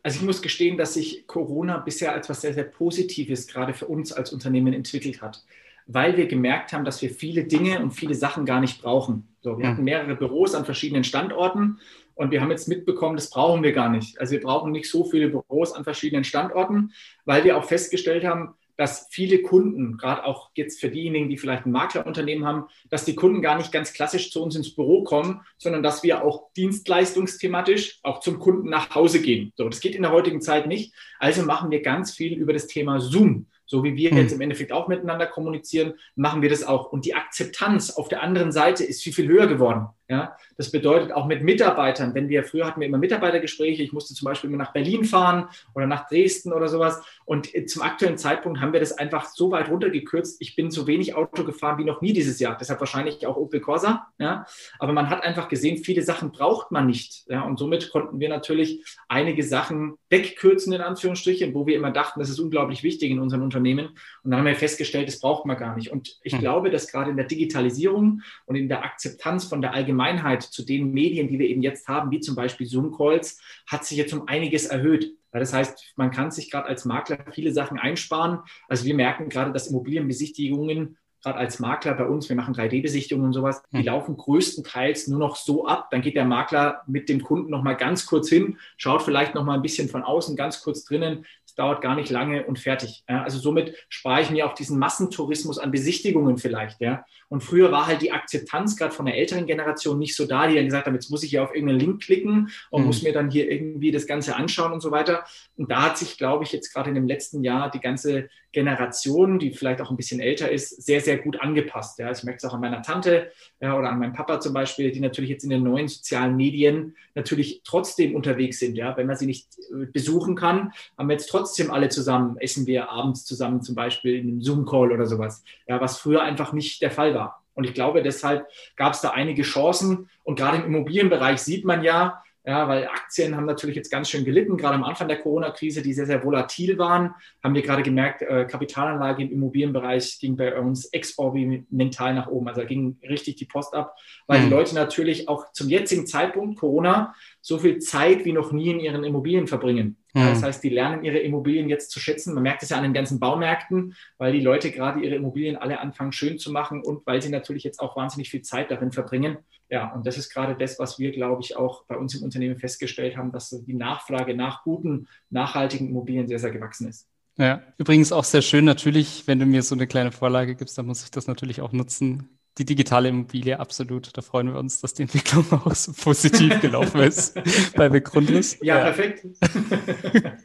Also 0.01 0.20
ich 0.20 0.26
muss 0.26 0.41
gestehen, 0.41 0.78
dass 0.78 0.93
sich 0.93 1.28
Corona 1.28 1.78
bisher 1.78 2.14
als 2.14 2.30
was 2.30 2.41
sehr, 2.41 2.54
sehr 2.54 2.64
Positives 2.64 3.47
gerade 3.47 3.74
für 3.74 3.88
uns 3.88 4.14
als 4.14 4.32
Unternehmen 4.32 4.74
entwickelt 4.74 5.22
hat. 5.22 5.43
weil 5.86 6.16
wir 6.16 6.28
gemerkt 6.28 6.72
haben, 6.74 6.86
dass 6.86 7.01
wir 7.01 7.10
viele 7.10 7.43
Dinge 7.43 7.82
und 7.82 7.91
viele 7.91 8.16
Sachen 8.16 8.45
gar 8.45 8.62
nicht 8.62 8.82
brauchen. 8.82 9.28
So, 9.41 9.58
wir 9.58 9.66
mhm. 9.66 9.70
hatten 9.72 9.84
mehrere 9.84 10.16
Büros 10.16 10.56
an 10.56 10.66
verschiedenen 10.66 11.04
Standorten 11.04 11.80
und 12.16 12.32
wir 12.32 12.41
haben 12.41 12.51
jetzt 12.51 12.68
mitbekommen, 12.68 13.16
das 13.16 13.30
brauchen 13.30 13.64
wir 13.64 13.72
gar 13.72 13.89
nicht. 13.89 14.20
Also 14.20 14.34
wir 14.34 14.41
brauchen 14.41 14.72
nicht 14.72 14.89
so 14.89 15.03
viele 15.03 15.30
Büros 15.30 15.74
an 15.74 15.84
verschiedenen 15.84 16.24
Standorten, 16.24 16.93
weil 17.26 17.43
wir 17.43 17.57
auch 17.57 17.66
festgestellt 17.66 18.26
haben, 18.26 18.55
dass 18.76 19.07
viele 19.11 19.41
Kunden, 19.41 19.97
gerade 19.97 20.26
auch 20.26 20.49
jetzt 20.55 20.80
für 20.80 20.89
diejenigen, 20.89 21.30
die 21.30 21.38
vielleicht 21.38 21.66
ein 21.66 21.72
Maklerunternehmen 21.72 22.45
haben, 22.45 22.66
dass 22.89 23.05
die 23.05 23.16
Kunden 23.16 23.41
gar 23.41 23.57
nicht 23.57 23.72
ganz 23.72 23.93
klassisch 23.93 24.32
zu 24.32 24.41
uns 24.41 24.55
ins 24.55 24.74
Büro 24.74 25.03
kommen, 25.03 25.41
sondern 25.57 25.84
dass 25.84 26.03
wir 26.03 26.24
auch 26.24 26.51
dienstleistungsthematisch 26.57 27.99
auch 28.03 28.20
zum 28.20 28.39
Kunden 28.39 28.70
nach 28.70 28.95
Hause 28.95 29.22
gehen. 29.22 29.53
So, 29.55 29.70
das 29.70 29.80
geht 29.80 29.95
in 29.95 30.01
der 30.01 30.11
heutigen 30.11 30.41
Zeit 30.41 30.68
nicht. 30.68 30.93
Also 31.20 31.43
machen 31.43 31.70
wir 31.70 31.82
ganz 31.82 32.11
viel 32.11 32.34
über 32.34 32.53
das 32.53 32.68
Thema 32.68 32.99
Zoom. 32.99 33.47
So 33.66 33.84
wie 33.84 33.95
wir 33.95 34.11
hm. 34.11 34.18
jetzt 34.18 34.34
im 34.34 34.41
Endeffekt 34.41 34.72
auch 34.72 34.88
miteinander 34.88 35.26
kommunizieren, 35.26 35.93
machen 36.16 36.41
wir 36.41 36.49
das 36.49 36.64
auch. 36.64 36.91
Und 36.91 37.05
die 37.05 37.16
Akzeptanz 37.16 37.91
auf 37.91 38.07
der 38.07 38.22
anderen 38.22 38.51
Seite 38.51 38.84
ist 38.84 39.03
viel, 39.03 39.14
viel 39.14 39.28
höher 39.28 39.47
geworden. 39.47 39.88
Ja, 40.14 40.38
das 40.57 40.70
bedeutet 40.70 41.11
auch 41.11 41.26
mit 41.26 41.41
Mitarbeitern, 41.41 42.14
wenn 42.14 42.30
wir 42.30 42.43
früher 42.43 42.68
hatten 42.68 42.80
wir 42.80 42.88
immer 42.88 42.99
Mitarbeitergespräche, 42.99 43.82
ich 43.82 43.93
musste 43.93 44.14
zum 44.14 44.28
Beispiel 44.28 44.47
immer 44.47 44.59
nach 44.59 44.72
Berlin 44.72 45.05
fahren 45.05 45.47
oder 45.74 45.88
nach 45.88 46.07
Dresden 46.07 46.53
oder 46.53 46.68
sowas. 46.68 47.01
Und 47.26 47.49
zum 47.68 47.82
aktuellen 47.82 48.20
Zeitpunkt 48.20 48.61
haben 48.61 48.74
wir 48.74 48.80
das 48.80 48.95
einfach 48.95 49.26
so 49.26 49.49
weit 49.49 49.70
runtergekürzt. 49.70 50.39
Ich 50.39 50.55
bin 50.55 50.70
so 50.70 50.86
wenig 50.86 51.16
Auto 51.16 51.43
gefahren 51.43 51.80
wie 51.80 51.84
noch 51.84 52.01
nie 52.01 52.14
dieses 52.14 52.39
Jahr. 52.39 52.55
Deshalb 52.59 52.80
wahrscheinlich 52.80 53.26
auch 53.26 53.38
Opel 53.38 53.59
Corsa. 53.59 54.05
Ja, 54.20 54.45
aber 54.78 54.93
man 54.93 55.09
hat 55.09 55.24
einfach 55.24 55.47
gesehen, 55.47 55.84
viele 55.84 56.03
Sachen 56.03 56.32
braucht 56.32 56.70
man 56.70 56.86
nicht. 56.86 57.26
Ja, 57.28 57.41
und 57.41 57.57
somit 57.57 57.89
konnten 57.89 58.20
wir 58.20 58.30
natürlich 58.30 58.86
einige 59.07 59.41
Sachen 59.41 59.95
wegkürzen 60.11 60.74
in 60.74 60.82
Anführungsstrichen, 60.82 61.55
wo 61.55 61.66
wir 61.66 61.76
immer 61.76 61.89
dachten, 61.89 62.20
das 62.20 62.30
ist 62.30 62.39
unglaublich 62.39 62.84
wichtig 62.84 63.09
in 63.09 63.20
unseren 63.20 63.41
Unternehmen. 63.41 63.88
Und 64.24 64.30
dann 64.30 64.38
haben 64.38 64.45
wir 64.45 64.55
festgestellt, 64.55 65.07
das 65.07 65.20
braucht 65.20 65.47
man 65.47 65.57
gar 65.57 65.76
nicht. 65.76 65.91
Und 65.91 66.20
ich 66.22 66.34
hm. 66.34 66.39
glaube, 66.39 66.70
dass 66.70 66.91
gerade 66.91 67.09
in 67.09 67.18
der 67.18 67.26
Digitalisierung 67.26 68.22
und 68.45 68.55
in 68.55 68.70
der 68.70 68.84
Akzeptanz 68.84 69.45
von 69.45 69.59
der 69.59 69.74
Allgemeinheit 69.74 70.03
Allgemeinheit 70.04 70.43
zu 70.43 70.64
den 70.64 70.93
Medien, 70.93 71.28
die 71.28 71.39
wir 71.39 71.47
eben 71.47 71.62
jetzt 71.62 71.88
haben, 71.88 72.12
wie 72.12 72.20
zum 72.20 72.36
Beispiel 72.36 72.68
Zoom-Calls, 72.68 73.39
hat 73.68 73.86
sich 73.86 73.97
jetzt 73.97 74.14
um 74.14 74.28
einiges 74.28 74.66
erhöht. 74.66 75.16
Das 75.32 75.54
heißt, 75.54 75.93
man 75.95 76.12
kann 76.12 76.30
sich 76.30 76.51
gerade 76.51 76.68
als 76.68 76.86
Makler 76.86 77.26
viele 77.32 77.51
Sachen 77.51 77.80
einsparen. 77.80 78.39
Also 78.68 78.86
wir 78.86 78.93
merken 78.93 79.30
gerade, 79.30 79.51
dass 79.51 79.68
Immobilienbesichtigungen 79.68 80.97
gerade 81.24 81.39
als 81.39 81.60
Makler 81.60 81.93
bei 81.93 82.06
uns, 82.06 82.28
wir 82.28 82.36
machen 82.36 82.54
3D-Besichtigungen 82.54 83.28
und 83.28 83.34
sowas, 83.34 83.64
die 83.72 83.78
hm. 83.78 83.86
laufen 83.86 84.18
größtenteils 84.18 85.08
nur 85.08 85.20
noch 85.20 85.38
so 85.38 85.66
ab. 85.66 85.88
Dann 85.89 86.01
geht 86.01 86.16
der 86.16 86.26
Makler 86.26 86.82
mit 86.86 87.08
dem 87.08 87.24
Kunden 87.24 87.49
noch 87.49 87.64
mal 87.64 87.78
ganz 87.78 88.06
kurz 88.06 88.28
hin, 88.28 88.58
schaut 88.76 89.01
vielleicht 89.01 89.34
noch 89.34 89.45
mal 89.45 89.56
ein 89.56 89.62
bisschen 89.62 89.88
von 89.88 90.04
außen, 90.04 90.36
ganz 90.36 90.62
kurz 90.62 90.84
drinnen. 90.84 91.26
Es 91.54 91.58
dauert 91.58 91.84
gar 91.84 91.95
nicht 91.95 92.10
lange 92.10 92.47
und 92.47 92.58
fertig. 92.58 93.04
Ja, 93.08 93.22
also 93.22 93.38
somit 93.38 93.76
spare 93.88 94.24
ich 94.24 94.32
mir 94.32 94.47
auch 94.47 94.56
diesen 94.56 94.80
Massentourismus 94.80 95.60
an 95.60 95.70
Besichtigungen 95.70 96.39
vielleicht. 96.39 96.82
Ja. 96.82 97.06
Und 97.30 97.41
früher 97.43 97.72
war 97.72 97.86
halt 97.86 98.01
die 98.01 98.12
Akzeptanz 98.12 98.76
gerade 98.76 98.91
von 98.91 99.06
der 99.06 99.16
älteren 99.16 99.45
Generation 99.45 99.99
nicht 99.99 100.16
so 100.16 100.26
da, 100.26 100.47
die 100.47 100.56
dann 100.56 100.66
gesagt 100.66 100.88
haben, 100.88 100.95
jetzt 100.95 101.12
muss 101.12 101.22
ich 101.22 101.30
hier 101.30 101.43
auf 101.43 101.54
irgendeinen 101.54 101.80
Link 101.80 102.01
klicken 102.01 102.49
und 102.72 102.82
mhm. 102.82 102.88
muss 102.88 103.04
mir 103.04 103.14
dann 103.14 103.30
hier 103.30 103.51
irgendwie 103.51 103.91
das 103.91 104.08
Ganze 104.08 104.36
anschauen 104.36 104.74
und 104.74 104.82
so 104.82 104.89
weiter. 104.89 105.26
Und 105.56 105.70
da 105.70 105.84
hat 105.84 105.99
sich, 105.99 106.18
glaube 106.18 106.43
ich, 106.43 106.51
jetzt 106.51 106.74
gerade 106.74 106.89
in 106.89 106.95
dem 106.95 107.08
letzten 107.08 107.43
Jahr 107.43 107.70
die 107.70 107.80
ganze 107.80 108.30
Generation, 108.54 109.39
die 109.39 109.51
vielleicht 109.51 109.82
auch 109.82 109.89
ein 109.89 109.97
bisschen 109.97 110.22
älter 110.22 110.49
ist, 110.49 110.84
sehr, 110.84 111.01
sehr 111.01 111.18
gut 111.18 111.41
angepasst. 111.41 111.99
Ja, 111.99 112.12
ich 112.12 112.24
merke 112.24 112.38
es 112.38 112.45
auch 112.45 112.54
an 112.54 112.62
meiner 112.62 112.82
Tante 112.84 113.32
ja, 113.60 113.78
oder 113.78 113.89
an 113.89 113.99
meinem 113.99 114.14
Papa 114.14 114.39
zum 114.39 114.54
Beispiel, 114.54 114.91
die 114.91 114.99
natürlich 114.99 115.32
jetzt 115.32 115.43
in 115.43 115.49
den 115.49 115.64
neuen 115.64 115.88
sozialen 115.88 116.38
Medien 116.38 116.95
natürlich 117.16 117.62
trotzdem 117.66 118.16
unterwegs 118.16 118.60
sind. 118.60 118.76
Ja, 118.76 118.95
wenn 118.95 119.08
man 119.08 119.18
sie 119.18 119.26
nicht 119.26 119.47
äh, 119.58 119.88
besuchen 119.88 120.36
kann, 120.36 120.72
haben 120.97 121.10
wir 121.10 121.14
jetzt 121.14 121.30
trotzdem 121.30 121.42
alle 121.69 121.89
zusammen, 121.89 122.37
essen 122.37 122.65
wir 122.67 122.89
abends 122.89 123.25
zusammen 123.25 123.61
zum 123.61 123.75
Beispiel 123.75 124.15
in 124.15 124.27
einem 124.27 124.41
Zoom-Call 124.41 124.91
oder 124.91 125.05
sowas. 125.05 125.43
Ja, 125.67 125.79
was 125.81 125.97
früher 125.97 126.21
einfach 126.21 126.53
nicht 126.53 126.81
der 126.81 126.91
Fall 126.91 127.13
war. 127.13 127.43
Und 127.55 127.65
ich 127.65 127.73
glaube, 127.73 128.01
deshalb 128.01 128.47
gab 128.75 128.93
es 128.93 129.01
da 129.01 129.11
einige 129.11 129.43
Chancen. 129.43 130.09
Und 130.23 130.37
gerade 130.37 130.57
im 130.57 130.65
Immobilienbereich 130.65 131.39
sieht 131.39 131.65
man 131.65 131.83
ja, 131.83 132.23
ja, 132.45 132.67
weil 132.67 132.87
Aktien 132.87 133.37
haben 133.37 133.45
natürlich 133.45 133.77
jetzt 133.77 133.89
ganz 133.89 134.09
schön 134.09 134.25
gelitten, 134.25 134.57
gerade 134.57 134.75
am 134.75 134.83
Anfang 134.83 135.07
der 135.07 135.19
Corona-Krise, 135.19 135.81
die 135.81 135.93
sehr, 135.93 136.05
sehr 136.05 136.25
volatil 136.25 136.77
waren, 136.77 137.15
haben 137.41 137.55
wir 137.55 137.61
gerade 137.61 137.83
gemerkt, 137.83 138.21
äh, 138.21 138.45
Kapitalanlage 138.45 139.23
im 139.23 139.31
Immobilienbereich 139.31 140.19
ging 140.19 140.35
bei 140.35 140.59
uns 140.59 140.85
exorbital 140.87 142.13
nach 142.13 142.27
oben. 142.27 142.49
Also 142.49 142.61
da 142.61 142.67
ging 142.67 142.97
richtig 143.07 143.37
die 143.37 143.45
Post 143.45 143.73
ab, 143.73 143.95
weil 144.27 144.41
mhm. 144.41 144.45
die 144.45 144.49
Leute 144.49 144.75
natürlich 144.75 145.29
auch 145.29 145.53
zum 145.53 145.69
jetzigen 145.69 146.05
Zeitpunkt 146.05 146.59
Corona 146.59 147.15
so 147.39 147.59
viel 147.59 147.79
Zeit 147.79 148.25
wie 148.25 148.33
noch 148.33 148.51
nie 148.51 148.71
in 148.71 148.81
ihren 148.81 149.05
Immobilien 149.05 149.47
verbringen. 149.47 150.03
Mhm. 150.14 150.28
Das 150.28 150.43
heißt, 150.43 150.64
die 150.64 150.70
lernen 150.70 151.03
ihre 151.03 151.20
Immobilien 151.20 151.70
jetzt 151.70 151.91
zu 151.91 151.99
schätzen. 151.99 152.34
Man 152.34 152.43
merkt 152.43 152.64
es 152.64 152.70
ja 152.70 152.78
an 152.78 152.84
den 152.84 152.93
ganzen 152.93 153.20
Baumärkten, 153.20 153.95
weil 154.18 154.32
die 154.32 154.41
Leute 154.41 154.72
gerade 154.72 155.01
ihre 155.01 155.16
Immobilien 155.16 155.55
alle 155.55 155.80
anfangen 155.80 156.11
schön 156.11 156.38
zu 156.38 156.51
machen 156.51 156.84
und 156.84 157.05
weil 157.05 157.22
sie 157.22 157.30
natürlich 157.30 157.64
jetzt 157.64 157.80
auch 157.80 157.95
wahnsinnig 157.95 158.30
viel 158.30 158.43
Zeit 158.43 158.70
darin 158.70 158.91
verbringen. 158.91 159.38
Ja, 159.70 159.91
und 159.91 160.05
das 160.05 160.18
ist 160.18 160.32
gerade 160.32 160.55
das, 160.55 160.78
was 160.78 160.99
wir, 160.99 161.11
glaube 161.11 161.41
ich, 161.41 161.57
auch 161.57 161.86
bei 161.86 161.97
uns 161.97 162.14
im 162.14 162.24
Unternehmen 162.24 162.57
festgestellt 162.59 163.18
haben, 163.18 163.32
dass 163.32 163.49
die 163.49 163.74
Nachfrage 163.74 164.36
nach 164.36 164.64
guten, 164.64 165.07
nachhaltigen 165.32 165.89
Immobilien 165.89 166.28
sehr, 166.28 166.39
sehr 166.39 166.51
gewachsen 166.51 166.89
ist. 166.89 167.07
Ja, 167.38 167.64
übrigens 167.80 168.11
auch 168.11 168.24
sehr 168.24 168.43
schön 168.43 168.66
natürlich, 168.66 169.24
wenn 169.26 169.39
du 169.39 169.47
mir 169.47 169.64
so 169.64 169.74
eine 169.74 169.88
kleine 169.88 170.11
Vorlage 170.11 170.53
gibst, 170.53 170.78
dann 170.78 170.86
muss 170.86 171.03
ich 171.03 171.09
das 171.09 171.26
natürlich 171.26 171.61
auch 171.61 171.72
nutzen 171.72 172.30
die 172.58 172.66
digitale 172.66 173.10
Immobilie, 173.10 173.60
absolut. 173.60 174.16
Da 174.16 174.22
freuen 174.22 174.54
wir 174.54 174.60
uns, 174.60 174.80
dass 174.82 174.93
die 174.93 175.04
Entwicklung 175.04 175.45
auch 175.51 175.74
so 175.74 175.91
positiv 175.93 176.62
gelaufen 176.62 177.01
ist 177.01 177.36
bei 177.76 177.89
Begründnis. 177.89 178.58
Ja, 178.62 178.78
ja, 178.78 178.84
perfekt. 178.91 179.26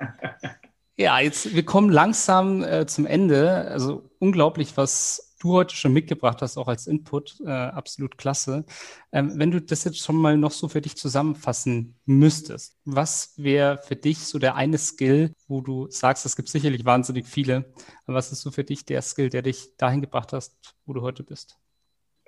ja, 0.97 1.21
jetzt, 1.21 1.55
wir 1.55 1.65
kommen 1.65 1.91
langsam 1.91 2.63
äh, 2.63 2.87
zum 2.87 3.05
Ende. 3.05 3.51
Also 3.71 4.11
unglaublich, 4.19 4.77
was 4.77 5.35
du 5.39 5.53
heute 5.53 5.77
schon 5.77 5.93
mitgebracht 5.93 6.41
hast, 6.41 6.57
auch 6.57 6.67
als 6.69 6.87
Input. 6.87 7.41
Äh, 7.45 7.51
absolut 7.51 8.17
klasse. 8.17 8.65
Ähm, 9.13 9.33
wenn 9.37 9.51
du 9.51 9.61
das 9.61 9.85
jetzt 9.85 9.99
schon 9.99 10.17
mal 10.17 10.37
noch 10.39 10.51
so 10.51 10.69
für 10.69 10.81
dich 10.81 10.97
zusammenfassen 10.97 11.95
müsstest, 12.07 12.79
was 12.85 13.35
wäre 13.37 13.79
für 13.79 13.97
dich 13.97 14.19
so 14.19 14.39
der 14.39 14.55
eine 14.55 14.79
Skill, 14.79 15.35
wo 15.47 15.61
du 15.61 15.89
sagst, 15.91 16.25
es 16.27 16.37
gibt 16.37 16.49
sicherlich 16.49 16.85
wahnsinnig 16.85 17.27
viele, 17.27 17.73
aber 18.07 18.17
was 18.17 18.33
ist 18.33 18.41
so 18.41 18.51
für 18.51 18.65
dich 18.65 18.85
der 18.87 19.03
Skill, 19.03 19.29
der 19.29 19.43
dich 19.43 19.77
dahin 19.77 20.01
gebracht 20.01 20.33
hast, 20.33 20.57
wo 20.87 20.95
du 20.95 21.03
heute 21.03 21.23
bist? 21.23 21.59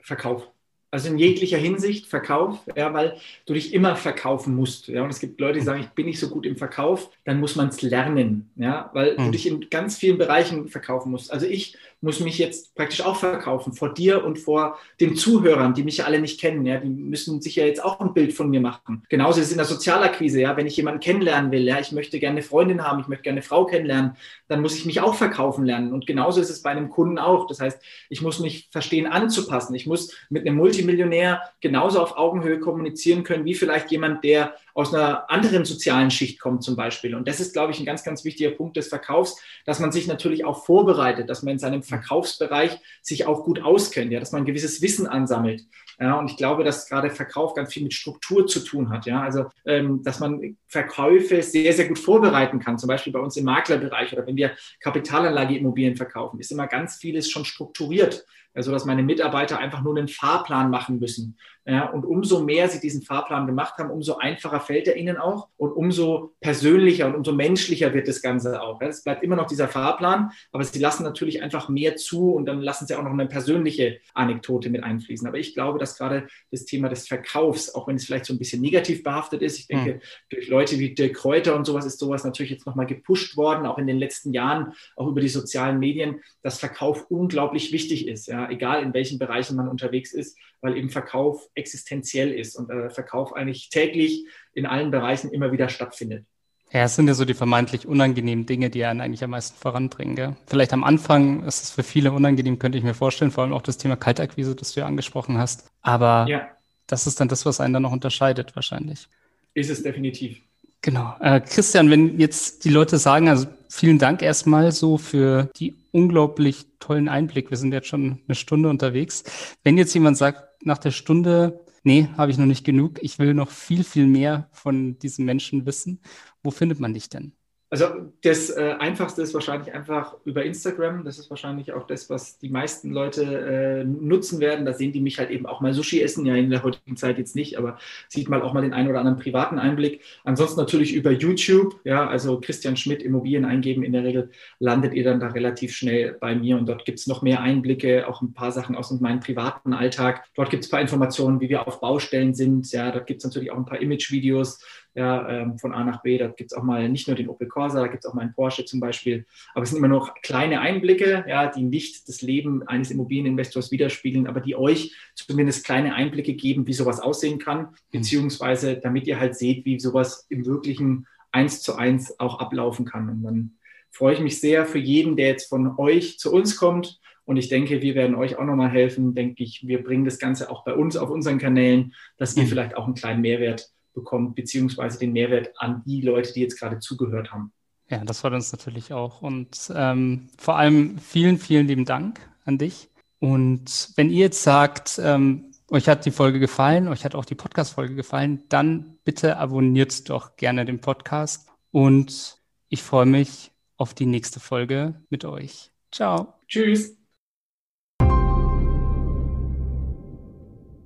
Verkauf. 0.03 0.49
Also 0.93 1.09
in 1.09 1.19
jeglicher 1.19 1.59
Hinsicht 1.59 2.07
Verkauf, 2.07 2.59
ja, 2.75 2.93
weil 2.93 3.17
du 3.47 3.55
dich 3.55 3.73
immer 3.73 3.95
verkaufen 3.95 4.57
musst. 4.57 4.89
Ja, 4.89 5.05
und 5.05 5.11
es 5.11 5.21
gibt 5.21 5.41
Leute, 5.41 5.61
die 5.61 5.65
sagen, 5.65 5.83
ich 5.83 5.91
bin 5.91 6.07
nicht 6.07 6.19
so 6.19 6.29
gut 6.29 6.45
im 6.45 6.57
Verkauf, 6.57 7.11
dann 7.25 7.39
muss 7.39 7.55
man 7.55 7.69
es 7.69 7.81
lernen, 7.81 8.51
ja, 8.57 8.91
weil 8.93 9.17
mhm. 9.17 9.27
du 9.27 9.31
dich 9.31 9.47
in 9.47 9.71
ganz 9.71 9.99
vielen 9.99 10.19
Bereichen 10.19 10.67
verkaufen 10.69 11.13
musst. 11.13 11.33
Also 11.33 11.47
ich 11.47 11.77
muss 12.01 12.21
mich 12.21 12.39
jetzt 12.39 12.75
praktisch 12.75 13.03
auch 13.03 13.17
verkaufen 13.17 13.73
vor 13.75 13.93
dir 13.93 14.25
und 14.25 14.39
vor 14.39 14.79
den 15.01 15.17
Zuhörern, 15.17 15.75
die 15.75 15.83
mich 15.83 15.99
ja 15.99 16.07
alle 16.07 16.21
nicht 16.21 16.41
kennen. 16.41 16.65
Ja, 16.65 16.79
die 16.79 16.89
müssen 16.89 17.43
sich 17.43 17.57
ja 17.57 17.67
jetzt 17.67 17.85
auch 17.85 18.01
ein 18.01 18.15
Bild 18.15 18.33
von 18.33 18.49
mir 18.49 18.61
machen. 18.61 19.03
Genauso 19.09 19.41
ist 19.41 19.47
es 19.47 19.53
in 19.53 19.59
der 19.59 19.67
Sozialakquise. 19.67 20.41
Ja, 20.41 20.57
wenn 20.57 20.67
ich 20.67 20.77
jemanden 20.77 21.01
kennenlernen 21.01 21.51
will, 21.51 21.63
ja, 21.63 21.79
ich 21.79 21.93
möchte 21.93 22.19
gerne 22.19 22.39
eine 22.39 22.43
Freundin 22.43 22.87
haben, 22.87 23.01
ich 23.01 23.09
möchte 23.09 23.25
gerne 23.25 23.41
eine 23.41 23.47
Frau 23.47 23.67
kennenlernen, 23.67 24.17
dann 24.49 24.63
muss 24.63 24.77
ich 24.77 24.87
mich 24.87 25.01
auch 25.01 25.15
verkaufen 25.15 25.65
lernen. 25.65 25.93
Und 25.93 26.07
genauso 26.07 26.41
ist 26.41 26.51
es 26.51 26.63
bei 26.63 26.71
einem 26.71 26.89
Kunden 26.89 27.19
auch. 27.19 27.47
Das 27.47 27.61
heißt, 27.61 27.83
ich 28.09 28.23
muss 28.23 28.41
mich 28.41 28.69
verstehen 28.71 29.07
anzupassen. 29.07 29.75
Ich 29.75 29.87
muss 29.87 30.15
mit 30.31 30.47
einem 30.47 30.57
Multimillionär 30.57 31.43
genauso 31.61 32.01
auf 32.01 32.17
Augenhöhe 32.17 32.61
kommunizieren 32.61 33.25
können, 33.25 33.45
wie 33.45 33.55
vielleicht 33.55 33.91
jemand, 33.91 34.25
der 34.25 34.55
aus 34.75 34.95
einer 34.95 35.31
anderen 35.31 35.65
sozialen 35.65 36.11
Schicht 36.11 36.41
kommt 36.41 36.63
zum 36.63 36.77
Beispiel. 36.77 37.15
Und 37.15 37.29
das 37.29 37.41
ist, 37.41 37.53
glaube 37.53 37.73
ich, 37.73 37.81
ein 37.81 37.87
ganz, 37.87 38.05
ganz 38.05 38.25
wichtiger 38.25 38.51
Punkt 38.51 38.77
des 38.77 38.89
Verkaufs, 38.89 39.41
dass 39.65 39.81
man 39.81 39.93
sich 39.93 40.07
natürlich 40.07 40.45
auch 40.45 40.65
vorbereitet, 40.65 41.29
dass 41.29 41.43
man 41.43 41.53
in 41.53 41.59
seinem 41.59 41.83
Verkaufsbereich 41.83 42.79
sich 43.03 43.27
auch 43.27 43.45
gut 43.45 43.63
auskennt, 43.63 44.13
ja, 44.13 44.21
dass 44.21 44.33
man 44.33 44.43
ein 44.43 44.47
gewisses 44.47 44.83
Wissen 44.83 45.07
ansammelt. 45.07 45.63
Ja, 45.99 46.19
und 46.19 46.31
ich 46.31 46.37
glaube, 46.37 46.65
dass 46.65 46.89
gerade 46.89 47.11
Verkauf 47.11 47.55
ganz 47.55 47.73
viel 47.75 47.83
mit 47.83 47.93
Struktur 47.93 48.47
zu 48.47 48.61
tun 48.61 48.89
hat. 48.89 49.05
Ja, 49.07 49.21
also, 49.23 49.47
ähm, 49.67 50.03
dass 50.03 50.19
man 50.19 50.57
Verkäufe 50.67 51.43
sehr, 51.43 51.73
sehr 51.75 51.89
gut 51.89 51.99
vorbereiten 51.99 52.59
kann. 52.59 52.79
Zum 52.79 52.89
Beispiel 52.89 53.13
bei 53.13 53.21
uns 53.21 53.37
im 53.37 53.45
Maklerbereich 53.45 54.13
oder 54.13 54.27
wenn 54.27 54.37
wir 54.37 54.53
Kapitalanlageimmobilien 54.81 55.97
verkaufen, 55.97 56.41
ist 56.41 56.53
immer 56.53 56.67
ganz 56.67 56.97
vieles 56.97 57.31
schon 57.31 57.45
strukturiert 57.45 58.25
so 58.57 58.73
dass 58.73 58.85
meine 58.85 59.03
Mitarbeiter 59.03 59.59
einfach 59.59 59.83
nur 59.83 59.97
einen 59.97 60.09
Fahrplan 60.09 60.71
machen 60.71 60.99
müssen. 60.99 61.37
Ja, 61.67 61.91
und 61.91 62.05
umso 62.05 62.43
mehr 62.43 62.69
sie 62.69 62.81
diesen 62.81 63.03
Fahrplan 63.03 63.47
gemacht 63.47 63.75
haben, 63.79 63.91
umso 63.91 64.17
einfacher 64.17 64.61
fällt 64.61 64.89
er 64.89 64.97
ihnen 64.97 65.19
auch 65.19 65.49
und 65.59 65.71
umso 65.73 66.33
persönlicher 66.41 67.07
und 67.07 67.15
umso 67.15 67.33
menschlicher 67.33 67.93
wird 67.93 68.09
das 68.09 68.23
Ganze 68.23 68.63
auch. 68.63 68.81
Es 68.81 69.05
bleibt 69.05 69.23
immer 69.23 69.37
noch 69.37 69.47
dieser 69.47 69.69
Fahrplan, 69.69 70.31
aber 70.53 70.65
sie 70.65 70.79
lassen 70.79 71.05
natürlich 71.05 71.43
einfach 71.43 71.69
mehr 71.69 71.97
zu 71.97 72.33
und 72.33 72.47
dann 72.47 72.63
lassen 72.63 72.87
sie 72.87 72.95
auch 72.95 73.03
noch 73.03 73.13
eine 73.13 73.27
persönliche 73.27 74.01
Anekdote 74.15 74.71
mit 74.71 74.83
einfließen. 74.83 75.29
Aber 75.29 75.39
ich 75.39 75.55
glaube, 75.55 75.79
dass 75.79 75.99
gerade 75.99 76.27
das 76.51 76.65
Thema 76.65 76.89
des 76.89 77.07
Verkaufs, 77.07 77.75
auch 77.75 77.87
wenn 77.87 77.97
es 77.97 78.07
vielleicht 78.07 78.25
so 78.25 78.33
ein 78.33 78.39
bisschen 78.39 78.63
negativ 78.63 79.03
behaftet 79.03 79.43
ist, 79.43 79.59
ich 79.59 79.67
denke, 79.67 79.95
mhm. 79.95 80.01
durch 80.31 80.49
Leute 80.49 80.79
wie 80.79 80.95
Dirk 80.95 81.15
Kräuter 81.15 81.55
und 81.55 81.67
sowas 81.67 81.85
ist 81.85 81.99
sowas 81.99 82.25
natürlich 82.25 82.51
jetzt 82.51 82.67
nochmal 82.67 82.87
gepusht 82.87 83.37
worden, 83.37 83.67
auch 83.67 83.77
in 83.77 83.87
den 83.87 83.99
letzten 83.99 84.33
Jahren, 84.33 84.73
auch 84.97 85.09
über 85.09 85.21
die 85.21 85.29
sozialen 85.29 85.79
Medien, 85.79 86.21
dass 86.43 86.59
Verkauf 86.59 87.11
unglaublich 87.11 87.71
wichtig 87.71 88.09
ist. 88.09 88.27
Ja, 88.27 88.40
egal 88.49 88.83
in 88.83 88.95
welchen 88.95 89.19
Bereichen 89.19 89.57
man 89.57 89.69
unterwegs 89.69 90.13
ist, 90.13 90.39
weil 90.61 90.77
eben 90.77 90.89
Verkauf 90.89 91.49
existenziell 91.55 92.33
ist 92.33 92.57
und 92.57 92.71
äh, 92.71 92.91
Verkauf 92.91 93.35
eigentlich 93.35 93.69
täglich 93.69 94.27
in 94.53 94.67
allen 94.67 94.91
Bereichen 94.91 95.31
immer 95.31 95.53
wieder 95.53 95.69
stattfindet. 95.69 96.25
Ja, 96.73 96.85
es 96.85 96.95
sind 96.95 97.09
ja 97.09 97.15
so 97.15 97.25
die 97.25 97.35
vermeintlich 97.35 97.87
unangenehmen 97.87 98.47
Dinge, 98.47 98.71
die 98.71 98.85
einen 98.85 99.01
eigentlich 99.01 99.25
am 99.25 99.31
meisten 99.31 99.59
voranbringen. 99.59 100.15
Gell? 100.15 100.37
Vielleicht 100.47 100.73
am 100.73 100.85
Anfang 100.85 101.43
ist 101.45 101.65
es 101.65 101.71
für 101.73 101.83
viele 101.83 102.13
unangenehm, 102.13 102.61
könnte 102.61 102.79
ich 102.79 102.85
mir 102.85 102.95
vorstellen, 102.95 103.33
vor 103.33 103.43
allem 103.43 103.53
auch 103.53 103.63
das 103.63 103.77
Thema 103.77 103.97
Kaltakquise, 103.97 104.55
das 104.55 104.73
du 104.73 104.81
ja 104.81 104.87
angesprochen 104.87 105.37
hast. 105.37 105.73
Aber 105.83 106.27
ja. 106.29 106.49
das 106.87 107.09
ist 107.09 107.19
dann 107.19 107.27
das, 107.27 107.45
was 107.45 107.61
einen 107.61 107.75
dann 107.75 107.83
noch 107.83 107.93
unterscheidet, 107.93 108.55
wahrscheinlich. 108.55 109.09
Ist 109.55 109.71
es 109.71 109.83
definitiv. 109.83 110.41
Genau. 110.83 111.15
Äh, 111.21 111.41
Christian, 111.41 111.91
wenn 111.91 112.19
jetzt 112.19 112.65
die 112.65 112.71
Leute 112.71 112.99
sagen, 112.99 113.29
also 113.29 113.47
vielen 113.69 113.99
Dank 113.99 114.23
erstmal 114.23 114.73
so 114.73 114.97
für 114.97 115.51
die 115.57 115.77
unglaublich 115.93 116.67
tollen 116.79 117.09
Einblick. 117.09 117.51
Wir 117.51 117.59
sind 117.59 117.73
jetzt 117.73 117.89
schon 117.89 118.21
eine 118.27 118.35
Stunde 118.35 118.71
unterwegs. 118.71 119.25
Wenn 119.63 119.77
jetzt 119.77 119.93
jemand 119.93 120.17
sagt, 120.17 120.43
nach 120.65 120.79
der 120.79 120.91
Stunde, 120.91 121.61
nee, 121.83 122.09
habe 122.17 122.31
ich 122.31 122.39
noch 122.39 122.47
nicht 122.47 122.65
genug, 122.65 122.99
ich 123.03 123.19
will 123.19 123.35
noch 123.35 123.51
viel, 123.51 123.85
viel 123.85 124.07
mehr 124.07 124.49
von 124.53 124.99
diesen 124.99 125.27
Menschen 125.27 125.67
wissen, 125.67 126.01
wo 126.43 126.51
findet 126.51 126.81
man 126.81 126.95
dich 126.95 127.11
denn? 127.11 127.35
Also 127.73 127.87
das 128.23 128.51
äh, 128.51 128.75
Einfachste 128.81 129.23
ist 129.23 129.33
wahrscheinlich 129.33 129.73
einfach 129.73 130.17
über 130.25 130.45
Instagram. 130.45 131.05
Das 131.05 131.21
ist 131.21 131.31
wahrscheinlich 131.31 131.73
auch 131.73 131.87
das, 131.87 132.11
was 132.11 132.37
die 132.39 132.49
meisten 132.49 132.91
Leute 132.91 133.23
äh, 133.23 133.85
nutzen 133.85 134.41
werden. 134.41 134.65
Da 134.67 134.73
sehen 134.73 134.93
die 134.93 135.01
mich 135.01 135.21
halt 135.21 135.31
eben 135.31 135.47
auch 135.47 135.61
mal 135.61 135.73
Sushi 135.73 136.03
essen, 136.03 136.27
ja 136.27 136.35
in 136.35 136.51
der 136.51 136.65
heutigen 136.65 136.97
Zeit 136.97 137.17
jetzt 137.19 137.37
nicht, 137.37 137.59
aber 137.59 137.79
sieht 138.09 138.29
mal 138.29 138.43
auch 138.43 138.53
mal 138.53 138.63
den 138.63 138.73
einen 138.73 138.89
oder 138.89 138.99
anderen 138.99 139.19
privaten 139.19 139.61
Einblick. 139.61 140.03
Ansonsten 140.25 140.59
natürlich 140.59 140.95
über 140.95 141.13
YouTube, 141.13 141.79
ja, 141.85 142.09
also 142.09 142.41
Christian 142.41 142.77
Schmidt 142.77 143.05
Immobilien 143.05 143.45
eingeben. 143.45 143.85
In 143.85 143.93
der 143.93 144.03
Regel 144.03 144.31
landet 144.59 144.93
ihr 144.95 145.05
dann 145.05 145.21
da 145.21 145.29
relativ 145.29 145.73
schnell 145.73 146.17
bei 146.21 146.35
mir 146.35 146.57
und 146.57 146.69
dort 146.69 146.85
gibt 146.85 146.99
es 146.99 147.07
noch 147.07 147.23
mehr 147.23 147.41
Einblicke, 147.41 148.09
auch 148.09 148.21
ein 148.21 148.35
paar 148.35 148.51
Sachen 148.51 148.75
aus 148.75 148.91
meinem 149.01 149.21
privaten 149.21 149.75
Alltag. 149.75 150.25
Dort 150.35 150.51
gibt 150.51 150.65
es 150.65 150.69
ein 150.69 150.73
paar 150.73 150.81
Informationen, 150.81 151.41
wie 151.41 151.49
wir 151.49 151.69
auf 151.69 151.81
Baustellen 151.81 152.35
sind. 152.35 152.73
Ja, 152.73 152.91
dort 152.91 153.07
gibt 153.07 153.19
es 153.19 153.25
natürlich 153.25 153.53
auch 153.53 153.59
ein 153.59 153.65
paar 153.65 153.81
Image-Videos 153.81 154.59
ja, 154.95 155.29
ähm, 155.29 155.59
von 155.59 155.73
A 155.73 155.85
nach 155.85 156.03
B. 156.03 156.19
Da 156.19 156.29
gibt 156.29 156.53
es 156.53 156.57
auch 156.57 156.63
mal 156.63 156.89
nicht 156.89 157.07
nur 157.07 157.17
den 157.17 157.29
Opel 157.29 157.49
Corsa, 157.49 157.81
da 157.81 157.87
gibt 157.87 158.05
es 158.05 158.11
auch 158.11 158.15
mal 158.15 158.23
einen 158.23 158.35
Porsche 158.35 158.65
zum 158.65 158.81
Beispiel. 158.81 159.25
Aber 159.55 159.63
es 159.63 159.71
sind 159.71 159.79
immer 159.79 159.89
noch 159.89 160.15
kleine 160.23 160.61
Einblicke, 160.61 161.25
ja, 161.29 161.47
die 161.47 161.63
nicht 161.63 162.09
das 162.09 162.23
Leben 162.23 162.67
eines 162.67 162.91
Immobilieninvestors 162.91 163.71
widerspiegeln, 163.71 164.27
aber 164.27 164.41
die 164.41 164.57
euch 164.57 164.95
zumindest 165.15 165.65
kleine 165.65 165.95
Einblicke 165.95 166.35
geben, 166.35 166.67
wie 166.67 166.73
sowas 166.73 167.01
aussehen 167.01 167.39
kann, 167.39 167.61
mhm. 167.61 167.69
beziehungsweise 167.93 168.77
damit 168.77 169.07
ihr 169.07 169.21
halt 169.21 169.37
seht, 169.37 169.65
wie 169.65 169.79
sowas 169.79 170.27
im 170.29 170.45
wirklichen 170.47 171.07
eins 171.33 171.63
zu 171.63 171.77
eins 171.77 172.19
auch 172.19 172.41
ablaufen 172.41 172.85
kann. 172.85 173.09
Und 173.09 173.23
dann 173.23 173.53
freue 173.91 174.15
ich 174.15 174.21
mich 174.21 174.41
sehr 174.41 174.67
für 174.67 174.79
jeden, 174.79 175.17
der 175.17 175.29
jetzt 175.29 175.49
von 175.49 175.79
euch 175.79 176.19
zu 176.19 176.33
uns 176.33 176.57
kommt. 176.57 176.99
Und 177.25 177.37
ich 177.37 177.49
denke, 177.49 177.81
wir 177.81 177.95
werden 177.95 178.17
euch 178.17 178.37
auch 178.37 178.45
nochmal 178.45 178.71
helfen. 178.71 179.15
Denke 179.15 179.45
ich, 179.45 179.65
wir 179.65 179.85
bringen 179.85 180.05
das 180.05 180.19
Ganze 180.19 180.51
auch 180.51 180.65
bei 180.65 180.75
uns 180.75 180.97
auf 180.97 181.11
unseren 181.11 181.39
Kanälen, 181.39 181.95
dass 182.17 182.37
ihr 182.37 182.43
mhm. 182.43 182.49
vielleicht 182.49 182.77
auch 182.77 182.87
einen 182.87 182.95
kleinen 182.95 183.21
Mehrwert 183.21 183.71
bekommt, 184.01 184.35
beziehungsweise 184.35 184.99
den 184.99 185.13
Mehrwert 185.13 185.51
an 185.57 185.83
die 185.87 186.01
Leute, 186.01 186.33
die 186.33 186.41
jetzt 186.41 186.59
gerade 186.59 186.79
zugehört 186.79 187.33
haben. 187.33 187.53
Ja, 187.89 188.05
das 188.05 188.21
freut 188.21 188.35
uns 188.35 188.53
natürlich 188.53 188.93
auch. 188.93 189.21
Und 189.23 189.73
ähm, 189.75 190.29
vor 190.39 190.57
allem 190.57 190.99
vielen, 190.99 191.39
vielen 191.39 191.67
lieben 191.67 191.85
Dank 191.85 192.21
an 192.45 192.59
dich. 192.59 192.89
Und 193.19 193.91
wenn 193.97 194.11
ihr 194.11 194.21
jetzt 194.21 194.43
sagt, 194.43 195.01
ähm, 195.03 195.53
euch 195.71 195.89
hat 195.89 196.07
die 196.07 196.11
Folge 196.11 196.41
gefallen, 196.41 196.89
euch 196.89 197.05
hat 197.05 197.15
auch 197.15 197.25
die 197.25 197.35
Podcast-Folge 197.35 197.95
gefallen, 197.95 198.45
dann 198.49 198.99
bitte 199.05 199.37
abonniert 199.37 200.09
doch 200.09 200.37
gerne 200.37 200.65
den 200.65 200.81
Podcast. 200.81 201.49
Und 201.71 202.41
ich 202.69 202.83
freue 202.83 203.07
mich 203.07 203.53
auf 203.77 203.95
die 203.95 204.07
nächste 204.07 204.41
Folge 204.41 204.95
mit 205.11 205.25
euch. 205.25 205.71
Ciao. 205.91 206.35
Tschüss. 206.49 207.00